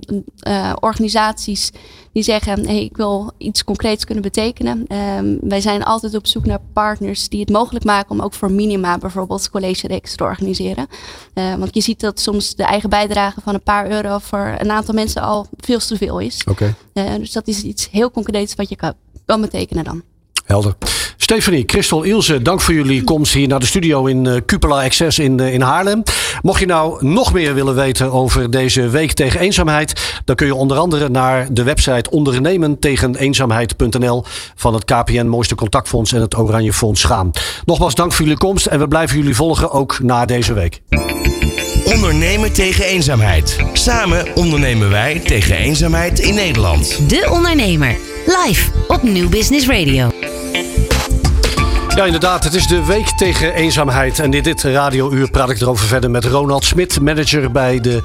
organisaties 0.81 1.71
die 2.13 2.23
zeggen: 2.23 2.67
hey, 2.67 2.85
ik 2.85 2.97
wil 2.97 3.33
iets 3.39 3.65
concreets 3.65 4.05
kunnen 4.05 4.23
betekenen. 4.23 4.85
Um, 5.19 5.39
wij 5.41 5.61
zijn 5.61 5.85
altijd 5.85 6.15
op 6.15 6.27
zoek 6.27 6.47
naar 6.47 6.61
partners 6.73 7.29
die 7.29 7.41
het 7.41 7.51
mogelijk 7.51 7.85
maken 7.85 8.11
om 8.11 8.21
ook 8.21 8.35
voor 8.35 8.53
minima 8.53 8.91
bijvoorbeeld 8.91 9.19
college-reeks 9.27 10.15
te 10.15 10.25
organiseren. 10.25 10.87
Uh, 11.35 11.55
want 11.55 11.75
je 11.75 11.81
ziet 11.81 12.01
dat 12.01 12.21
soms 12.21 12.55
de 12.55 12.65
eigen 12.65 12.91
bijdrage 12.91 13.41
van 13.41 13.55
een 13.55 13.63
paar 13.63 13.91
euro 13.91 14.19
voor 14.19 14.55
een 14.59 14.71
aantal 14.71 14.95
mensen 14.95 15.23
al 15.23 15.47
veel 15.57 15.79
te 15.79 15.97
veel 15.97 16.19
is. 16.19 16.45
Okay. 16.45 16.75
Uh, 16.95 17.15
dus 17.15 17.33
dat 17.33 17.49
is 17.49 17.63
iets 17.63 17.91
heel 17.91 18.11
concreets 18.11 18.55
wat 18.55 18.69
je 18.69 18.77
kan, 18.77 18.95
kan 19.25 19.41
betekenen 19.41 19.85
dan. 19.85 20.03
Helder. 20.45 20.77
Stefanie, 21.31 21.63
Christel, 21.67 22.03
Ilse, 22.03 22.43
dank 22.43 22.61
voor 22.61 22.75
jullie 22.75 23.05
komst 23.05 23.33
hier 23.33 23.49
naar 23.49 23.61
de 23.61 23.67
studio 23.67 24.07
in 24.07 24.25
uh, 24.25 24.37
Cupola 24.47 24.85
Access 24.85 25.19
in, 25.19 25.39
uh, 25.41 25.53
in 25.53 25.61
Haarlem. 25.61 26.03
Mocht 26.43 26.61
je 26.61 26.67
nou 26.67 27.07
nog 27.07 27.33
meer 27.33 27.55
willen 27.55 27.75
weten 27.75 28.13
over 28.13 28.51
deze 28.51 28.89
week 28.89 29.13
tegen 29.13 29.41
eenzaamheid, 29.41 30.21
dan 30.25 30.37
kun 30.37 30.47
je 30.47 30.55
onder 30.55 30.77
andere 30.77 31.09
naar 31.09 31.47
de 31.53 31.63
website 31.63 32.11
ondernemen 32.11 32.79
tegen 32.79 33.17
eenzaamheid.nl 33.17 34.25
van 34.55 34.75
het 34.75 34.85
KPN 34.85 35.27
Mooiste 35.27 35.55
Contactfonds 35.55 36.13
en 36.13 36.21
het 36.21 36.39
Oranje 36.39 36.73
Fonds 36.73 37.05
gaan. 37.05 37.31
Nogmaals 37.65 37.95
dank 37.95 38.13
voor 38.13 38.25
jullie 38.25 38.41
komst 38.41 38.67
en 38.67 38.79
we 38.79 38.89
blijven 38.89 39.17
jullie 39.17 39.37
volgen 39.37 39.71
ook 39.71 39.99
na 40.03 40.25
deze 40.25 40.53
week. 40.53 40.81
Ondernemen 41.85 42.53
tegen 42.53 42.85
eenzaamheid. 42.85 43.57
Samen 43.73 44.27
ondernemen 44.35 44.91
wij 44.91 45.19
tegen 45.19 45.57
eenzaamheid 45.57 46.19
in 46.19 46.35
Nederland. 46.35 47.09
De 47.09 47.29
Ondernemer. 47.33 47.97
Live 48.27 48.71
op 48.89 49.03
Nieuw 49.03 49.29
Business 49.29 49.67
Radio. 49.67 50.11
Ja, 51.95 52.05
inderdaad. 52.05 52.45
Het 52.45 52.55
is 52.55 52.67
de 52.67 52.85
week 52.85 53.07
tegen 53.07 53.55
eenzaamheid. 53.55 54.19
En 54.19 54.33
in 54.33 54.43
dit 54.43 54.63
radiouur 54.63 55.31
praat 55.31 55.51
ik 55.51 55.61
erover 55.61 55.87
verder 55.87 56.11
met 56.11 56.25
Ronald 56.25 56.65
Smit, 56.65 57.01
manager 57.01 57.51
bij 57.51 57.81
de 57.81 58.01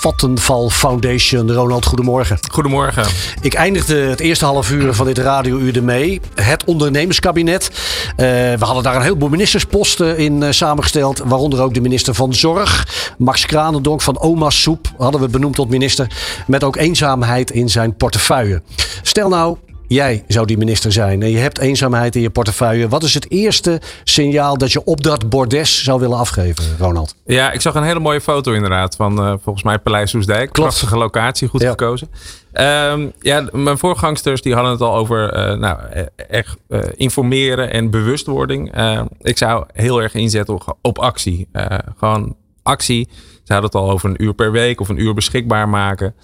Vattenval 0.00 0.70
Foundation. 0.70 1.52
Ronald, 1.52 1.84
goedemorgen. 1.84 2.38
Goedemorgen. 2.52 3.06
Ik 3.40 3.54
eindigde 3.54 3.96
het 3.96 4.20
eerste 4.20 4.44
half 4.44 4.70
uur 4.70 4.94
van 4.94 5.06
dit 5.06 5.18
radiouur 5.18 5.76
ermee. 5.76 6.20
Het 6.34 6.64
ondernemerskabinet. 6.64 7.68
Uh, 7.70 8.16
we 8.16 8.64
hadden 8.64 8.82
daar 8.82 8.96
een 8.96 9.02
heleboel 9.02 9.28
ministersposten 9.28 10.18
in 10.18 10.42
uh, 10.42 10.50
samengesteld. 10.50 11.22
Waaronder 11.24 11.62
ook 11.62 11.74
de 11.74 11.80
minister 11.80 12.14
van 12.14 12.34
Zorg. 12.34 12.86
Max 13.18 13.46
Kranendonk 13.46 14.02
van 14.02 14.20
Oma 14.20 14.50
Soep 14.50 14.92
hadden 14.98 15.20
we 15.20 15.28
benoemd 15.28 15.54
tot 15.54 15.68
minister. 15.68 16.06
Met 16.46 16.64
ook 16.64 16.76
eenzaamheid 16.76 17.50
in 17.50 17.68
zijn 17.68 17.96
portefeuille. 17.96 18.62
Stel 19.02 19.28
nou, 19.28 19.56
Jij 19.88 20.24
zou 20.28 20.46
die 20.46 20.58
minister 20.58 20.92
zijn 20.92 21.22
en 21.22 21.30
je 21.30 21.38
hebt 21.38 21.58
eenzaamheid 21.58 22.16
in 22.16 22.22
je 22.22 22.30
portefeuille. 22.30 22.88
Wat 22.88 23.02
is 23.02 23.14
het 23.14 23.30
eerste 23.30 23.80
signaal 24.04 24.58
dat 24.58 24.72
je 24.72 24.84
op 24.84 25.02
dat 25.02 25.28
bordes 25.28 25.84
zou 25.84 26.00
willen 26.00 26.18
afgeven, 26.18 26.64
Ronald? 26.78 27.14
Ja, 27.26 27.52
ik 27.52 27.60
zag 27.60 27.74
een 27.74 27.82
hele 27.82 28.00
mooie 28.00 28.20
foto 28.20 28.52
inderdaad 28.52 28.96
van 28.96 29.24
uh, 29.24 29.34
volgens 29.42 29.64
mij 29.64 29.78
Paleis 29.78 30.10
Soesdijk. 30.10 30.52
Prachtige 30.52 30.96
locatie, 30.96 31.48
goed 31.48 31.60
ja. 31.60 31.70
gekozen. 31.70 32.08
Um, 32.52 33.12
ja, 33.20 33.48
mijn 33.52 33.78
voorgangsters 33.78 34.42
die 34.42 34.54
hadden 34.54 34.72
het 34.72 34.80
al 34.80 34.94
over 34.94 35.50
uh, 35.50 35.58
nou, 35.58 35.78
echt 36.16 36.56
uh, 36.68 36.80
informeren 36.94 37.72
en 37.72 37.90
bewustwording. 37.90 38.72
ik 39.20 39.38
zou 39.38 39.64
heel 39.72 40.02
erg 40.02 40.14
inzetten 40.14 40.54
op, 40.54 40.76
op 40.82 40.98
actie. 40.98 41.48
gewoon 41.96 42.36
actie. 42.62 43.08
Ze 43.46 43.52
hadden 43.52 43.70
het 43.70 43.80
al 43.80 43.90
over 43.90 44.10
een 44.10 44.22
uur 44.22 44.34
per 44.34 44.52
week 44.52 44.80
of 44.80 44.88
een 44.88 45.00
uur 45.00 45.14
beschikbaar 45.14 45.68
maken. 45.68 46.14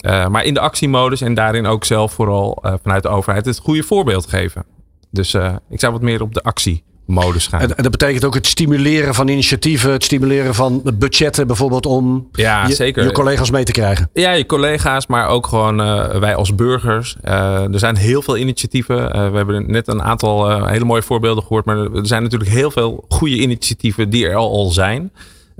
Uh, 0.00 0.26
maar 0.26 0.44
in 0.44 0.54
de 0.54 0.60
actiemodus 0.60 1.20
en 1.20 1.34
daarin 1.34 1.66
ook 1.66 1.84
zelf 1.84 2.12
vooral 2.12 2.62
uh, 2.62 2.74
vanuit 2.82 3.02
de 3.02 3.08
overheid 3.08 3.44
het 3.44 3.58
goede 3.58 3.82
voorbeeld 3.82 4.26
geven. 4.26 4.64
Dus 5.10 5.34
uh, 5.34 5.54
ik 5.70 5.80
zou 5.80 5.92
wat 5.92 6.02
meer 6.02 6.22
op 6.22 6.34
de 6.34 6.42
actiemodus 6.42 7.46
gaan. 7.46 7.60
En, 7.60 7.76
en, 7.76 7.82
dat 7.82 7.92
betekent 7.92 8.24
ook 8.24 8.34
het 8.34 8.46
stimuleren 8.46 9.14
van 9.14 9.28
initiatieven, 9.28 9.92
het 9.92 10.04
stimuleren 10.04 10.54
van 10.54 10.82
budgetten 10.94 11.46
bijvoorbeeld 11.46 11.86
om 11.86 12.28
ja, 12.32 12.66
je, 12.66 12.74
zeker. 12.74 13.04
je 13.04 13.12
collega's 13.12 13.50
mee 13.50 13.64
te 13.64 13.72
krijgen. 13.72 14.10
Ja, 14.12 14.30
je 14.30 14.46
collega's, 14.46 15.06
maar 15.06 15.28
ook 15.28 15.46
gewoon 15.46 15.76
wij 16.20 16.34
als 16.34 16.54
burgers. 16.54 17.16
er 17.22 17.78
zijn 17.78 17.96
heel 17.96 18.22
veel 18.22 18.36
initiatieven. 18.36 18.96
we 19.30 19.36
hebben 19.36 19.70
net 19.70 19.88
een 19.88 20.02
aantal 20.02 20.66
hele 20.66 20.84
mooie 20.84 21.02
voorbeelden 21.02 21.42
gehoord, 21.42 21.64
maar 21.64 21.78
er 21.78 22.06
zijn 22.06 22.22
natuurlijk 22.22 22.50
heel 22.50 22.70
veel 22.70 23.04
goede 23.08 23.36
initiatieven 23.36 24.10
die 24.10 24.28
er 24.28 24.34
al, 24.34 24.50
al 24.50 24.70
zijn. 24.70 25.10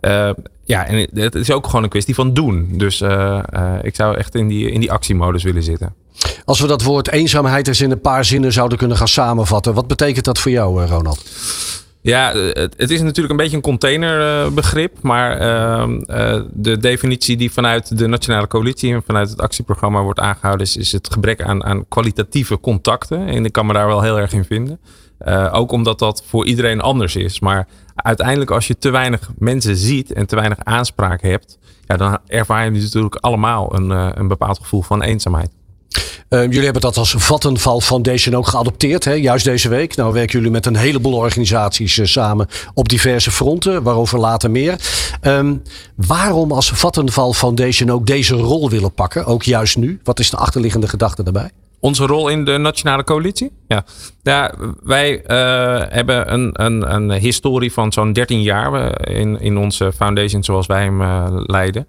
Uh, 0.01 0.31
ja, 0.68 0.87
en 0.87 1.09
het 1.14 1.35
is 1.35 1.50
ook 1.50 1.66
gewoon 1.66 1.83
een 1.83 1.88
kwestie 1.88 2.14
van 2.14 2.35
doen. 2.35 2.68
Dus 2.72 3.00
uh, 3.00 3.38
uh, 3.54 3.74
ik 3.83 3.94
zou 3.94 4.16
echt 4.16 4.35
in 4.35 4.48
die, 4.48 4.70
in 4.70 4.81
die 4.81 4.92
actiemodus 4.92 5.42
willen 5.42 5.62
zitten. 5.62 5.94
Als 6.44 6.61
we 6.61 6.66
dat 6.66 6.83
woord 6.83 7.11
eenzaamheid 7.11 7.68
eens 7.68 7.81
in 7.81 7.90
een 7.90 8.00
paar 8.00 8.24
zinnen 8.24 8.52
zouden 8.52 8.78
kunnen 8.78 8.96
gaan 8.96 9.09
samenvatten. 9.09 9.74
Wat 9.74 9.87
betekent 9.87 10.24
dat 10.24 10.38
voor 10.38 10.50
jou, 10.50 10.87
Ronald? 10.87 11.24
Ja, 12.00 12.33
het, 12.52 12.90
is 12.90 13.00
natuurlijk 13.00 13.31
een 13.31 13.37
beetje 13.37 13.57
een 13.57 13.62
containerbegrip. 13.62 14.96
Maar 15.02 15.40
uh, 15.40 16.40
de 16.52 16.78
definitie 16.78 17.37
die 17.37 17.52
vanuit 17.52 17.98
de 17.98 18.07
Nationale 18.07 18.46
Coalitie 18.46 18.94
en 18.94 19.02
vanuit 19.02 19.31
het 19.31 19.40
actieprogramma 19.40 20.02
wordt 20.02 20.20
aangehouden, 20.20 20.66
is, 20.66 20.76
is 20.76 20.92
het 20.92 21.12
gebrek 21.12 21.42
aan, 21.42 21.64
aan 21.64 21.88
kwalitatieve 21.88 22.61
contacten. 22.61 23.26
En 23.26 23.44
ik 23.44 23.52
kan 23.52 23.66
me 23.66 23.72
daar 23.72 23.87
wel 23.87 24.02
heel 24.02 24.18
erg 24.18 24.33
in 24.33 24.44
vinden. 24.44 24.81
Uh, 25.26 25.54
ook 25.54 25.72
omdat 25.72 25.98
dat 25.98 26.22
voor 26.26 26.46
iedereen 26.46 26.81
anders 26.81 27.16
is. 27.16 27.40
Maar 27.40 27.68
uiteindelijk 27.94 28.50
als 28.50 28.66
je 28.66 28.78
te 28.78 28.90
weinig 28.90 29.31
mensen 29.38 29.76
ziet 29.76 30.12
en 30.12 30.26
te 30.26 30.37
weinig 30.37 30.59
aanspraak 30.62 31.22
hebt, 31.22 31.59
ja, 31.87 31.96
dan 31.96 32.18
ervaar 32.26 32.64
je 32.64 32.70
natuurlijk 32.70 33.14
allemaal 33.14 33.74
een, 33.74 33.90
uh, 33.90 34.09
een 34.14 34.28
bepaald 34.28 34.59
gevoel 34.59 34.83
van 34.83 35.02
eenzaamheid. 35.02 35.50
Uh, 36.28 36.42
jullie 36.42 36.64
hebben 36.64 36.83
dat 36.83 36.96
als 36.96 37.14
Vattenval 37.18 37.81
Foundation 37.81 38.37
ook 38.37 38.46
geadopteerd, 38.46 39.04
hè? 39.04 39.12
juist 39.12 39.44
deze 39.44 39.68
week. 39.68 39.96
Nou 39.96 40.12
werken 40.12 40.37
jullie 40.38 40.52
met 40.52 40.66
een 40.66 40.76
heleboel 40.76 41.14
organisaties 41.14 41.96
uh, 41.96 42.07
samen 42.07 42.46
op 42.74 42.88
diverse 42.88 43.31
fronten, 43.31 43.83
waarover 43.83 44.18
later 44.18 44.50
meer. 44.50 44.81
Um, 45.22 45.62
waarom 45.94 46.52
als 46.52 46.70
Vattenval 46.70 47.33
Foundation 47.33 47.90
ook 47.90 48.07
deze 48.07 48.35
rol 48.35 48.70
willen 48.70 48.92
pakken, 48.92 49.24
ook 49.24 49.42
juist 49.42 49.76
nu? 49.76 50.00
Wat 50.04 50.20
is 50.20 50.31
de 50.31 50.37
achterliggende 50.37 50.88
gedachte 50.88 51.22
daarbij? 51.22 51.50
Onze 51.80 52.06
rol 52.06 52.28
in 52.28 52.44
de 52.44 52.56
nationale 52.56 53.04
coalitie? 53.04 53.52
Ja, 53.68 53.84
ja 54.22 54.54
wij 54.82 55.12
uh, 55.12 55.82
hebben 55.88 56.32
een, 56.32 56.50
een, 56.52 56.94
een 56.94 57.10
historie 57.12 57.72
van 57.72 57.92
zo'n 57.92 58.12
13 58.12 58.42
jaar 58.42 59.00
in, 59.10 59.40
in 59.40 59.56
onze 59.58 59.92
foundation 59.92 60.44
zoals 60.44 60.66
wij 60.66 60.82
hem 60.82 61.00
uh, 61.00 61.26
leiden. 61.30 61.86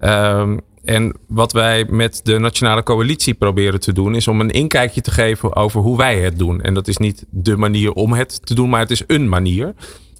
Um, 0.00 0.60
en 0.84 1.16
wat 1.28 1.52
wij 1.52 1.86
met 1.88 2.20
de 2.22 2.38
nationale 2.38 2.82
coalitie 2.82 3.34
proberen 3.34 3.80
te 3.80 3.92
doen, 3.92 4.14
is 4.14 4.28
om 4.28 4.40
een 4.40 4.50
inkijkje 4.50 5.00
te 5.00 5.10
geven 5.10 5.56
over 5.56 5.80
hoe 5.80 5.96
wij 5.96 6.20
het 6.20 6.38
doen. 6.38 6.60
En 6.60 6.74
dat 6.74 6.88
is 6.88 6.96
niet 6.96 7.24
de 7.30 7.56
manier 7.56 7.92
om 7.92 8.12
het 8.12 8.46
te 8.46 8.54
doen, 8.54 8.68
maar 8.68 8.80
het 8.80 8.90
is 8.90 9.02
een 9.06 9.28
manier. 9.28 9.74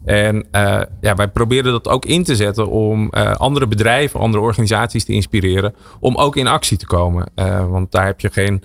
En 0.05 0.47
ja, 1.01 1.15
wij 1.15 1.29
proberen 1.29 1.73
dat 1.73 1.89
ook 1.89 2.05
in 2.05 2.25
te 2.25 2.37
zetten 2.37 2.69
om 2.69 3.11
andere 3.37 3.67
bedrijven, 3.67 4.21
andere 4.21 4.43
organisaties 4.43 5.05
te 5.05 5.13
inspireren 5.13 5.75
om 6.01 6.17
ook 6.17 6.37
in 6.37 6.47
actie 6.47 6.77
te 6.77 6.87
komen. 6.87 7.31
Want 7.71 7.93
daar 7.93 8.07
heb 8.07 8.21
je 8.21 8.31
geen 8.31 8.63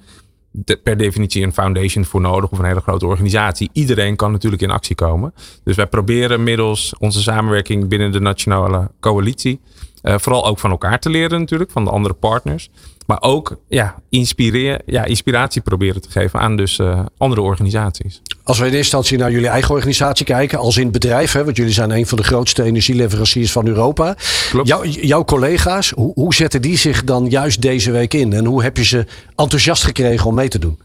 per 0.84 0.98
definitie 0.98 1.44
een 1.44 1.54
foundation 1.54 2.06
voor 2.06 2.22
nodig 2.22 2.52
of 2.52 2.60
een 2.60 2.66
hele 2.66 2.82
grote 2.82 3.06
organisatie. 3.06 3.70
Iedereen 3.74 4.16
kan 4.16 4.32
natuurlijk 4.32 4.62
in 4.62 4.72
actie 4.72 4.96
komen. 4.96 5.34
Dus 5.64 5.76
wij 5.76 5.88
proberen 5.88 6.44
middels 6.44 6.94
onze 7.00 7.22
samenwerking 7.22 7.88
binnen 7.88 8.12
de 8.12 8.20
nationale 8.20 8.92
coalitie 9.00 9.60
uh, 10.04 10.18
vooral 10.18 10.46
ook 10.46 10.60
van 10.60 10.72
elkaar 10.72 11.00
te 11.00 11.10
leren 11.10 11.40
natuurlijk, 11.40 11.72
van 11.72 11.84
de 11.84 11.90
andere 11.90 12.14
partners. 12.14 12.70
Maar 13.08 13.22
ook 13.22 13.58
ja, 13.68 13.96
inspireren, 14.10 14.82
ja, 14.86 15.06
inspiratie 15.06 15.62
proberen 15.62 16.02
te 16.02 16.10
geven 16.10 16.40
aan 16.40 16.56
dus 16.58 16.78
uh, 16.78 17.06
andere 17.18 17.42
organisaties. 17.42 18.22
Als 18.44 18.58
we 18.58 18.66
in 18.66 18.72
eerste 18.72 18.78
instantie 18.78 19.18
naar 19.18 19.32
jullie 19.32 19.48
eigen 19.48 19.74
organisatie 19.74 20.26
kijken, 20.26 20.60
als 20.60 20.78
in 20.78 20.84
het 20.84 20.92
bedrijf, 20.92 21.32
hè, 21.32 21.44
want 21.44 21.58
jullie 21.58 21.74
zijn 21.74 21.92
een 21.92 22.08
van 22.08 22.18
de 22.18 22.24
grootste 22.24 22.64
energieleveranciers 22.64 23.52
van 23.52 23.68
Europa. 23.68 24.16
Klopt. 24.50 24.68
Jou, 24.68 24.88
jouw 24.88 25.26
collega's, 25.26 25.90
hoe, 25.90 26.12
hoe 26.14 26.34
zetten 26.34 26.62
die 26.62 26.78
zich 26.78 27.04
dan 27.04 27.30
juist 27.30 27.62
deze 27.62 27.92
week 27.92 28.14
in? 28.14 28.34
En 28.34 28.46
hoe 28.46 28.64
heb 28.64 28.78
je 28.78 28.86
ze 28.86 29.06
enthousiast 29.36 29.84
gekregen 29.84 30.28
om 30.28 30.36
mee 30.36 30.48
te 30.48 30.60
doen? 30.60 30.80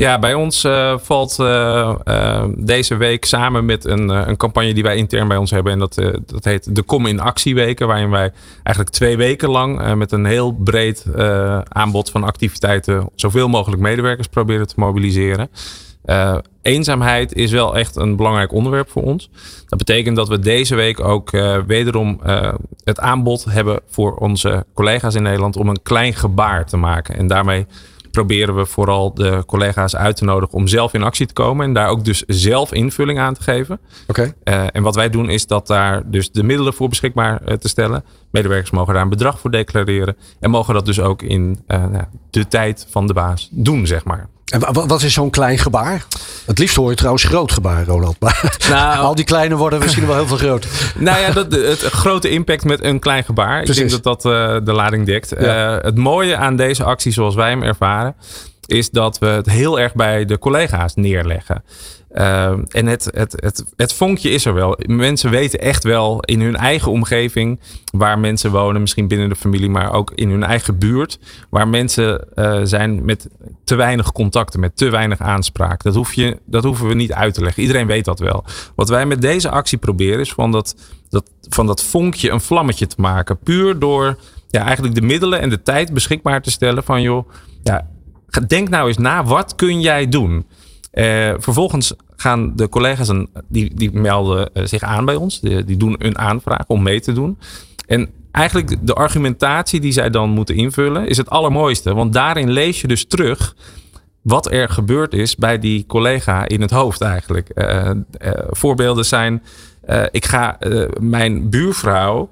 Ja, 0.00 0.18
bij 0.18 0.34
ons 0.34 0.64
uh, 0.64 0.94
valt 0.98 1.36
uh, 1.40 1.94
uh, 2.04 2.44
deze 2.56 2.96
week 2.96 3.24
samen 3.24 3.64
met 3.64 3.84
een, 3.84 4.08
een 4.08 4.36
campagne 4.36 4.74
die 4.74 4.82
wij 4.82 4.96
intern 4.96 5.28
bij 5.28 5.36
ons 5.36 5.50
hebben. 5.50 5.72
En 5.72 5.78
dat, 5.78 5.94
dat 6.26 6.44
heet 6.44 6.74
de 6.74 6.82
Kom 6.82 7.06
in 7.06 7.20
Actieweken. 7.20 7.86
Waarin 7.86 8.10
wij 8.10 8.32
eigenlijk 8.62 8.96
twee 8.96 9.16
weken 9.16 9.50
lang 9.50 9.94
met 9.94 10.12
een 10.12 10.24
heel 10.24 10.52
breed 10.52 11.06
aanbod 11.68 12.10
van 12.10 12.24
activiteiten 12.24 13.10
zoveel 13.14 13.48
mogelijk 13.48 13.82
medewerkers 13.82 14.26
proberen 14.26 14.66
te 14.66 14.74
mobiliseren. 14.76 15.50
eenzaamheid 16.62 17.32
is 17.34 17.50
wel 17.50 17.76
echt 17.76 17.96
een 17.96 18.16
belangrijk 18.16 18.52
onderwerp 18.52 18.90
voor 18.90 19.02
ons. 19.02 19.30
Dat 19.66 19.78
betekent 19.78 20.16
dat 20.16 20.28
we 20.28 20.38
deze 20.38 20.74
week 20.74 21.00
ook 21.00 21.30
wederom 21.66 22.20
het 22.84 23.00
aanbod 23.00 23.44
hebben 23.44 23.80
voor 23.86 24.14
onze 24.14 24.64
collega's 24.74 25.14
in 25.14 25.22
Nederland 25.22 25.56
om 25.56 25.68
een 25.68 25.82
klein 25.82 26.14
gebaar 26.14 26.66
te 26.66 26.76
maken. 26.76 27.16
En 27.16 27.26
daarmee 27.26 27.66
proberen 28.10 28.56
we 28.56 28.66
vooral 28.66 29.14
de 29.14 29.42
collega's 29.46 29.96
uit 29.96 30.16
te 30.16 30.24
nodigen 30.24 30.54
om 30.54 30.66
zelf 30.66 30.94
in 30.94 31.02
actie 31.02 31.26
te 31.26 31.32
komen. 31.32 31.66
En 31.66 31.72
daar 31.72 31.88
ook 31.88 32.04
dus 32.04 32.22
zelf 32.26 32.72
invulling 32.72 33.18
aan 33.18 33.34
te 33.34 33.42
geven. 33.42 33.80
Oké. 34.06 34.32
Okay. 34.44 34.60
Uh, 34.62 34.68
en 34.72 34.82
wat 34.82 34.94
wij 34.94 35.10
doen 35.10 35.30
is 35.30 35.46
dat 35.46 35.66
daar 35.66 36.10
dus 36.10 36.30
de 36.30 36.42
middelen 36.42 36.74
voor 36.74 36.88
beschikbaar 36.88 37.40
uh, 37.46 37.54
te 37.54 37.68
stellen. 37.68 38.04
Medewerkers 38.30 38.70
mogen 38.70 38.94
daar 38.94 39.02
een 39.02 39.08
bedrag 39.08 39.40
voor 39.40 39.50
declareren. 39.50 40.16
En 40.40 40.50
mogen 40.50 40.74
dat 40.74 40.86
dus 40.86 41.00
ook 41.00 41.22
in 41.22 41.58
uh, 41.68 41.84
de 42.30 42.48
tijd 42.48 42.86
van 42.90 43.06
de 43.06 43.12
baas 43.12 43.48
doen, 43.52 43.86
zeg 43.86 44.04
maar. 44.04 44.28
En 44.48 44.86
wat 44.86 45.02
is 45.02 45.12
zo'n 45.12 45.30
klein 45.30 45.58
gebaar? 45.58 46.04
Het 46.46 46.58
liefst 46.58 46.76
hoor 46.76 46.90
je 46.90 46.96
trouwens 46.96 47.24
groot 47.24 47.52
gebaar, 47.52 47.84
Ronald. 47.84 48.16
Maar 48.20 48.56
nou, 48.70 48.98
al 48.98 49.14
die 49.14 49.24
kleine 49.24 49.56
worden 49.56 49.78
misschien 49.78 50.06
wel 50.06 50.16
heel 50.16 50.26
veel 50.26 50.36
groter. 50.36 50.70
Nou 50.98 51.20
ja, 51.20 51.30
dat, 51.30 51.52
het 51.52 51.80
grote 51.80 52.30
impact 52.30 52.64
met 52.64 52.84
een 52.84 52.98
klein 52.98 53.24
gebaar. 53.24 53.62
Precies. 53.62 53.82
Ik 53.82 53.88
denk 53.88 54.02
dat 54.02 54.22
dat 54.22 54.32
uh, 54.32 54.56
de 54.64 54.72
lading 54.72 55.06
dekt. 55.06 55.34
Ja. 55.38 55.76
Uh, 55.76 55.82
het 55.82 55.96
mooie 55.96 56.36
aan 56.36 56.56
deze 56.56 56.84
actie 56.84 57.12
zoals 57.12 57.34
wij 57.34 57.48
hem 57.48 57.62
ervaren... 57.62 58.14
is 58.66 58.90
dat 58.90 59.18
we 59.18 59.26
het 59.26 59.46
heel 59.46 59.80
erg 59.80 59.94
bij 59.94 60.24
de 60.24 60.38
collega's 60.38 60.94
neerleggen. 60.94 61.64
Uh, 62.18 62.52
en 62.68 62.86
het, 62.86 63.08
het, 63.10 63.32
het, 63.36 63.64
het 63.76 63.92
vonkje 63.92 64.30
is 64.30 64.44
er 64.44 64.54
wel. 64.54 64.78
Mensen 64.86 65.30
weten 65.30 65.60
echt 65.60 65.84
wel 65.84 66.20
in 66.20 66.40
hun 66.40 66.56
eigen 66.56 66.92
omgeving 66.92 67.60
waar 67.92 68.18
mensen 68.18 68.50
wonen, 68.50 68.80
misschien 68.80 69.08
binnen 69.08 69.28
de 69.28 69.34
familie, 69.34 69.70
maar 69.70 69.92
ook 69.92 70.12
in 70.14 70.30
hun 70.30 70.42
eigen 70.42 70.78
buurt, 70.78 71.18
waar 71.50 71.68
mensen 71.68 72.26
uh, 72.34 72.60
zijn 72.62 73.04
met 73.04 73.28
te 73.64 73.74
weinig 73.74 74.12
contacten, 74.12 74.60
met 74.60 74.76
te 74.76 74.88
weinig 74.90 75.20
aanspraak. 75.20 75.82
Dat, 75.82 75.94
hoef 75.94 76.12
je, 76.12 76.38
dat 76.44 76.64
hoeven 76.64 76.88
we 76.88 76.94
niet 76.94 77.12
uit 77.12 77.34
te 77.34 77.42
leggen. 77.42 77.62
Iedereen 77.62 77.86
weet 77.86 78.04
dat 78.04 78.18
wel. 78.18 78.44
Wat 78.74 78.88
wij 78.88 79.06
met 79.06 79.20
deze 79.20 79.50
actie 79.50 79.78
proberen 79.78 80.20
is 80.20 80.32
van 80.32 80.52
dat, 80.52 80.76
dat, 81.10 81.30
van 81.48 81.66
dat 81.66 81.82
vonkje 81.82 82.30
een 82.30 82.40
vlammetje 82.40 82.86
te 82.86 83.00
maken. 83.00 83.38
Puur 83.38 83.78
door 83.78 84.18
ja, 84.48 84.64
eigenlijk 84.64 84.94
de 84.94 85.02
middelen 85.02 85.40
en 85.40 85.50
de 85.50 85.62
tijd 85.62 85.92
beschikbaar 85.92 86.42
te 86.42 86.50
stellen 86.50 86.84
van 86.84 87.02
joh, 87.02 87.28
ja, 87.62 87.88
denk 88.46 88.68
nou 88.68 88.88
eens 88.88 88.98
na, 88.98 89.24
wat 89.24 89.54
kun 89.54 89.80
jij 89.80 90.08
doen? 90.08 90.46
Uh, 90.92 91.34
vervolgens 91.38 91.92
gaan 92.16 92.56
de 92.56 92.68
collega's 92.68 93.08
een, 93.08 93.28
die, 93.48 93.74
die 93.74 93.92
melden 93.92 94.50
uh, 94.54 94.64
zich 94.66 94.82
aan 94.82 95.04
bij 95.04 95.14
ons. 95.14 95.40
Die, 95.40 95.64
die, 95.64 95.76
doen 95.76 95.96
een 95.98 96.18
aanvraag 96.18 96.64
om 96.66 96.82
mee 96.82 97.00
te 97.00 97.12
doen. 97.12 97.38
En 97.86 98.08
eigenlijk 98.30 98.86
de 98.86 98.94
argumentatie 98.94 99.80
die 99.80 99.92
zij 99.92 100.10
dan 100.10 100.30
moeten 100.30 100.54
invullen 100.54 101.08
is 101.08 101.16
het 101.16 101.30
allermooiste. 101.30 101.94
Want 101.94 102.12
daarin 102.12 102.50
lees 102.50 102.80
je 102.80 102.86
dus 102.86 103.06
terug 103.06 103.56
wat 104.22 104.50
er 104.50 104.68
gebeurd 104.68 105.12
is 105.12 105.36
bij 105.36 105.58
die 105.58 105.86
collega 105.86 106.48
in 106.48 106.60
het 106.60 106.70
hoofd 106.70 107.00
eigenlijk. 107.00 107.50
Uh, 107.54 107.90
voorbeelden 108.50 109.04
zijn, 109.04 109.42
ik 110.10 110.24
ga 110.24 110.58
mijn 111.00 111.50
buurvrouw 111.50 112.30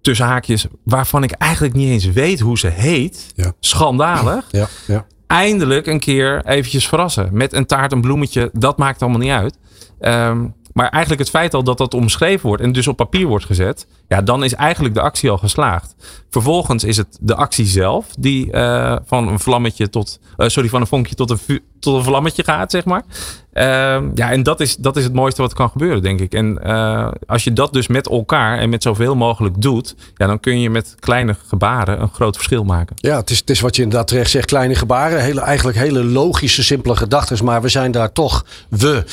tussen 0.00 0.26
haakjes, 0.26 0.66
waarvan 0.82 1.22
ik 1.22 1.30
eigenlijk 1.30 1.74
niet 1.74 1.88
eens 1.88 2.04
weet 2.04 2.40
hoe 2.40 2.58
ze 2.58 2.66
heet. 2.66 3.32
Ja. 3.34 3.52
Schandalig. 3.60 4.44
Ja, 4.50 4.68
ja. 4.86 5.06
Eindelijk 5.28 5.86
een 5.86 6.00
keer 6.00 6.44
eventjes 6.44 6.88
verrassen. 6.88 7.28
Met 7.32 7.52
een 7.52 7.66
taart, 7.66 7.92
een 7.92 8.00
bloemetje. 8.00 8.50
Dat 8.52 8.78
maakt 8.78 9.02
allemaal 9.02 9.20
niet 9.20 9.30
uit. 9.30 9.58
Um, 10.00 10.54
maar 10.78 10.88
eigenlijk 10.88 11.20
het 11.20 11.30
feit 11.30 11.54
al 11.54 11.62
dat 11.62 11.78
dat 11.78 11.94
omschreven 11.94 12.46
wordt 12.46 12.62
en 12.62 12.72
dus 12.72 12.88
op 12.88 12.96
papier 12.96 13.26
wordt 13.26 13.44
gezet, 13.44 13.86
ja, 14.08 14.22
dan 14.22 14.44
is 14.44 14.54
eigenlijk 14.54 14.94
de 14.94 15.00
actie 15.00 15.30
al 15.30 15.38
geslaagd. 15.38 15.94
Vervolgens 16.30 16.84
is 16.84 16.96
het 16.96 17.18
de 17.20 17.34
actie 17.34 17.66
zelf 17.66 18.06
die 18.18 18.52
uh, 18.52 18.96
van 19.04 19.28
een 19.28 19.40
vlammetje 19.40 19.90
tot, 19.90 20.20
uh, 20.36 20.48
sorry, 20.48 20.68
van 20.68 20.80
een 20.80 20.86
vonkje 20.86 21.14
tot 21.14 21.30
een, 21.30 21.60
tot 21.80 21.94
een 21.94 22.04
vlammetje 22.04 22.44
gaat, 22.44 22.70
zeg 22.70 22.84
maar. 22.84 23.02
Uh, 23.58 23.64
ja, 24.14 24.30
en 24.30 24.42
dat 24.42 24.60
is, 24.60 24.76
dat 24.76 24.96
is 24.96 25.04
het 25.04 25.12
mooiste 25.12 25.42
wat 25.42 25.54
kan 25.54 25.70
gebeuren, 25.70 26.02
denk 26.02 26.20
ik. 26.20 26.32
En 26.32 26.60
uh, 26.66 27.08
als 27.26 27.44
je 27.44 27.52
dat 27.52 27.72
dus 27.72 27.86
met 27.86 28.08
elkaar 28.08 28.58
en 28.58 28.68
met 28.68 28.82
zoveel 28.82 29.14
mogelijk 29.14 29.62
doet, 29.62 29.94
ja, 30.14 30.26
dan 30.26 30.40
kun 30.40 30.60
je 30.60 30.70
met 30.70 30.94
kleine 30.98 31.36
gebaren 31.46 32.00
een 32.00 32.10
groot 32.12 32.34
verschil 32.34 32.64
maken. 32.64 32.96
Ja, 32.96 33.16
het 33.16 33.30
is, 33.30 33.38
het 33.38 33.50
is 33.50 33.60
wat 33.60 33.76
je 33.76 33.82
inderdaad 33.82 34.08
terecht 34.08 34.30
zegt, 34.30 34.46
kleine 34.46 34.74
gebaren. 34.74 35.22
Hele, 35.22 35.40
eigenlijk 35.40 35.78
hele 35.78 36.04
logische, 36.04 36.62
simpele 36.62 36.96
gedachten. 36.96 37.44
Maar 37.44 37.62
we 37.62 37.68
zijn 37.68 37.90
daar 37.90 38.12
toch, 38.12 38.44
we, 38.68 39.04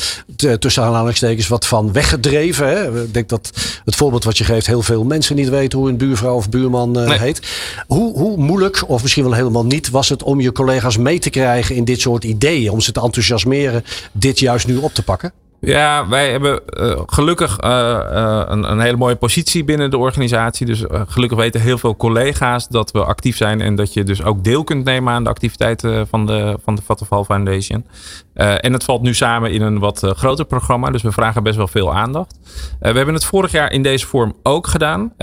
tussen 0.59 0.83
aanhalingstekens, 0.83 1.47
wat 1.47 1.67
van 1.67 1.91
weggedreven. 1.91 2.67
Hè? 2.67 3.03
Ik 3.03 3.13
denk 3.13 3.29
dat 3.29 3.51
het 3.85 3.95
voorbeeld 3.95 4.23
wat 4.23 4.37
je 4.37 4.43
geeft, 4.43 4.67
heel 4.67 4.81
veel 4.81 5.03
mensen 5.03 5.35
niet 5.35 5.49
weten 5.49 5.79
hoe 5.79 5.89
een 5.89 5.97
buurvrouw 5.97 6.35
of 6.35 6.49
buurman 6.49 6.99
uh, 6.99 7.11
heet. 7.11 7.39
Hoe, 7.87 8.17
hoe 8.17 8.37
moeilijk, 8.37 8.83
of 8.87 9.01
misschien 9.01 9.23
wel 9.23 9.33
helemaal 9.33 9.65
niet, 9.65 9.89
was 9.89 10.09
het 10.09 10.23
om 10.23 10.41
je 10.41 10.51
collega's 10.51 10.97
mee 10.97 11.19
te 11.19 11.29
krijgen 11.29 11.75
in 11.75 11.85
dit 11.85 12.01
soort 12.01 12.23
ideeën? 12.23 12.54
Om 12.55 12.81
ze 12.81 12.91
te 12.91 13.01
enthousiasmeren 13.01 13.83
dit 14.11 14.39
juist 14.39 14.67
nu 14.67 14.77
op 14.77 14.93
te 14.93 15.03
pakken? 15.03 15.33
Ja, 15.59 16.07
wij 16.07 16.31
hebben 16.31 16.61
uh, 16.79 17.01
gelukkig 17.05 17.63
uh, 17.63 17.69
uh, 17.69 18.41
een, 18.45 18.71
een, 18.71 18.79
hele 18.79 18.97
mooie 18.97 19.15
positie 19.15 19.63
binnen 19.63 19.91
de 19.91 19.97
organisatie. 19.97 20.65
Dus 20.65 20.83
gelukkig 21.07 21.37
weten 21.37 21.61
heel 21.61 21.77
veel 21.77 21.95
collega's 21.95 22.67
dat 22.67 22.91
we 22.91 23.03
actief 23.03 23.37
zijn 23.37 23.61
en 23.61 23.75
dat 23.75 23.93
je 23.93 24.03
dus 24.03 24.23
ook 24.23 24.43
deel 24.43 24.63
kunt 24.63 24.83
nemen 24.83 25.13
aan 25.13 25.23
de 25.23 25.29
activiteiten 25.29 26.07
van 26.07 26.25
de, 26.25 26.57
van 26.63 26.75
de 26.75 26.81
Vattenfall 26.81 27.23
Foundation. 27.23 27.85
en 28.33 28.73
het 28.73 28.83
valt 28.83 29.01
nu 29.01 29.13
samen 29.13 29.51
in 29.51 29.61
een 29.61 29.79
wat 29.79 29.99
groter 30.15 30.45
programma, 30.45 30.91
dus 30.91 31.01
we 31.01 31.11
vragen 31.11 31.43
best 31.43 31.57
wel 31.57 31.67
veel 31.67 31.95
aandacht. 31.95 32.39
we 32.79 32.87
hebben 32.87 33.13
het 33.13 33.25
vorig 33.25 33.51
jaar 33.51 33.71
in 33.71 33.83
deze 33.83 34.07
vorm 34.07 34.35
ook 34.43 34.67
gedaan. 34.67 35.13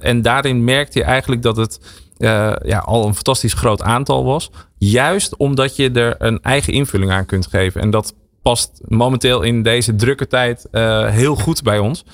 en 0.00 0.22
daarin 0.22 0.64
merkte 0.64 0.98
je 0.98 1.04
eigenlijk 1.04 1.42
dat 1.42 1.56
het 1.56 1.80
ja, 2.18 2.82
al 2.84 3.06
een 3.06 3.14
fantastisch 3.14 3.52
groot 3.52 3.82
aantal 3.82 4.24
was. 4.24 4.50
Juist 4.78 5.36
omdat 5.36 5.76
je 5.76 5.90
er 5.90 6.14
een 6.18 6.42
eigen 6.42 6.72
invulling 6.72 7.10
aan 7.10 7.26
kunt 7.26 7.46
geven. 7.46 7.80
En 7.80 7.90
dat 7.90 8.14
past 8.42 8.80
momenteel 8.84 9.42
in 9.42 9.62
deze 9.62 9.94
drukke 9.94 10.26
tijd 10.26 10.66
uh, 10.72 11.08
heel 11.08 11.34
goed 11.34 11.62
bij 11.62 11.78
ons. 11.78 12.04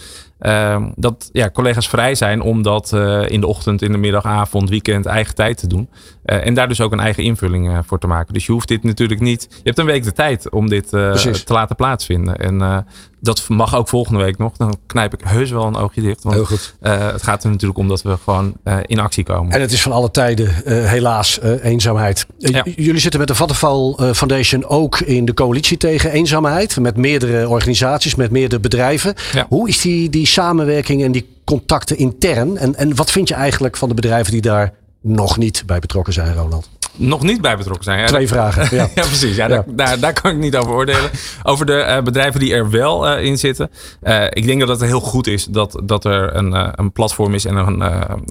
Uh, 0.42 0.84
dat 0.96 1.28
ja, 1.32 1.50
collega's 1.50 1.88
vrij 1.88 2.14
zijn 2.14 2.40
om 2.40 2.62
dat 2.62 2.92
uh, 2.94 3.28
in 3.28 3.40
de 3.40 3.46
ochtend, 3.46 3.82
in 3.82 3.92
de 3.92 3.98
middag, 3.98 4.24
avond, 4.24 4.68
weekend 4.68 5.06
eigen 5.06 5.34
tijd 5.34 5.58
te 5.58 5.66
doen. 5.66 5.88
Uh, 6.24 6.46
en 6.46 6.54
daar 6.54 6.68
dus 6.68 6.80
ook 6.80 6.92
een 6.92 7.00
eigen 7.00 7.22
invulling 7.22 7.80
voor 7.86 7.98
te 7.98 8.06
maken. 8.06 8.34
Dus 8.34 8.46
je 8.46 8.52
hoeft 8.52 8.68
dit 8.68 8.82
natuurlijk 8.82 9.20
niet. 9.20 9.46
Je 9.50 9.60
hebt 9.62 9.78
een 9.78 9.86
week 9.86 10.04
de 10.04 10.12
tijd 10.12 10.50
om 10.50 10.68
dit 10.68 10.88
te 10.88 11.42
laten 11.46 11.76
plaatsvinden. 11.76 12.36
En 12.36 12.84
dat 13.20 13.48
mag 13.48 13.76
ook 13.76 13.88
volgende 13.88 14.24
week 14.24 14.38
nog. 14.38 14.56
Dan 14.56 14.76
knijp 14.86 15.12
ik 15.14 15.20
heus 15.24 15.50
wel 15.50 15.66
een 15.66 15.76
oogje 15.76 16.00
dicht. 16.00 16.22
Want, 16.22 16.34
Heel 16.34 16.44
goed. 16.44 16.74
Het 16.80 17.22
gaat 17.22 17.44
er 17.44 17.50
natuurlijk 17.50 17.78
om 17.78 17.88
dat 17.88 18.02
we 18.02 18.16
gewoon 18.24 18.54
in 18.86 18.98
actie 18.98 19.24
komen. 19.24 19.52
En 19.52 19.60
het 19.60 19.72
is 19.72 19.82
van 19.82 19.92
alle 19.92 20.10
tijden 20.10 20.54
helaas 20.88 21.40
eenzaamheid. 21.40 22.26
Ja. 22.38 22.64
Jullie 22.76 23.00
zitten 23.00 23.20
met 23.20 23.28
de 23.28 23.34
Vattenfall 23.34 24.14
Foundation 24.14 24.66
ook 24.66 25.00
in 25.00 25.24
de 25.24 25.34
coalitie 25.34 25.76
tegen 25.76 26.10
eenzaamheid. 26.10 26.80
Met 26.80 26.96
meerdere 26.96 27.48
organisaties, 27.48 28.14
met 28.14 28.30
meerdere 28.30 28.60
bedrijven. 28.60 29.14
Ja. 29.32 29.46
Hoe 29.48 29.68
is 29.68 29.80
die, 29.80 30.10
die 30.10 30.26
samenwerking 30.32 31.02
en 31.02 31.12
die 31.12 31.28
contacten 31.44 31.96
intern? 31.96 32.56
En, 32.56 32.74
en 32.74 32.96
wat 32.96 33.10
vind 33.10 33.28
je 33.28 33.34
eigenlijk 33.34 33.76
van 33.76 33.88
de 33.88 33.94
bedrijven 33.94 34.32
die 34.32 34.40
daar 34.40 34.72
nog 35.00 35.38
niet 35.38 35.62
bij 35.66 35.78
betrokken 35.78 36.12
zijn, 36.12 36.34
Roland? 36.34 36.70
nog 36.96 37.22
niet 37.22 37.40
bij 37.40 37.56
betrokken 37.56 37.84
zijn. 37.84 37.98
Ja, 37.98 38.06
Twee 38.06 38.28
vragen. 38.28 38.76
Ja, 38.76 38.88
ja 38.94 39.02
precies. 39.02 39.36
Ja, 39.36 39.48
Daar, 39.48 39.64
daar, 39.66 40.00
daar, 40.00 40.12
kan 40.12 40.30
ik 40.30 40.36
niet 40.36 40.56
over 40.56 40.72
oordelen. 40.72 41.10
Over 41.42 41.66
de 41.66 41.84
uh, 41.88 42.02
bedrijven 42.02 42.40
die 42.40 42.54
er 42.54 42.70
wel 42.70 43.18
uh, 43.18 43.24
in 43.24 43.38
zitten. 43.38 43.70
Uh, 44.02 44.24
ik 44.28 44.46
denk 44.46 44.60
dat 44.60 44.68
het 44.68 44.80
heel 44.80 45.00
goed 45.00 45.26
is 45.26 45.44
dat, 45.44 45.80
dat 45.84 46.04
er 46.04 46.36
een, 46.36 46.80
een 46.80 46.92
platform 46.92 47.34
is 47.34 47.44
en 47.44 47.56
een, 47.56 47.80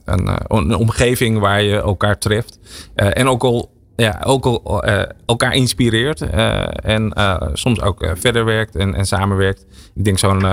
een, 0.05 0.37
een, 0.47 0.75
omgeving 0.75 1.39
waar 1.39 1.61
je 1.61 1.75
elkaar 1.75 2.17
treft. 2.17 2.59
en 2.95 3.27
ook 3.27 3.43
al 3.43 3.71
ja, 4.01 4.21
ook 4.23 4.45
al, 4.45 4.87
uh, 4.87 5.01
elkaar 5.25 5.53
inspireert 5.53 6.21
uh, 6.21 6.85
en 6.85 7.13
uh, 7.17 7.41
soms 7.53 7.81
ook 7.81 8.11
verder 8.13 8.45
werkt 8.45 8.75
en, 8.75 8.95
en 8.95 9.05
samenwerkt. 9.05 9.65
Ik 9.95 10.03
denk 10.03 10.17
zo'n 10.17 10.45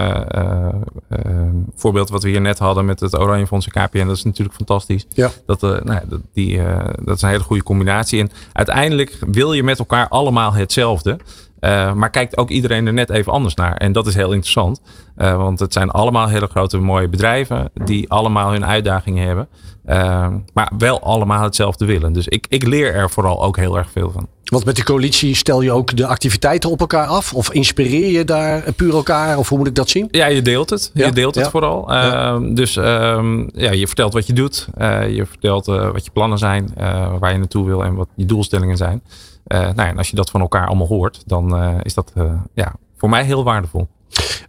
voorbeeld 1.75 2.09
wat 2.09 2.23
we 2.23 2.29
hier 2.29 2.41
net 2.41 2.59
hadden 2.59 2.85
met 2.85 3.01
het 3.01 3.19
Oranje 3.19 3.47
Fonds 3.47 3.69
en 3.69 3.87
KPN, 3.87 4.07
dat 4.07 4.17
is 4.17 4.25
natuurlijk 4.25 4.57
fantastisch. 4.57 5.07
Ja. 5.09 5.31
Dat, 5.47 5.61
nou, 5.61 6.01
dat, 6.09 6.21
die, 6.33 6.61
dat 7.03 7.17
is 7.17 7.23
een 7.23 7.29
hele 7.29 7.43
goede 7.43 7.63
combinatie. 7.63 8.21
En 8.21 8.31
uiteindelijk 8.53 9.19
wil 9.27 9.53
je 9.53 9.63
met 9.63 9.79
elkaar 9.79 10.09
allemaal 10.09 10.53
hetzelfde. 10.53 11.19
Uh, 11.61 11.93
maar 11.93 12.11
kijkt 12.11 12.37
ook 12.37 12.51
iedereen 12.51 12.87
er 12.87 12.93
net 12.93 13.11
even 13.11 13.33
anders 13.33 13.55
naar. 13.55 13.77
En 13.77 13.93
dat 13.93 14.07
is 14.07 14.15
heel 14.15 14.33
interessant. 14.33 14.81
Uh, 15.17 15.37
want 15.37 15.59
het 15.59 15.73
zijn 15.73 15.91
allemaal 15.91 16.29
hele 16.29 16.47
grote 16.47 16.79
mooie 16.79 17.09
bedrijven. 17.09 17.71
Die 17.75 18.11
allemaal 18.11 18.51
hun 18.51 18.65
uitdagingen 18.67 19.27
hebben. 19.27 19.49
Uh, 19.87 20.29
maar 20.55 20.73
wel 20.79 21.03
allemaal 21.03 21.43
hetzelfde 21.43 21.85
willen. 21.85 22.13
Dus 22.13 22.29
ik, 22.29 22.47
ik 22.49 22.67
leer 22.67 22.95
er 22.95 23.11
vooral 23.11 23.43
ook 23.43 23.57
heel 23.57 23.79
erg 23.79 23.91
veel 23.91 24.11
van. 24.11 24.29
Want 24.49 24.65
met 24.65 24.75
die 24.75 24.85
coalitie 24.85 25.35
stel 25.35 25.61
je 25.61 25.73
ook 25.73 25.97
de 25.97 26.07
activiteiten 26.07 26.71
op 26.71 26.81
elkaar 26.81 27.07
af? 27.07 27.35
Of 27.35 27.53
inspireer 27.53 28.11
je 28.11 28.25
daar 28.25 28.73
puur 28.73 28.95
elkaar? 28.95 29.39
Of 29.39 29.49
hoe 29.49 29.59
moet 29.59 29.67
ik 29.67 29.75
dat 29.75 29.89
zien? 29.89 30.09
Ja, 30.11 30.27
je 30.27 30.43
deelt 30.43 30.71
het. 30.71 30.91
Je 30.95 31.13
deelt 31.13 31.35
het 31.35 31.49
vooral. 31.49 31.93
Ja. 31.93 32.39
Dus 32.39 32.77
ehm, 32.77 33.49
ja, 33.53 33.73
je 33.73 33.87
vertelt 33.87 34.13
wat 34.13 34.27
je 34.27 34.33
doet. 34.33 34.69
je 35.09 35.25
vertelt 35.29 35.67
wat 35.67 36.05
je 36.05 36.11
plannen 36.11 36.39
zijn. 36.39 36.71
waar 37.19 37.33
je 37.33 37.39
naartoe 37.39 37.67
wil 37.67 37.85
en 37.85 37.95
wat 37.95 38.09
je 38.15 38.25
doelstellingen 38.25 38.77
zijn. 38.77 39.03
Nou 39.47 39.75
ja, 39.77 39.89
en 39.89 39.99
als 39.99 40.11
je 40.11 40.17
dat 40.17 40.31
van 40.31 40.41
elkaar 40.41 40.67
allemaal 40.67 40.87
hoort, 40.87 41.23
dan 41.27 41.59
is 41.83 41.95
dat 41.95 42.13
ja, 42.55 42.75
voor 42.97 43.09
mij 43.09 43.25
heel 43.25 43.45
waardevol. 43.45 43.89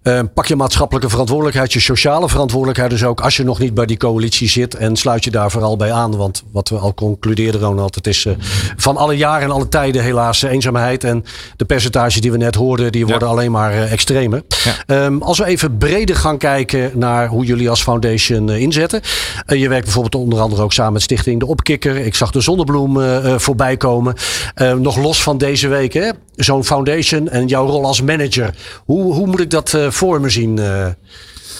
Uh, 0.04 0.20
pak 0.34 0.46
je 0.46 0.56
maatschappelijke 0.56 1.10
verantwoordelijkheid, 1.10 1.74
je 1.74 1.80
sociale 1.80 2.30
verantwoordelijkheid 2.30 2.90
dus 2.90 3.04
ook 3.04 3.22
als 3.22 3.38
je 3.38 3.44
nog 3.44 3.60
niet 3.60 3.74
bij 3.74 3.86
die 3.86 3.98
coalitie 3.98 4.50
zit. 4.50 4.76
En 4.76 4.96
sluit 4.96 5.24
je 5.24 5.32
daar 5.32 5.52
vooral 5.52 5.78
bij 5.78 5.92
aan. 5.92 6.18
Want 6.18 6.44
wat 6.52 6.70
we 6.70 6.78
al 6.78 6.94
concludeerden, 6.94 7.62
Ronald, 7.62 7.96
het 7.96 8.08
is 8.08 8.26
uh, 8.26 8.34
van 8.78 8.98
alle 8.98 9.18
jaren 9.18 9.44
en 9.44 9.52
alle 9.52 9.70
tijden 9.70 10.04
helaas 10.04 10.44
uh, 10.44 10.52
eenzaamheid. 10.52 11.04
En 11.04 11.26
de 11.56 11.66
percentages 11.66 12.22
die 12.22 12.32
we 12.32 12.38
net 12.38 12.56
hoorden, 12.56 12.92
die 12.92 13.06
worden 13.06 13.28
ja. 13.28 13.34
alleen 13.34 13.52
maar 13.52 13.74
extremer. 13.74 14.44
Ja. 14.86 15.06
Um, 15.06 15.22
als 15.22 15.38
we 15.38 15.46
even 15.46 15.78
breder 15.78 16.16
gaan 16.16 16.38
kijken 16.38 16.92
naar 16.94 17.28
hoe 17.28 17.46
jullie 17.46 17.70
als 17.70 17.84
foundation 17.84 18.50
inzetten. 18.50 19.02
je 19.46 19.70
werkt 19.70 19.84
bijvoorbeeld 19.84 20.24
onder 20.24 20.40
andere 20.40 20.62
ook 20.62 20.74
samen 20.74 20.94
met 20.94 21.02
Stichting 21.02 21.40
De 21.40 21.46
Opkikker. 21.46 21.98
Ik 21.98 22.16
zag 22.16 22.32
de 22.32 22.42
Zonnebloem 22.42 23.00
voorbij 23.40 23.78
komen. 23.78 24.14
Ehm, 24.56 24.82
nog 24.82 24.98
los 24.98 25.24
van 25.24 25.38
deze 25.38 25.68
week, 25.68 26.14
zo'n 26.36 26.66
foundation 26.66 27.30
en 27.30 27.48
jouw 27.48 27.66
rol 27.66 27.86
als 27.86 28.02
manager. 28.02 28.56
Hoe, 28.86 29.14
hoe 29.14 29.28
moet 29.28 29.40
ik 29.40 29.50
dat 29.50 29.69
voor 29.90 30.22
me 30.22 30.30
zien 30.30 30.58
uh, 30.58 30.88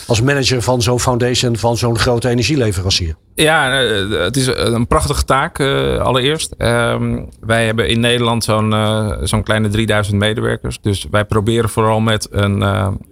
als 0.08 0.22
manager 0.22 0.62
van 0.62 0.82
zo'n 0.82 1.00
foundation 1.00 1.58
van 1.58 1.78
zo'n 1.78 2.00
grote 2.00 2.30
energieleverancier? 2.30 3.16
Ja, 3.36 3.82
eh, 3.82 4.10
het 4.10 4.38
is 4.38 4.48
een 4.48 4.88
prachtige 4.88 5.24
taak 5.24 5.60
allereerst. 6.00 6.56
Um, 6.58 7.30
wij 7.40 7.66
hebben 7.66 7.88
in 7.88 8.00
Nederland 8.00 8.44
zo'n 8.44 8.76
zo'n 9.24 9.44
kleine 9.44 9.68
3000 9.68 10.18
medewerkers. 10.18 10.80
Dus 10.82 11.08
wij 11.12 11.26
proberen 11.26 11.70
vooral 11.70 12.00
met 12.00 12.28
een, 12.32 12.62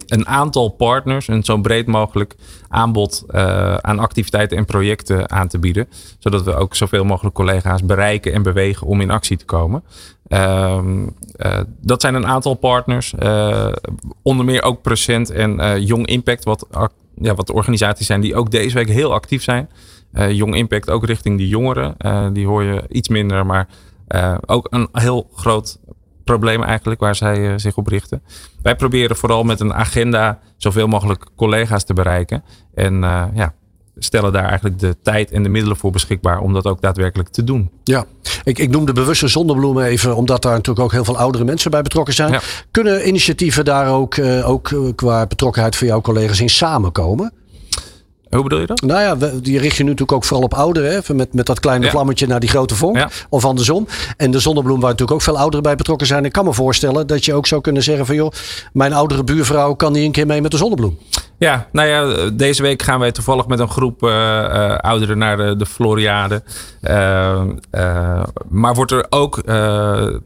een 0.06 0.26
aantal 0.26 0.68
partners 0.68 1.28
een 1.28 1.44
zo 1.44 1.56
breed 1.56 1.86
mogelijk 1.86 2.34
aanbod 2.68 3.24
aan 3.80 3.98
activiteiten 3.98 4.56
en 4.56 4.64
projecten 4.64 5.30
aan 5.30 5.48
te 5.48 5.58
bieden. 5.58 5.88
Zodat 6.18 6.42
we 6.42 6.54
ook 6.54 6.74
zoveel 6.74 7.04
mogelijk 7.04 7.34
collega's 7.34 7.84
bereiken 7.84 8.32
en 8.32 8.42
bewegen 8.42 8.86
om 8.86 9.00
in 9.00 9.10
actie 9.10 9.36
te 9.36 9.44
komen. 9.44 9.82
Um, 10.28 11.14
uh, 11.36 11.58
dat 11.80 12.00
zijn 12.00 12.14
een 12.14 12.26
aantal 12.26 12.54
partners. 12.54 13.14
Uh, 13.22 13.72
onder 14.22 14.44
meer 14.44 14.62
ook 14.62 14.82
Present 14.82 15.30
en 15.30 15.60
uh, 15.60 15.78
Young 15.78 16.06
Impact, 16.06 16.44
wat, 16.44 16.66
ja, 17.14 17.34
wat 17.34 17.50
organisaties 17.50 18.06
zijn 18.06 18.20
die 18.20 18.34
ook 18.34 18.50
deze 18.50 18.74
week 18.74 18.88
heel 18.88 19.12
actief 19.12 19.42
zijn. 19.42 19.68
Young 20.12 20.54
Impact 20.54 20.90
ook 20.90 21.04
richting 21.04 21.38
de 21.38 21.48
jongeren. 21.48 21.96
die 22.32 22.46
hoor 22.46 22.62
je 22.62 22.82
iets 22.88 23.08
minder, 23.08 23.46
maar 23.46 23.68
ook 24.46 24.66
een 24.70 24.88
heel 24.92 25.30
groot 25.34 25.78
probleem 26.24 26.62
eigenlijk 26.62 27.00
waar 27.00 27.14
zij 27.14 27.58
zich 27.58 27.76
op 27.76 27.86
richten. 27.86 28.22
Wij 28.62 28.76
proberen 28.76 29.16
vooral 29.16 29.42
met 29.42 29.60
een 29.60 29.74
agenda 29.74 30.38
zoveel 30.56 30.86
mogelijk 30.86 31.24
collega's 31.36 31.84
te 31.84 31.92
bereiken. 31.92 32.44
En 32.74 33.00
ja, 33.34 33.54
stellen 33.98 34.32
daar 34.32 34.44
eigenlijk 34.44 34.78
de 34.78 34.96
tijd 35.02 35.30
en 35.30 35.42
de 35.42 35.48
middelen 35.48 35.76
voor 35.76 35.90
beschikbaar 35.90 36.40
om 36.40 36.52
dat 36.52 36.64
ook 36.64 36.80
daadwerkelijk 36.80 37.28
te 37.28 37.44
doen. 37.44 37.70
Ja, 37.84 38.04
ik, 38.44 38.58
ik 38.58 38.70
noem 38.70 38.86
de 38.86 38.92
bewuste 38.92 39.28
zonnebloemen 39.28 39.84
even, 39.84 40.16
omdat 40.16 40.42
daar 40.42 40.52
natuurlijk 40.52 40.84
ook 40.84 40.92
heel 40.92 41.04
veel 41.04 41.18
oudere 41.18 41.44
mensen 41.44 41.70
bij 41.70 41.82
betrokken 41.82 42.14
zijn. 42.14 42.32
Ja. 42.32 42.40
Kunnen 42.70 43.08
initiatieven 43.08 43.64
daar 43.64 43.88
ook, 43.88 44.16
uh, 44.16 44.48
ook 44.48 44.92
qua 44.94 45.26
betrokkenheid 45.26 45.76
van 45.76 45.86
jouw 45.86 46.00
collega's 46.00 46.40
in 46.40 46.48
samenkomen? 46.48 47.32
Hoe 48.30 48.42
bedoel 48.42 48.60
je 48.60 48.66
dat? 48.66 48.80
Nou 48.80 49.00
ja, 49.00 49.30
die 49.42 49.58
richt 49.58 49.76
je 49.76 49.82
nu 49.82 49.88
natuurlijk 49.88 50.18
ook 50.18 50.24
vooral 50.24 50.44
op 50.44 50.54
ouderen. 50.54 50.92
Hè? 50.92 51.14
Met, 51.14 51.34
met 51.34 51.46
dat 51.46 51.60
kleine 51.60 51.90
vlammetje 51.90 52.26
naar 52.26 52.40
die 52.40 52.48
grote 52.48 52.74
vonk. 52.74 53.06
Of 53.28 53.44
andersom. 53.44 53.86
En 54.16 54.30
de 54.30 54.38
zonnebloem 54.38 54.80
waar 54.80 54.90
natuurlijk 54.90 55.18
ook 55.18 55.22
veel 55.22 55.38
ouderen 55.38 55.62
bij 55.62 55.76
betrokken 55.76 56.06
zijn. 56.06 56.24
Ik 56.24 56.32
kan 56.32 56.44
me 56.44 56.52
voorstellen 56.52 57.06
dat 57.06 57.24
je 57.24 57.34
ook 57.34 57.46
zou 57.46 57.60
kunnen 57.60 57.82
zeggen 57.82 58.06
van 58.06 58.14
joh, 58.14 58.32
mijn 58.72 58.92
oudere 58.92 59.24
buurvrouw 59.24 59.74
kan 59.74 59.92
niet 59.92 60.04
een 60.04 60.12
keer 60.12 60.26
mee 60.26 60.42
met 60.42 60.50
de 60.50 60.56
zonnebloem. 60.56 60.98
Ja, 61.36 61.68
nou 61.72 61.88
ja, 61.88 62.30
deze 62.30 62.62
week 62.62 62.82
gaan 62.82 63.00
wij 63.00 63.12
toevallig 63.12 63.46
met 63.46 63.58
een 63.58 63.70
groep 63.70 64.02
uh, 64.02 64.76
ouderen 64.76 65.18
naar 65.18 65.36
de, 65.36 65.56
de 65.56 65.66
Floriade. 65.66 66.42
Uh, 66.82 67.42
maar 68.48 68.74
wordt 68.74 68.92
er 68.92 69.06
ook 69.08 69.42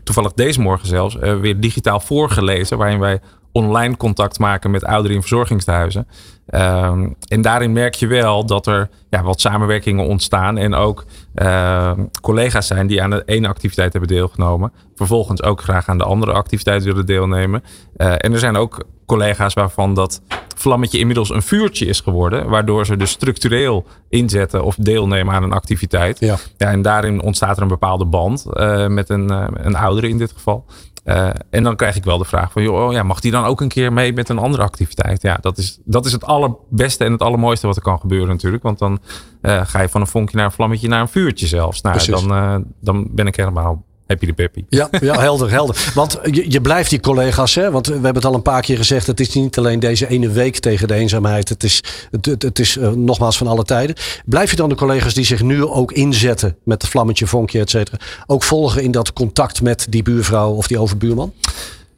toevallig 0.04 0.32
deze 0.34 0.60
morgen 0.60 0.88
zelfs 0.88 1.16
weer 1.40 1.60
digitaal 1.60 2.00
voorgelezen. 2.00 2.78
Waarin 2.78 2.98
wij 2.98 3.20
online 3.52 3.96
contact 3.96 4.38
maken 4.38 4.70
met 4.70 4.84
ouderen 4.84 5.16
in 5.16 5.22
verzorgingstehuizen. 5.22 6.06
Ehm, 6.46 7.08
en 7.28 7.40
daarin 7.42 7.72
merk 7.72 7.94
je 7.94 8.06
wel 8.06 8.46
dat 8.46 8.66
er 8.66 8.88
ja, 9.10 9.22
wat 9.22 9.40
samenwerkingen 9.40 10.06
ontstaan. 10.06 10.56
En 10.56 10.74
ook 10.74 11.04
ehm, 11.34 12.04
collega's 12.20 12.66
zijn 12.66 12.86
die 12.86 13.02
aan 13.02 13.10
de 13.10 13.22
ene 13.26 13.48
activiteit 13.48 13.92
hebben 13.92 14.10
deelgenomen. 14.10 14.72
Vervolgens 14.94 15.42
ook 15.42 15.60
graag 15.60 15.88
aan 15.88 15.98
de 15.98 16.04
andere 16.04 16.32
activiteit 16.32 16.84
willen 16.84 17.06
deelnemen. 17.06 17.62
Uh, 17.96 18.12
en 18.16 18.32
er 18.32 18.38
zijn 18.38 18.56
ook 18.56 18.84
collega's 19.06 19.54
waarvan 19.54 19.94
dat 19.94 20.22
vlammetje 20.56 20.98
inmiddels 20.98 21.30
een 21.30 21.42
vuurtje 21.42 21.86
is 21.86 22.00
geworden. 22.00 22.48
Waardoor 22.48 22.86
ze 22.86 22.96
dus 22.96 23.10
structureel 23.10 23.86
inzetten 24.08 24.64
of 24.64 24.74
deelnemen 24.78 25.34
aan 25.34 25.42
een 25.42 25.52
activiteit. 25.52 26.20
Ja. 26.20 26.36
ja 26.56 26.70
en 26.70 26.82
daarin 26.82 27.22
ontstaat 27.22 27.56
er 27.56 27.62
een 27.62 27.68
bepaalde 27.68 28.04
band 28.04 28.46
uh, 28.52 28.86
met 28.86 29.08
een, 29.08 29.30
uh, 29.30 29.46
een 29.52 29.76
oudere 29.76 30.08
in 30.08 30.18
dit 30.18 30.32
geval. 30.32 30.64
Uh, 31.04 31.30
en 31.50 31.62
dan 31.62 31.76
krijg 31.76 31.96
ik 31.96 32.04
wel 32.04 32.18
de 32.18 32.24
vraag 32.24 32.52
van, 32.52 32.62
joh, 32.62 32.86
oh 32.86 32.92
ja, 32.92 33.02
mag 33.02 33.20
die 33.20 33.30
dan 33.30 33.44
ook 33.44 33.60
een 33.60 33.68
keer 33.68 33.92
mee 33.92 34.12
met 34.12 34.28
een 34.28 34.38
andere 34.38 34.62
activiteit? 34.62 35.22
Ja, 35.22 35.38
dat 35.40 35.58
is, 35.58 35.78
dat 35.84 36.06
is 36.06 36.12
het 36.12 36.24
allerbeste 36.24 37.04
en 37.04 37.12
het 37.12 37.22
allermooiste 37.22 37.66
wat 37.66 37.76
er 37.76 37.82
kan 37.82 38.00
gebeuren 38.00 38.28
natuurlijk. 38.28 38.62
Want 38.62 38.78
dan 38.78 38.98
uh, 39.42 39.60
ga 39.64 39.80
je 39.80 39.88
van 39.88 40.00
een 40.00 40.06
vonkje 40.06 40.36
naar 40.36 40.46
een 40.46 40.52
vlammetje 40.52 40.88
naar 40.88 41.00
een 41.00 41.08
vuurtje 41.08 41.46
zelfs. 41.46 41.80
Nou, 41.80 42.06
dan, 42.06 42.32
uh, 42.32 42.56
dan 42.80 43.08
ben 43.10 43.26
ik 43.26 43.36
helemaal 43.36 43.84
happy 44.06 44.26
de 44.26 44.32
peppy. 44.32 44.64
Ja, 44.68 44.88
ja 45.00 45.18
helder, 45.18 45.50
helder. 45.50 45.90
Want 45.94 46.18
je, 46.30 46.50
je 46.50 46.60
blijft 46.60 46.90
die 46.90 47.00
collega's, 47.00 47.54
hè? 47.54 47.70
want 47.70 47.86
we 47.86 47.92
hebben 47.92 48.14
het 48.14 48.24
al 48.24 48.34
een 48.34 48.42
paar 48.42 48.62
keer 48.62 48.76
gezegd. 48.76 49.06
Het 49.06 49.20
is 49.20 49.34
niet 49.34 49.58
alleen 49.58 49.80
deze 49.80 50.08
ene 50.08 50.30
week 50.30 50.58
tegen 50.58 50.88
de 50.88 50.94
eenzaamheid. 50.94 51.48
Het 51.48 51.64
is, 51.64 51.82
het, 52.10 52.42
het, 52.42 52.58
is 52.58 52.76
uh, 52.76 52.88
nogmaals 52.88 53.36
van 53.36 53.46
alle 53.46 53.64
tijden. 53.64 53.96
Blijf 54.24 54.50
je 54.50 54.56
dan 54.56 54.68
de 54.68 54.74
collega's 54.74 55.14
die 55.14 55.24
zich 55.24 55.42
nu 55.42 55.64
ook 55.64 55.92
inzetten 55.92 56.56
met 56.64 56.82
het 56.82 56.90
vlammetje, 56.90 57.26
vonkje, 57.26 57.60
et 57.60 57.70
cetera, 57.70 57.98
ook 58.26 58.42
volgen 58.42 58.82
in 58.82 58.90
dat 58.90 59.12
contact 59.12 59.62
met 59.62 59.86
die 59.88 60.02
buurvrouw 60.02 60.52
of 60.52 60.66
die 60.66 60.78
overbuurman? 60.78 61.32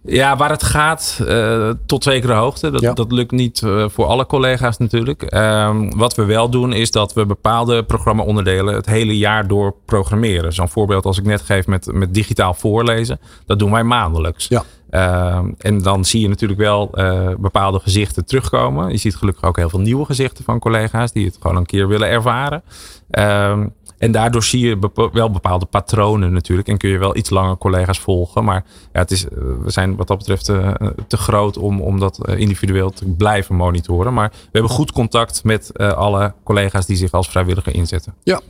Ja, 0.06 0.36
waar 0.36 0.50
het 0.50 0.62
gaat 0.62 1.20
uh, 1.22 1.70
tot 1.86 2.02
zekere 2.02 2.32
hoogte. 2.32 2.70
Dat, 2.70 2.80
ja. 2.80 2.92
dat 2.92 3.12
lukt 3.12 3.30
niet 3.30 3.60
uh, 3.64 3.88
voor 3.88 4.06
alle 4.06 4.26
collega's 4.26 4.78
natuurlijk. 4.78 5.34
Um, 5.34 5.96
wat 5.96 6.14
we 6.14 6.24
wel 6.24 6.50
doen 6.50 6.72
is 6.72 6.90
dat 6.90 7.12
we 7.12 7.26
bepaalde 7.26 7.84
programma-onderdelen 7.84 8.74
het 8.74 8.86
hele 8.86 9.18
jaar 9.18 9.46
door 9.46 9.74
programmeren. 9.84 10.52
Zo'n 10.52 10.68
voorbeeld 10.68 11.04
als 11.04 11.18
ik 11.18 11.24
net 11.24 11.40
geef 11.40 11.66
met, 11.66 11.92
met 11.92 12.14
digitaal 12.14 12.54
voorlezen. 12.54 13.20
Dat 13.46 13.58
doen 13.58 13.70
wij 13.70 13.84
maandelijks. 13.84 14.48
Ja. 14.48 14.64
Uh, 14.90 15.38
en 15.58 15.82
dan 15.82 16.04
zie 16.04 16.20
je 16.20 16.28
natuurlijk 16.28 16.60
wel 16.60 16.90
uh, 16.94 17.28
bepaalde 17.38 17.80
gezichten 17.80 18.24
terugkomen. 18.24 18.90
Je 18.90 18.96
ziet 18.96 19.16
gelukkig 19.16 19.44
ook 19.44 19.56
heel 19.56 19.68
veel 19.68 19.80
nieuwe 19.80 20.04
gezichten 20.04 20.44
van 20.44 20.58
collega's 20.58 21.12
die 21.12 21.26
het 21.26 21.38
gewoon 21.40 21.56
een 21.56 21.66
keer 21.66 21.88
willen 21.88 22.08
ervaren. 22.08 22.62
Um, 23.10 23.72
en 23.98 24.12
daardoor 24.12 24.44
zie 24.44 24.66
je 24.66 24.90
wel 25.12 25.30
bepaalde 25.30 25.66
patronen 25.66 26.32
natuurlijk. 26.32 26.68
En 26.68 26.76
kun 26.76 26.90
je 26.90 26.98
wel 26.98 27.16
iets 27.16 27.30
langer 27.30 27.56
collega's 27.56 27.98
volgen. 27.98 28.44
Maar 28.44 28.64
ja, 28.92 29.00
het 29.00 29.10
is, 29.10 29.24
eh, 29.24 29.30
we 29.64 29.70
zijn 29.70 29.96
wat 29.96 30.06
dat 30.06 30.18
betreft 30.18 30.48
uh, 30.48 30.68
te 31.06 31.16
groot 31.16 31.56
om, 31.56 31.80
om 31.80 32.00
dat 32.00 32.18
individueel 32.36 32.90
te 32.90 33.04
blijven 33.04 33.54
monitoren. 33.54 34.14
Maar 34.14 34.28
we 34.28 34.48
hebben 34.52 34.70
goed 34.70 34.92
contact 34.92 35.44
met 35.44 35.70
uh, 35.74 35.92
alle 35.92 36.32
collega's 36.44 36.86
die 36.86 36.96
zich 36.96 37.12
als 37.12 37.28
vrijwilliger 37.28 37.74
inzetten. 37.74 38.14
Ja, 38.22 38.40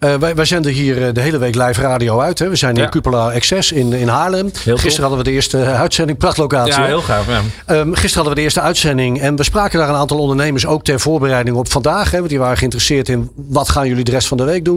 uh, 0.00 0.14
wij, 0.14 0.34
wij 0.34 0.44
zenden 0.44 0.72
hier 0.72 1.12
de 1.12 1.20
hele 1.20 1.38
week 1.38 1.54
live 1.54 1.80
radio 1.80 2.20
uit. 2.20 2.38
Hè. 2.38 2.48
We 2.48 2.56
zijn 2.56 2.76
in 2.76 2.82
ja. 2.82 2.88
Cupola 2.88 3.32
Access 3.32 3.72
in, 3.72 3.92
in 3.92 4.08
Haarlem. 4.08 4.50
Heel 4.64 4.76
gisteren 4.76 5.00
hadden 5.00 5.18
we 5.18 5.24
de 5.24 5.30
eerste 5.30 5.64
uitzending, 5.64 6.18
prachtlocatie. 6.18 6.72
Ja, 6.72 6.84
heel 6.84 7.00
gaaf. 7.00 7.26
Ja. 7.26 7.40
Um, 7.76 7.94
gisteren 7.94 8.14
hadden 8.14 8.28
we 8.28 8.34
de 8.34 8.40
eerste 8.40 8.60
uitzending. 8.60 9.20
En 9.20 9.36
we 9.36 9.42
spraken 9.42 9.78
daar 9.78 9.88
een 9.88 9.94
aantal 9.94 10.18
ondernemers 10.18 10.66
ook 10.66 10.84
ter 10.84 11.00
voorbereiding 11.00 11.56
op 11.56 11.70
vandaag. 11.70 12.10
Hè, 12.10 12.18
want 12.18 12.30
die 12.30 12.38
waren 12.38 12.56
geïnteresseerd 12.56 13.08
in 13.08 13.30
wat 13.34 13.68
gaan 13.68 13.88
jullie 13.88 14.04
de 14.04 14.10
rest 14.10 14.28
van 14.28 14.36
de 14.36 14.44
week 14.44 14.64
doen. 14.64 14.73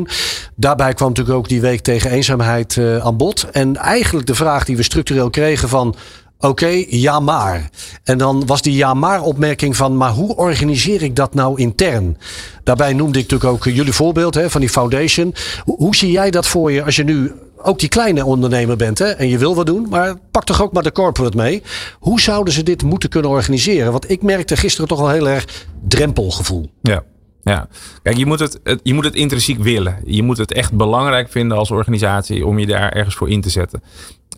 Daarbij 0.56 0.94
kwam 0.94 1.08
natuurlijk 1.08 1.38
ook 1.38 1.50
die 1.50 1.62
week 1.62 1.82
tegen 1.82 2.12
eenzaamheid 2.12 2.76
uh, 2.76 2.98
aan 3.06 3.18
bod. 3.18 3.48
En 3.52 3.76
eigenlijk 3.76 4.28
de 4.28 4.36
vraag 4.36 4.66
die 4.66 4.78
we 4.78 4.84
structureel 4.84 5.30
kregen 5.30 5.70
van... 5.70 5.96
Oké, 6.40 6.84
ja 6.88 7.20
maar. 7.20 7.70
En 8.04 8.18
dan 8.18 8.46
was 8.46 8.62
die 8.62 8.76
ja 8.76 8.94
maar 8.94 9.22
opmerking 9.22 9.76
van... 9.76 9.98
maar 9.98 10.12
hoe 10.12 10.36
organiseer 10.36 11.04
ik 11.04 11.16
dat 11.16 11.34
nou 11.34 11.60
intern? 11.60 12.18
Daarbij 12.64 12.94
noemde 12.94 13.20
ik 13.20 13.32
natuurlijk 13.32 13.52
ook 13.52 13.74
jullie 13.74 13.94
voorbeeld 13.94 14.36
hè, 14.36 14.50
van 14.50 14.62
die 14.62 14.70
foundation. 14.70 15.34
Hoe, 15.64 15.76
hoe 15.78 15.96
zie 15.96 16.12
jij 16.12 16.32
dat 16.32 16.48
voor 16.48 16.72
je 16.72 16.84
als 16.84 16.96
je 16.96 17.04
nu 17.04 17.32
ook 17.62 17.80
die 17.80 17.90
kleine 17.90 18.26
ondernemer 18.26 18.78
bent 18.78 19.00
hè, 19.00 19.06
en 19.06 19.28
je 19.28 19.38
wil 19.38 19.56
wat 19.56 19.66
doen, 19.66 19.88
maar 19.90 20.16
pak 20.32 20.44
toch 20.44 20.62
ook 20.62 20.74
maar 20.74 20.84
de 20.84 20.92
corporate 20.92 21.38
mee. 21.38 21.64
Hoe 22.00 22.22
zouden 22.22 22.54
ze 22.54 22.64
dit 22.64 22.84
moeten 22.84 23.10
kunnen 23.10 23.32
organiseren? 23.32 23.92
Want 23.92 24.10
ik 24.10 24.22
merkte 24.22 24.58
gisteren 24.58 24.88
toch 24.88 25.00
wel 25.00 25.10
heel 25.10 25.30
erg 25.30 25.66
drempelgevoel. 25.88 26.70
Ja. 26.82 27.04
Ja, 27.48 27.68
kijk, 28.04 28.18
je 28.18 28.26
moet, 28.26 28.40
het, 28.40 28.60
je 28.84 28.94
moet 28.94 29.04
het 29.04 29.16
intrinsiek 29.16 29.60
willen. 29.60 29.98
Je 30.06 30.24
moet 30.24 30.38
het 30.38 30.54
echt 30.54 30.74
belangrijk 30.74 31.30
vinden 31.30 31.58
als 31.58 31.72
organisatie 31.72 32.46
om 32.46 32.60
je 32.60 32.66
daar 32.66 32.92
ergens 32.92 33.16
voor 33.16 33.30
in 33.30 33.42
te 33.42 33.50
zetten. 33.50 33.84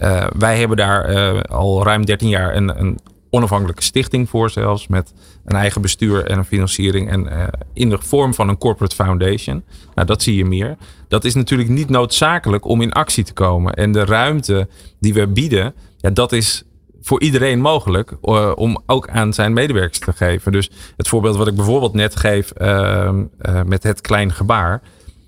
Uh, 0.01 0.27
wij 0.37 0.59
hebben 0.59 0.77
daar 0.77 1.11
uh, 1.11 1.41
al 1.41 1.83
ruim 1.83 2.05
13 2.05 2.29
jaar 2.29 2.55
een, 2.55 2.79
een, 2.79 2.99
onafhankelijke 3.31 3.83
stichting 3.83 4.29
voor 4.29 4.49
zelfs. 4.49 4.87
Met 4.87 5.13
een 5.45 5.55
eigen 5.55 5.81
bestuur 5.81 6.25
en 6.25 6.37
een 6.37 6.45
financiering. 6.45 7.09
En 7.09 7.25
uh, 7.25 7.43
in 7.73 7.89
de 7.89 7.97
vorm 7.99 8.33
van 8.33 8.49
een 8.49 8.57
corporate 8.57 8.95
foundation. 8.95 9.63
Nou, 9.95 10.07
dat 10.07 10.21
zie 10.21 10.35
je 10.35 10.45
meer. 10.45 10.77
Dat 11.07 11.25
is 11.25 11.33
natuurlijk 11.33 11.69
niet 11.69 11.89
noodzakelijk 11.89 12.65
om 12.65 12.81
in 12.81 12.91
actie 12.91 13.23
te 13.23 13.33
komen. 13.33 13.73
En 13.73 13.91
de 13.91 14.05
ruimte 14.05 14.67
die 14.99 15.13
we 15.13 15.27
bieden, 15.27 15.73
ja, 15.97 16.09
dat 16.09 16.31
is 16.31 16.63
voor 17.01 17.21
iedereen 17.21 17.61
mogelijk 17.61 18.13
uh, 18.21 18.51
om 18.55 18.83
ook 18.85 19.09
aan 19.09 19.33
zijn 19.33 19.53
medewerkers 19.53 19.99
te 19.99 20.13
geven. 20.13 20.51
Dus 20.51 20.69
het 20.97 21.07
voorbeeld 21.07 21.35
wat 21.35 21.47
ik 21.47 21.55
bijvoorbeeld 21.55 21.93
net 21.93 22.15
geef 22.15 22.53
uh, 22.57 23.09
uh, 23.41 23.61
met 23.63 23.83
het 23.83 24.01
klein 24.01 24.31
gebaar. 24.31 24.81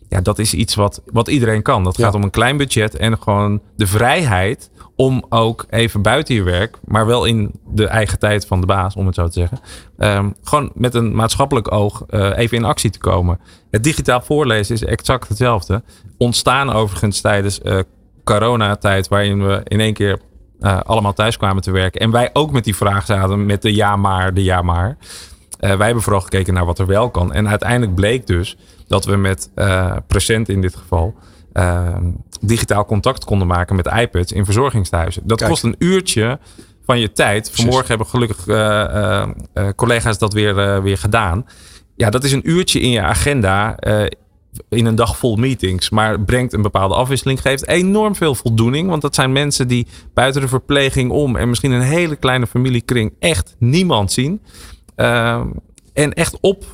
Ja, 0.09 0.21
dat 0.21 0.39
is 0.39 0.53
iets 0.53 0.75
wat, 0.75 1.01
wat 1.05 1.27
iedereen 1.27 1.61
kan. 1.61 1.83
Dat 1.83 1.97
gaat 1.97 2.13
om 2.13 2.23
een 2.23 2.29
klein 2.29 2.57
budget 2.57 2.95
en 2.95 3.21
gewoon 3.21 3.61
de 3.75 3.87
vrijheid 3.87 4.69
om 4.95 5.25
ook 5.29 5.65
even 5.69 6.01
buiten 6.01 6.35
je 6.35 6.43
werk, 6.43 6.77
maar 6.85 7.05
wel 7.05 7.25
in 7.25 7.51
de 7.67 7.87
eigen 7.87 8.19
tijd 8.19 8.45
van 8.45 8.59
de 8.59 8.65
baas, 8.65 8.95
om 8.95 9.05
het 9.05 9.15
zo 9.15 9.27
te 9.27 9.31
zeggen. 9.31 9.59
Um, 9.97 10.35
gewoon 10.43 10.71
met 10.73 10.93
een 10.95 11.15
maatschappelijk 11.15 11.71
oog 11.71 12.03
even 12.09 12.57
in 12.57 12.63
actie 12.63 12.89
te 12.89 12.99
komen. 12.99 13.39
Het 13.69 13.83
digitaal 13.83 14.21
voorlezen 14.21 14.75
is 14.75 14.83
exact 14.83 15.27
hetzelfde. 15.27 15.83
Ontstaan 16.17 16.71
overigens 16.71 17.21
tijdens 17.21 17.59
coronatijd, 18.23 19.07
waarin 19.07 19.45
we 19.45 19.61
in 19.63 19.79
één 19.79 19.93
keer 19.93 20.19
uh, 20.61 20.79
allemaal 20.79 21.13
thuis 21.13 21.37
kwamen 21.37 21.61
te 21.61 21.71
werken. 21.71 22.01
En 22.01 22.11
wij 22.11 22.29
ook 22.33 22.51
met 22.51 22.63
die 22.63 22.75
vraag 22.75 23.05
zaten 23.05 23.45
met 23.45 23.61
de 23.61 23.73
ja 23.73 23.95
maar, 23.95 24.33
de 24.33 24.43
ja 24.43 24.61
maar. 24.61 24.97
Uh, 25.59 25.75
wij 25.75 25.85
hebben 25.85 26.03
vooral 26.03 26.21
gekeken 26.21 26.53
naar 26.53 26.65
wat 26.65 26.79
er 26.79 26.85
wel 26.85 27.09
kan. 27.09 27.33
En 27.33 27.49
uiteindelijk 27.49 27.95
bleek 27.95 28.27
dus 28.27 28.57
dat 28.87 29.05
we 29.05 29.15
met 29.15 29.49
uh, 29.55 29.95
present 30.07 30.49
in 30.49 30.61
dit 30.61 30.75
geval 30.75 31.15
digitaal 32.41 32.85
contact 32.85 33.23
konden 33.23 33.47
maken 33.47 33.75
met 33.75 33.87
iPads 33.87 34.31
in 34.31 34.45
verzorgingshuizen. 34.45 35.21
Dat 35.25 35.37
Kijk. 35.37 35.49
kost 35.49 35.63
een 35.63 35.75
uurtje 35.77 36.39
van 36.85 36.99
je 36.99 37.11
tijd. 37.11 37.51
Vanmorgen 37.53 37.87
hebben 37.87 38.07
gelukkig 38.07 38.45
collega's 39.75 40.17
dat 40.17 40.33
weer, 40.33 40.81
weer 40.83 40.97
gedaan. 40.97 41.45
Ja, 41.95 42.09
dat 42.09 42.23
is 42.23 42.31
een 42.31 42.49
uurtje 42.49 42.79
in 42.79 42.89
je 42.89 43.01
agenda 43.01 43.77
in 44.69 44.85
een 44.85 44.95
dag 44.95 45.17
vol 45.17 45.35
meetings, 45.35 45.89
maar 45.89 46.21
brengt 46.21 46.53
een 46.53 46.61
bepaalde 46.61 46.95
afwisseling, 46.95 47.41
geeft 47.41 47.67
enorm 47.67 48.15
veel 48.15 48.35
voldoening. 48.35 48.89
Want 48.89 49.01
dat 49.01 49.15
zijn 49.15 49.31
mensen 49.31 49.67
die 49.67 49.87
buiten 50.13 50.41
de 50.41 50.47
verpleging 50.47 51.11
om 51.11 51.35
en 51.35 51.49
misschien 51.49 51.71
een 51.71 51.81
hele 51.81 52.15
kleine 52.15 52.47
familiekring 52.47 53.13
echt 53.19 53.55
niemand 53.57 54.11
zien. 54.11 54.41
Uh, 54.95 55.41
en 55.93 56.13
echt 56.13 56.37
op 56.41 56.65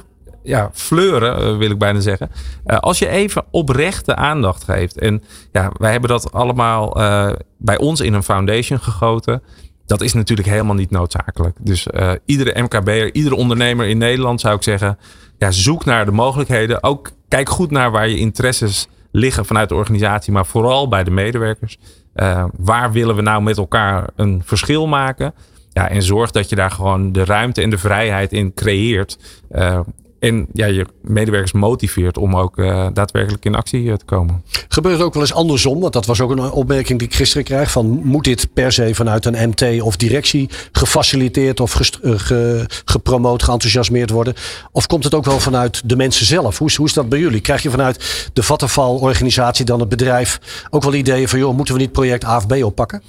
ja, 0.43 0.69
fleuren, 0.73 1.57
wil 1.57 1.71
ik 1.71 1.78
bijna 1.78 1.99
zeggen. 1.99 2.32
Uh, 2.65 2.78
als 2.78 2.99
je 2.99 3.07
even 3.07 3.45
oprechte 3.51 4.15
aandacht 4.15 4.63
geeft. 4.63 4.97
En 4.97 5.23
ja, 5.51 5.71
wij 5.78 5.91
hebben 5.91 6.09
dat 6.09 6.32
allemaal 6.32 7.01
uh, 7.01 7.32
bij 7.57 7.78
ons 7.78 7.99
in 7.99 8.13
een 8.13 8.23
foundation 8.23 8.80
gegoten. 8.80 9.43
Dat 9.86 10.01
is 10.01 10.13
natuurlijk 10.13 10.47
helemaal 10.47 10.75
niet 10.75 10.91
noodzakelijk. 10.91 11.57
Dus 11.59 11.88
iedere 12.25 12.61
MKB'er, 12.61 13.13
iedere 13.13 13.36
ondernemer 13.36 13.88
in 13.88 13.97
Nederland 13.97 14.41
zou 14.41 14.55
ik 14.55 14.63
zeggen, 14.63 14.97
ja, 15.38 15.52
zoek 15.52 15.86
naar 15.86 16.06
de 16.06 16.12
mogelijkheden. 16.12 16.84
Ook 16.84 17.12
kijk 17.28 17.50
goed 17.50 17.72
naar 17.72 17.92
waar 17.92 18.08
je 18.10 18.18
interesses 18.18 18.88
liggen 19.12 19.46
vanuit 19.46 19.70
de 19.70 19.76
organisatie, 19.76 20.34
maar 20.34 20.46
vooral 20.46 20.88
bij 20.88 21.04
de 21.04 21.12
medewerkers. 21.12 21.78
Uh, 22.16 22.46
waar 22.58 22.92
willen 22.92 23.16
we 23.16 23.22
nou 23.22 23.42
met 23.42 23.58
elkaar 23.58 24.10
een 24.16 24.42
verschil 24.46 24.88
maken? 24.88 25.34
Ja, 25.70 25.90
en 25.90 26.04
zorg 26.04 26.32
dat 26.32 26.50
je 26.50 26.56
daar 26.56 26.72
gewoon 26.72 27.12
de 27.12 27.26
ruimte 27.26 27.62
en 27.62 27.70
de 27.70 27.78
vrijheid 27.78 28.34
in 28.34 28.54
creëert. 28.54 29.18
Uh, 29.52 29.80
en 30.20 30.47
ja, 30.53 30.65
je 30.65 30.86
medewerkers 31.01 31.51
motiveert 31.51 32.18
om 32.18 32.36
ook 32.36 32.57
uh, 32.57 32.88
daadwerkelijk 32.93 33.45
in 33.45 33.55
actie 33.55 33.97
te 33.97 34.05
komen. 34.05 34.43
Gebeurt 34.68 35.01
ook 35.01 35.13
wel 35.13 35.22
eens 35.22 35.34
andersom? 35.34 35.80
Want 35.80 35.93
dat 35.93 36.05
was 36.05 36.22
ook 36.22 36.32
een 36.32 36.51
opmerking 36.51 36.99
die 36.99 37.07
ik 37.07 37.15
gisteren 37.15 37.43
kreeg. 37.43 37.72
Van 37.72 38.01
moet 38.03 38.24
dit 38.24 38.53
per 38.53 38.72
se 38.72 38.95
vanuit 38.95 39.26
een 39.26 39.49
MT 39.49 39.82
of 39.82 39.95
directie 39.95 40.49
gefaciliteerd 40.72 41.59
of 41.59 41.72
ge, 41.72 42.65
gepromoot, 42.86 43.43
geenthousiasmeerd 43.43 44.09
worden? 44.09 44.34
Of 44.72 44.88
komt 44.88 45.03
het 45.03 45.13
ook 45.13 45.26
wel 45.26 45.39
vanuit 45.39 45.89
de 45.89 45.95
mensen 45.95 46.26
zelf? 46.26 46.57
Hoe, 46.57 46.72
hoe 46.76 46.86
is 46.86 46.93
dat 46.93 47.09
bij 47.09 47.20
jullie? 47.20 47.41
Krijg 47.41 47.63
je 47.63 47.70
vanuit 47.70 48.30
de 48.34 48.43
Vattenfall-organisatie 48.43 49.65
dan 49.65 49.80
het 49.80 49.89
bedrijf 49.89 50.39
ook 50.70 50.84
wel 50.84 50.93
ideeën 50.93 51.28
van 51.28 51.39
joh, 51.39 51.55
moeten 51.55 51.74
we 51.74 51.80
niet 51.80 51.91
project 51.91 52.26
A 52.26 52.38
of 52.38 52.47
B 52.47 52.53
oppakken? 52.63 53.01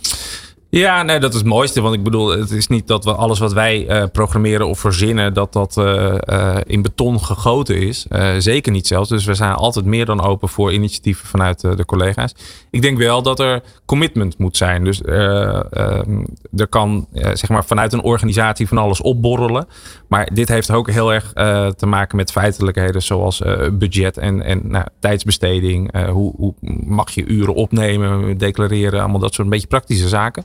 Ja, 0.70 1.02
nee, 1.02 1.18
dat 1.18 1.32
is 1.32 1.38
het 1.38 1.48
mooiste. 1.48 1.80
Want 1.80 1.94
ik 1.94 2.02
bedoel, 2.02 2.28
het 2.28 2.50
is 2.50 2.66
niet 2.66 2.86
dat 2.86 3.04
we 3.04 3.14
alles 3.14 3.38
wat 3.38 3.52
wij 3.52 3.88
uh, 3.88 4.04
programmeren 4.12 4.68
of 4.68 4.78
verzinnen, 4.78 5.34
dat 5.34 5.52
dat 5.52 5.76
uh, 5.78 6.14
uh, 6.24 6.56
in 6.64 6.82
beton 6.82 7.20
gegoten 7.20 7.76
is. 7.76 8.06
zeker 8.38 8.72
niet 8.72 8.86
zelfs. 8.86 9.08
Dus 9.08 9.24
we 9.24 9.34
zijn 9.34 9.52
altijd 9.52 9.84
meer 9.84 10.04
dan 10.04 10.20
open 10.20 10.48
voor 10.48 10.72
initiatieven 10.72 11.28
vanuit 11.28 11.60
de 11.60 11.84
collega's. 11.84 12.34
Ik 12.70 12.82
denk 12.82 12.98
wel 12.98 13.22
dat 13.22 13.40
er 13.40 13.62
commitment 13.84 14.38
moet 14.38 14.56
zijn. 14.56 14.84
Dus 14.84 15.02
er 15.02 16.68
kan 16.68 17.06
zeg 17.12 17.48
maar 17.48 17.64
vanuit 17.64 17.92
een 17.92 18.02
organisatie 18.02 18.68
van 18.68 18.78
alles 18.78 19.00
opborrelen. 19.00 19.66
Maar 20.08 20.34
dit 20.34 20.48
heeft 20.48 20.70
ook 20.70 20.90
heel 20.90 21.12
erg 21.12 21.32
te 21.76 21.86
maken 21.86 22.16
met 22.16 22.32
feitelijkheden 22.32 23.02
zoals 23.02 23.42
budget 23.72 24.18
en, 24.18 24.42
en 24.42 24.60
nou, 24.64 24.86
tijdsbesteding. 25.00 26.06
hoe, 26.08 26.34
hoe 26.36 26.54
mag 26.86 27.10
je 27.10 27.24
uren 27.24 27.54
opnemen, 27.54 28.38
declareren, 28.38 29.00
allemaal 29.00 29.20
dat 29.20 29.34
soort 29.34 29.46
een 29.46 29.52
beetje 29.52 29.68
praktische 29.68 30.08
zaken. 30.08 30.44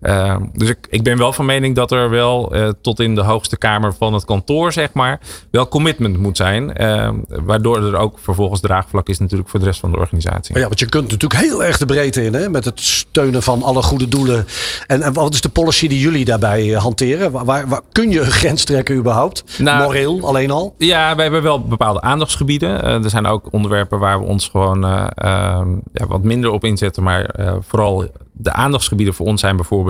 Uh, 0.00 0.36
dus 0.52 0.68
ik, 0.68 0.86
ik 0.90 1.02
ben 1.02 1.18
wel 1.18 1.32
van 1.32 1.44
mening 1.44 1.74
dat 1.74 1.92
er 1.92 2.10
wel 2.10 2.56
uh, 2.56 2.68
tot 2.82 3.00
in 3.00 3.14
de 3.14 3.22
hoogste 3.22 3.56
kamer 3.56 3.94
van 3.94 4.14
het 4.14 4.24
kantoor, 4.24 4.72
zeg 4.72 4.92
maar, 4.92 5.20
wel 5.50 5.68
commitment 5.68 6.18
moet 6.18 6.36
zijn. 6.36 6.82
Uh, 6.82 7.10
waardoor 7.28 7.84
er 7.84 7.96
ook 7.96 8.18
vervolgens 8.18 8.60
draagvlak 8.60 9.08
is 9.08 9.18
natuurlijk 9.18 9.48
voor 9.48 9.60
de 9.60 9.66
rest 9.66 9.80
van 9.80 9.90
de 9.90 9.98
organisatie. 9.98 10.52
Maar 10.52 10.62
ja, 10.62 10.68
want 10.68 10.80
je 10.80 10.86
kunt 10.86 11.10
natuurlijk 11.10 11.40
heel 11.40 11.64
erg 11.64 11.78
de 11.78 11.86
breedte 11.86 12.24
in, 12.24 12.34
hè, 12.34 12.48
met 12.48 12.64
het 12.64 12.80
steunen 12.80 13.42
van 13.42 13.62
alle 13.62 13.82
goede 13.82 14.08
doelen. 14.08 14.46
En, 14.86 15.02
en 15.02 15.12
wat 15.12 15.34
is 15.34 15.40
de 15.40 15.48
policy 15.48 15.88
die 15.88 16.00
jullie 16.00 16.24
daarbij 16.24 16.74
eh, 16.74 16.82
hanteren? 16.82 17.30
Waar, 17.30 17.68
waar, 17.68 17.80
kun 17.92 18.10
je 18.10 18.20
een 18.20 18.30
grens 18.30 18.64
trekken 18.64 18.96
überhaupt? 18.96 19.44
Nou, 19.58 19.82
Moreel 19.82 20.26
alleen 20.26 20.50
al? 20.50 20.74
Ja, 20.78 21.16
we 21.16 21.22
hebben 21.22 21.42
wel 21.42 21.62
bepaalde 21.62 22.00
aandachtsgebieden. 22.00 22.82
er 22.82 23.10
zijn 23.10 23.26
ook 23.26 23.52
onderwerpen 23.52 23.98
waar 23.98 24.18
we 24.18 24.24
ons 24.24 24.48
gewoon 24.48 24.84
ehm, 24.84 25.68
ja, 25.92 26.06
wat 26.06 26.22
minder 26.22 26.50
op 26.50 26.64
inzetten, 26.64 27.02
maar 27.02 27.34
vooral 27.60 28.06
de 28.32 28.52
aandachtsgebieden 28.52 29.14
voor 29.14 29.26
ons 29.26 29.40
zijn 29.40 29.56
bijvoorbeeld 29.56 29.85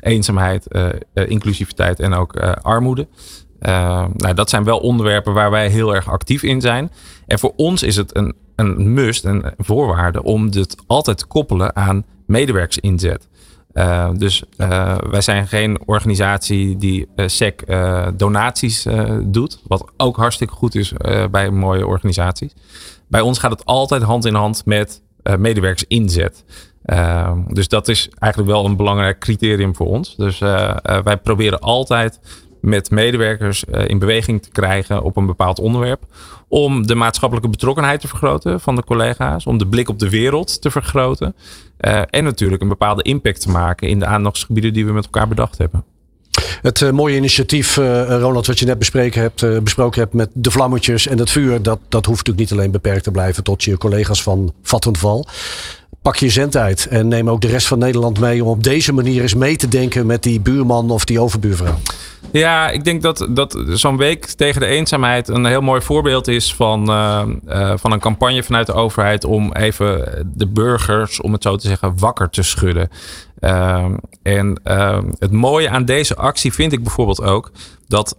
eenzaamheid, 0.00 0.66
uh, 0.68 0.88
inclusiviteit 1.12 2.00
en 2.00 2.14
ook 2.14 2.36
uh, 2.36 2.52
armoede. 2.52 3.08
nou, 3.58 4.34
dat 4.34 4.50
zijn 4.50 4.64
wel 4.64 4.78
onderwerpen 4.78 5.32
waar 5.32 5.50
wij 5.50 5.68
heel 5.68 5.94
erg 5.94 6.10
actief 6.10 6.42
in 6.42 6.60
zijn. 6.60 6.90
En 7.26 7.38
voor 7.38 7.52
ons 7.56 7.82
is 7.82 7.96
het 7.96 8.16
een, 8.16 8.34
een 8.56 8.92
must, 8.92 9.24
een 9.24 9.44
voorwaarde 9.58 10.22
om 10.22 10.50
dit 10.50 10.76
altijd 10.86 11.18
te 11.18 11.26
koppelen 11.26 11.76
aan 11.76 12.04
medewerkersinzet. 12.26 13.28
dus 14.16 14.42
wij 15.10 15.20
zijn 15.20 15.46
geen 15.46 15.78
organisatie 15.86 16.76
die 16.76 17.08
SEC 17.16 17.64
donaties 18.16 18.86
doet, 19.22 19.60
wat 19.66 19.92
ook 19.96 20.16
hartstikke 20.16 20.54
goed 20.54 20.74
is 20.74 20.92
bij 21.30 21.50
mooie 21.50 21.86
organisaties. 21.86 22.52
Bij 23.08 23.20
ons 23.20 23.38
gaat 23.38 23.50
het 23.50 23.64
altijd 23.64 24.02
hand 24.02 24.24
in 24.24 24.34
hand 24.34 24.64
met 24.64 25.02
medewerkersinzet. 25.38 26.44
Uh, 26.90 27.32
dus 27.48 27.68
dat 27.68 27.88
is 27.88 28.08
eigenlijk 28.18 28.52
wel 28.52 28.64
een 28.64 28.76
belangrijk 28.76 29.18
criterium 29.18 29.76
voor 29.76 29.86
ons. 29.86 30.16
Dus 30.16 30.40
uh, 30.40 30.76
uh, 30.90 30.98
wij 31.02 31.16
proberen 31.16 31.60
altijd 31.60 32.20
met 32.60 32.90
medewerkers 32.90 33.64
uh, 33.64 33.88
in 33.88 33.98
beweging 33.98 34.42
te 34.42 34.50
krijgen 34.50 35.02
op 35.02 35.16
een 35.16 35.26
bepaald 35.26 35.58
onderwerp. 35.58 36.02
Om 36.48 36.86
de 36.86 36.94
maatschappelijke 36.94 37.50
betrokkenheid 37.50 38.00
te 38.00 38.08
vergroten 38.08 38.60
van 38.60 38.76
de 38.76 38.84
collega's. 38.84 39.46
Om 39.46 39.58
de 39.58 39.66
blik 39.66 39.88
op 39.88 39.98
de 39.98 40.10
wereld 40.10 40.62
te 40.62 40.70
vergroten. 40.70 41.34
en 42.10 42.24
natuurlijk 42.24 42.62
een 42.62 42.68
bepaalde 42.68 43.02
impact 43.02 43.40
te 43.40 43.50
maken 43.50 43.88
in 43.88 43.98
de 43.98 44.06
aandachtsgebieden 44.06 44.72
die 44.72 44.86
we 44.86 44.92
met 44.92 45.04
elkaar 45.04 45.28
bedacht 45.28 45.58
hebben. 45.58 45.84
Het 46.62 46.92
mooie 46.92 47.16
initiatief, 47.16 47.76
uh, 47.76 48.18
Ronald, 48.18 48.46
wat 48.46 48.58
je 48.58 48.66
net 48.66 48.78
besproken 49.62 50.00
hebt 50.00 50.12
met 50.12 50.30
de 50.32 50.50
vlammetjes 50.50 51.06
en 51.06 51.18
het 51.18 51.30
vuur, 51.30 51.62
dat, 51.62 51.78
dat 51.88 52.06
hoeft 52.06 52.26
natuurlijk 52.26 52.50
niet 52.50 52.58
alleen 52.58 52.70
beperkt 52.70 53.04
te 53.04 53.10
blijven 53.10 53.44
tot 53.44 53.64
je 53.64 53.78
collega's 53.78 54.22
van 54.22 54.52
Vattenval 54.62 55.26
pak 56.02 56.16
je 56.16 56.28
zendtijd 56.28 56.86
en 56.86 57.08
neem 57.08 57.30
ook 57.30 57.40
de 57.40 57.48
rest 57.48 57.66
van 57.66 57.78
Nederland 57.78 58.20
mee 58.20 58.44
om 58.44 58.50
op 58.50 58.62
deze 58.62 58.92
manier 58.92 59.22
eens 59.22 59.34
mee 59.34 59.56
te 59.56 59.68
denken 59.68 60.06
met 60.06 60.22
die 60.22 60.40
buurman 60.40 60.90
of 60.90 61.04
die 61.04 61.20
overbuurvrouw. 61.20 61.78
Ja, 62.32 62.70
ik 62.70 62.84
denk 62.84 63.02
dat, 63.02 63.28
dat 63.30 63.62
zo'n 63.68 63.96
week 63.96 64.24
tegen 64.26 64.60
de 64.60 64.66
eenzaamheid 64.66 65.28
een 65.28 65.44
heel 65.44 65.60
mooi 65.60 65.80
voorbeeld 65.80 66.28
is 66.28 66.54
van, 66.54 66.90
uh, 66.90 67.22
uh, 67.48 67.72
van 67.76 67.92
een 67.92 68.00
campagne 68.00 68.42
vanuit 68.42 68.66
de 68.66 68.72
overheid 68.72 69.24
om 69.24 69.52
even 69.52 70.24
de 70.34 70.46
burgers, 70.46 71.20
om 71.20 71.32
het 71.32 71.42
zo 71.42 71.56
te 71.56 71.66
zeggen, 71.66 71.98
wakker 71.98 72.30
te 72.30 72.42
schudden. 72.42 72.88
Uh, 73.40 73.84
en 74.22 74.60
het 75.18 75.32
mooie 75.32 75.70
aan 75.70 75.84
deze 75.84 76.16
actie 76.16 76.52
vind 76.52 76.72
ik 76.72 76.82
bijvoorbeeld 76.82 77.22
ook 77.22 77.50
dat 77.88 78.16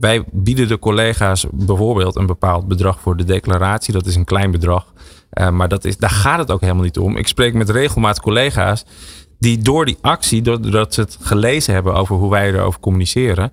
wij 0.00 0.24
bieden 0.30 0.68
de 0.68 0.78
collega's 0.78 1.46
bijvoorbeeld 1.50 2.16
een 2.16 2.26
bepaald 2.26 2.68
bedrag 2.68 3.00
voor 3.00 3.16
de 3.16 3.24
declaratie. 3.24 3.92
Dat 3.92 4.06
is 4.06 4.16
een 4.16 4.24
klein 4.24 4.50
bedrag. 4.50 4.92
Uh, 5.32 5.50
maar 5.50 5.68
dat 5.68 5.84
is, 5.84 5.96
daar 5.96 6.10
gaat 6.10 6.38
het 6.38 6.50
ook 6.50 6.60
helemaal 6.60 6.84
niet 6.84 6.98
om. 6.98 7.16
Ik 7.16 7.28
spreek 7.28 7.54
met 7.54 7.70
regelmatig 7.70 8.22
collega's 8.22 8.84
die 9.38 9.58
door 9.58 9.84
die 9.84 9.98
actie, 10.00 10.42
doordat 10.42 10.94
ze 10.94 11.00
het 11.00 11.18
gelezen 11.20 11.74
hebben 11.74 11.94
over 11.94 12.16
hoe 12.16 12.30
wij 12.30 12.48
erover 12.48 12.80
communiceren, 12.80 13.52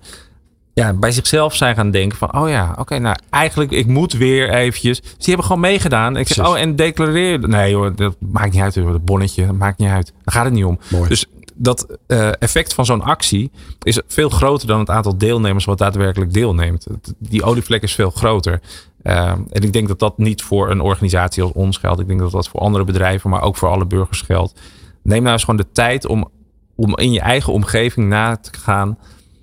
ja, 0.74 0.92
bij 0.92 1.10
zichzelf 1.10 1.54
zijn 1.54 1.74
gaan 1.74 1.90
denken 1.90 2.18
van, 2.18 2.40
oh 2.40 2.48
ja, 2.48 2.74
oké, 2.78 2.98
nou 2.98 3.16
eigenlijk, 3.30 3.70
ik 3.70 3.86
moet 3.86 4.12
weer 4.12 4.50
eventjes. 4.50 5.00
Dus 5.00 5.10
die 5.10 5.26
hebben 5.26 5.44
gewoon 5.44 5.60
meegedaan. 5.60 6.16
Ik 6.16 6.28
zeg, 6.28 6.48
oh, 6.48 6.58
en 6.58 6.76
declareer. 6.76 7.48
Nee 7.48 7.74
hoor, 7.74 7.94
dat 7.94 8.16
maakt 8.18 8.52
niet 8.52 8.62
uit, 8.62 8.74
dat 8.74 9.04
bonnetje, 9.04 9.46
dat 9.46 9.56
maakt 9.56 9.78
niet 9.78 9.88
uit. 9.88 10.12
Daar 10.24 10.34
gaat 10.34 10.44
het 10.44 10.52
niet 10.52 10.64
om. 10.64 10.78
Mooi. 10.88 11.08
Dus 11.08 11.26
dat 11.58 11.98
uh, 12.06 12.30
effect 12.38 12.74
van 12.74 12.84
zo'n 12.84 13.02
actie 13.02 13.50
is 13.82 14.00
veel 14.06 14.28
groter 14.28 14.66
dan 14.66 14.78
het 14.78 14.90
aantal 14.90 15.18
deelnemers 15.18 15.64
wat 15.64 15.78
daadwerkelijk 15.78 16.32
deelneemt. 16.32 16.86
Die 17.18 17.42
olievlek 17.42 17.82
is 17.82 17.94
veel 17.94 18.10
groter. 18.10 18.60
Uh, 19.02 19.30
en 19.30 19.62
ik 19.62 19.72
denk 19.72 19.88
dat 19.88 19.98
dat 19.98 20.18
niet 20.18 20.42
voor 20.42 20.70
een 20.70 20.80
organisatie 20.80 21.42
als 21.42 21.52
ons 21.52 21.76
geldt. 21.76 22.00
Ik 22.00 22.06
denk 22.06 22.20
dat 22.20 22.30
dat 22.30 22.48
voor 22.48 22.60
andere 22.60 22.84
bedrijven, 22.84 23.30
maar 23.30 23.42
ook 23.42 23.56
voor 23.56 23.68
alle 23.68 23.86
burgers 23.86 24.20
geldt. 24.20 24.60
Neem 25.02 25.22
nou 25.22 25.32
eens 25.32 25.44
gewoon 25.44 25.60
de 25.60 25.72
tijd 25.72 26.06
om, 26.06 26.30
om 26.74 26.96
in 26.96 27.12
je 27.12 27.20
eigen 27.20 27.52
omgeving 27.52 28.08
na 28.08 28.36
te 28.36 28.50
gaan. 28.58 28.98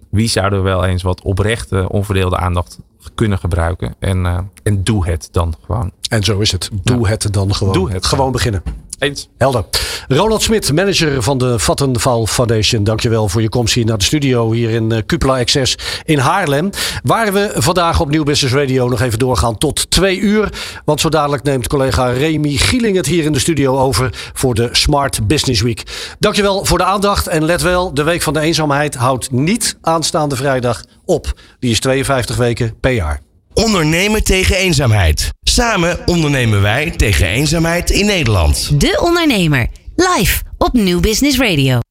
Wie 0.10 0.28
zouden 0.28 0.64
wel 0.64 0.86
eens 0.86 1.04
wat 1.04 1.22
oprechte, 1.22 1.90
onverdeelde 1.90 2.38
aandacht 2.38 2.80
kunnen 3.16 3.38
gebruiken? 3.38 3.96
En, 4.00 4.26
uh, 4.26 4.40
en 4.64 4.84
doe 4.84 5.06
het 5.06 5.30
dan 5.32 5.54
gewoon. 5.66 5.92
En 6.10 6.24
zo 6.24 6.40
is 6.40 6.52
het. 6.52 6.70
Doe 6.84 7.02
ja. 7.02 7.08
het 7.08 7.34
dan 7.34 7.56
gewoon. 7.56 7.74
Doe 7.74 7.92
het 7.92 8.06
gewoon 8.06 8.32
beginnen. 8.32 8.64
Eens. 9.00 9.30
Helder. 9.38 9.66
Ronald 10.08 10.42
Smit, 10.42 10.74
manager 10.74 11.24
van 11.24 11.38
de 11.38 11.60
Vattenval 11.60 12.28
Foundation. 12.28 12.84
Dankjewel 12.84 13.30
voor 13.30 13.42
je 13.42 13.50
komst 13.50 13.74
hier 13.74 13.86
naar 13.86 13.98
de 13.98 14.04
studio 14.04 14.52
hier 14.52 14.70
in 14.70 14.92
uh, 14.92 14.98
Cupla 15.06 15.40
Access 15.40 15.78
in 16.04 16.18
Haarlem. 16.18 16.70
Waar 17.04 17.34
we 17.34 17.52
vandaag 17.56 18.00
op 18.00 18.10
Nieuw 18.10 18.24
Business 18.24 18.56
Radio 18.56 18.88
nog 18.88 19.02
even 19.02 19.20
doorgaan 19.20 19.58
tot 19.58 19.92
twee 19.92 20.20
uur. 20.20 20.50
Want 20.86 21.02
zo 21.02 21.10
dadelijk 21.10 21.44
neemt 21.44 21.68
collega 21.68 22.10
Remy 22.10 22.56
Gieling 22.56 22.96
het 22.96 23.06
hier 23.06 23.24
in 23.24 23.32
de 23.32 23.40
studio 23.40 23.78
over 23.78 24.32
voor 24.34 24.54
de 24.56 24.70
Smart 24.72 25.28
Business 25.28 25.62
Week. 25.62 25.84
Dankjewel 26.20 26.66
voor 26.66 26.78
de 26.78 26.84
aandacht. 26.84 27.28
En 27.28 27.46
let 27.46 27.62
wel, 27.62 27.94
de 27.94 28.04
Week 28.04 28.22
van 28.22 28.34
de 28.34 28.40
Eenzaamheid 28.40 28.96
houdt 28.96 29.32
niet 29.32 29.78
aanstaande 29.82 30.36
vrijdag 30.36 30.84
op. 31.06 31.34
Die 31.60 31.72
is 31.72 31.80
52 31.80 32.36
weken 32.36 32.80
per 32.80 32.92
jaar. 32.92 33.25
Ondernemen 33.56 34.24
tegen 34.24 34.56
eenzaamheid. 34.56 35.32
Samen 35.44 36.00
ondernemen 36.06 36.62
wij 36.62 36.92
tegen 36.92 37.28
eenzaamheid 37.28 37.90
in 37.90 38.06
Nederland. 38.06 38.80
De 38.80 39.00
Ondernemer. 39.02 39.68
Live 39.96 40.42
op 40.58 40.74
Nieuw 40.74 41.00
Business 41.00 41.38
Radio. 41.38 41.82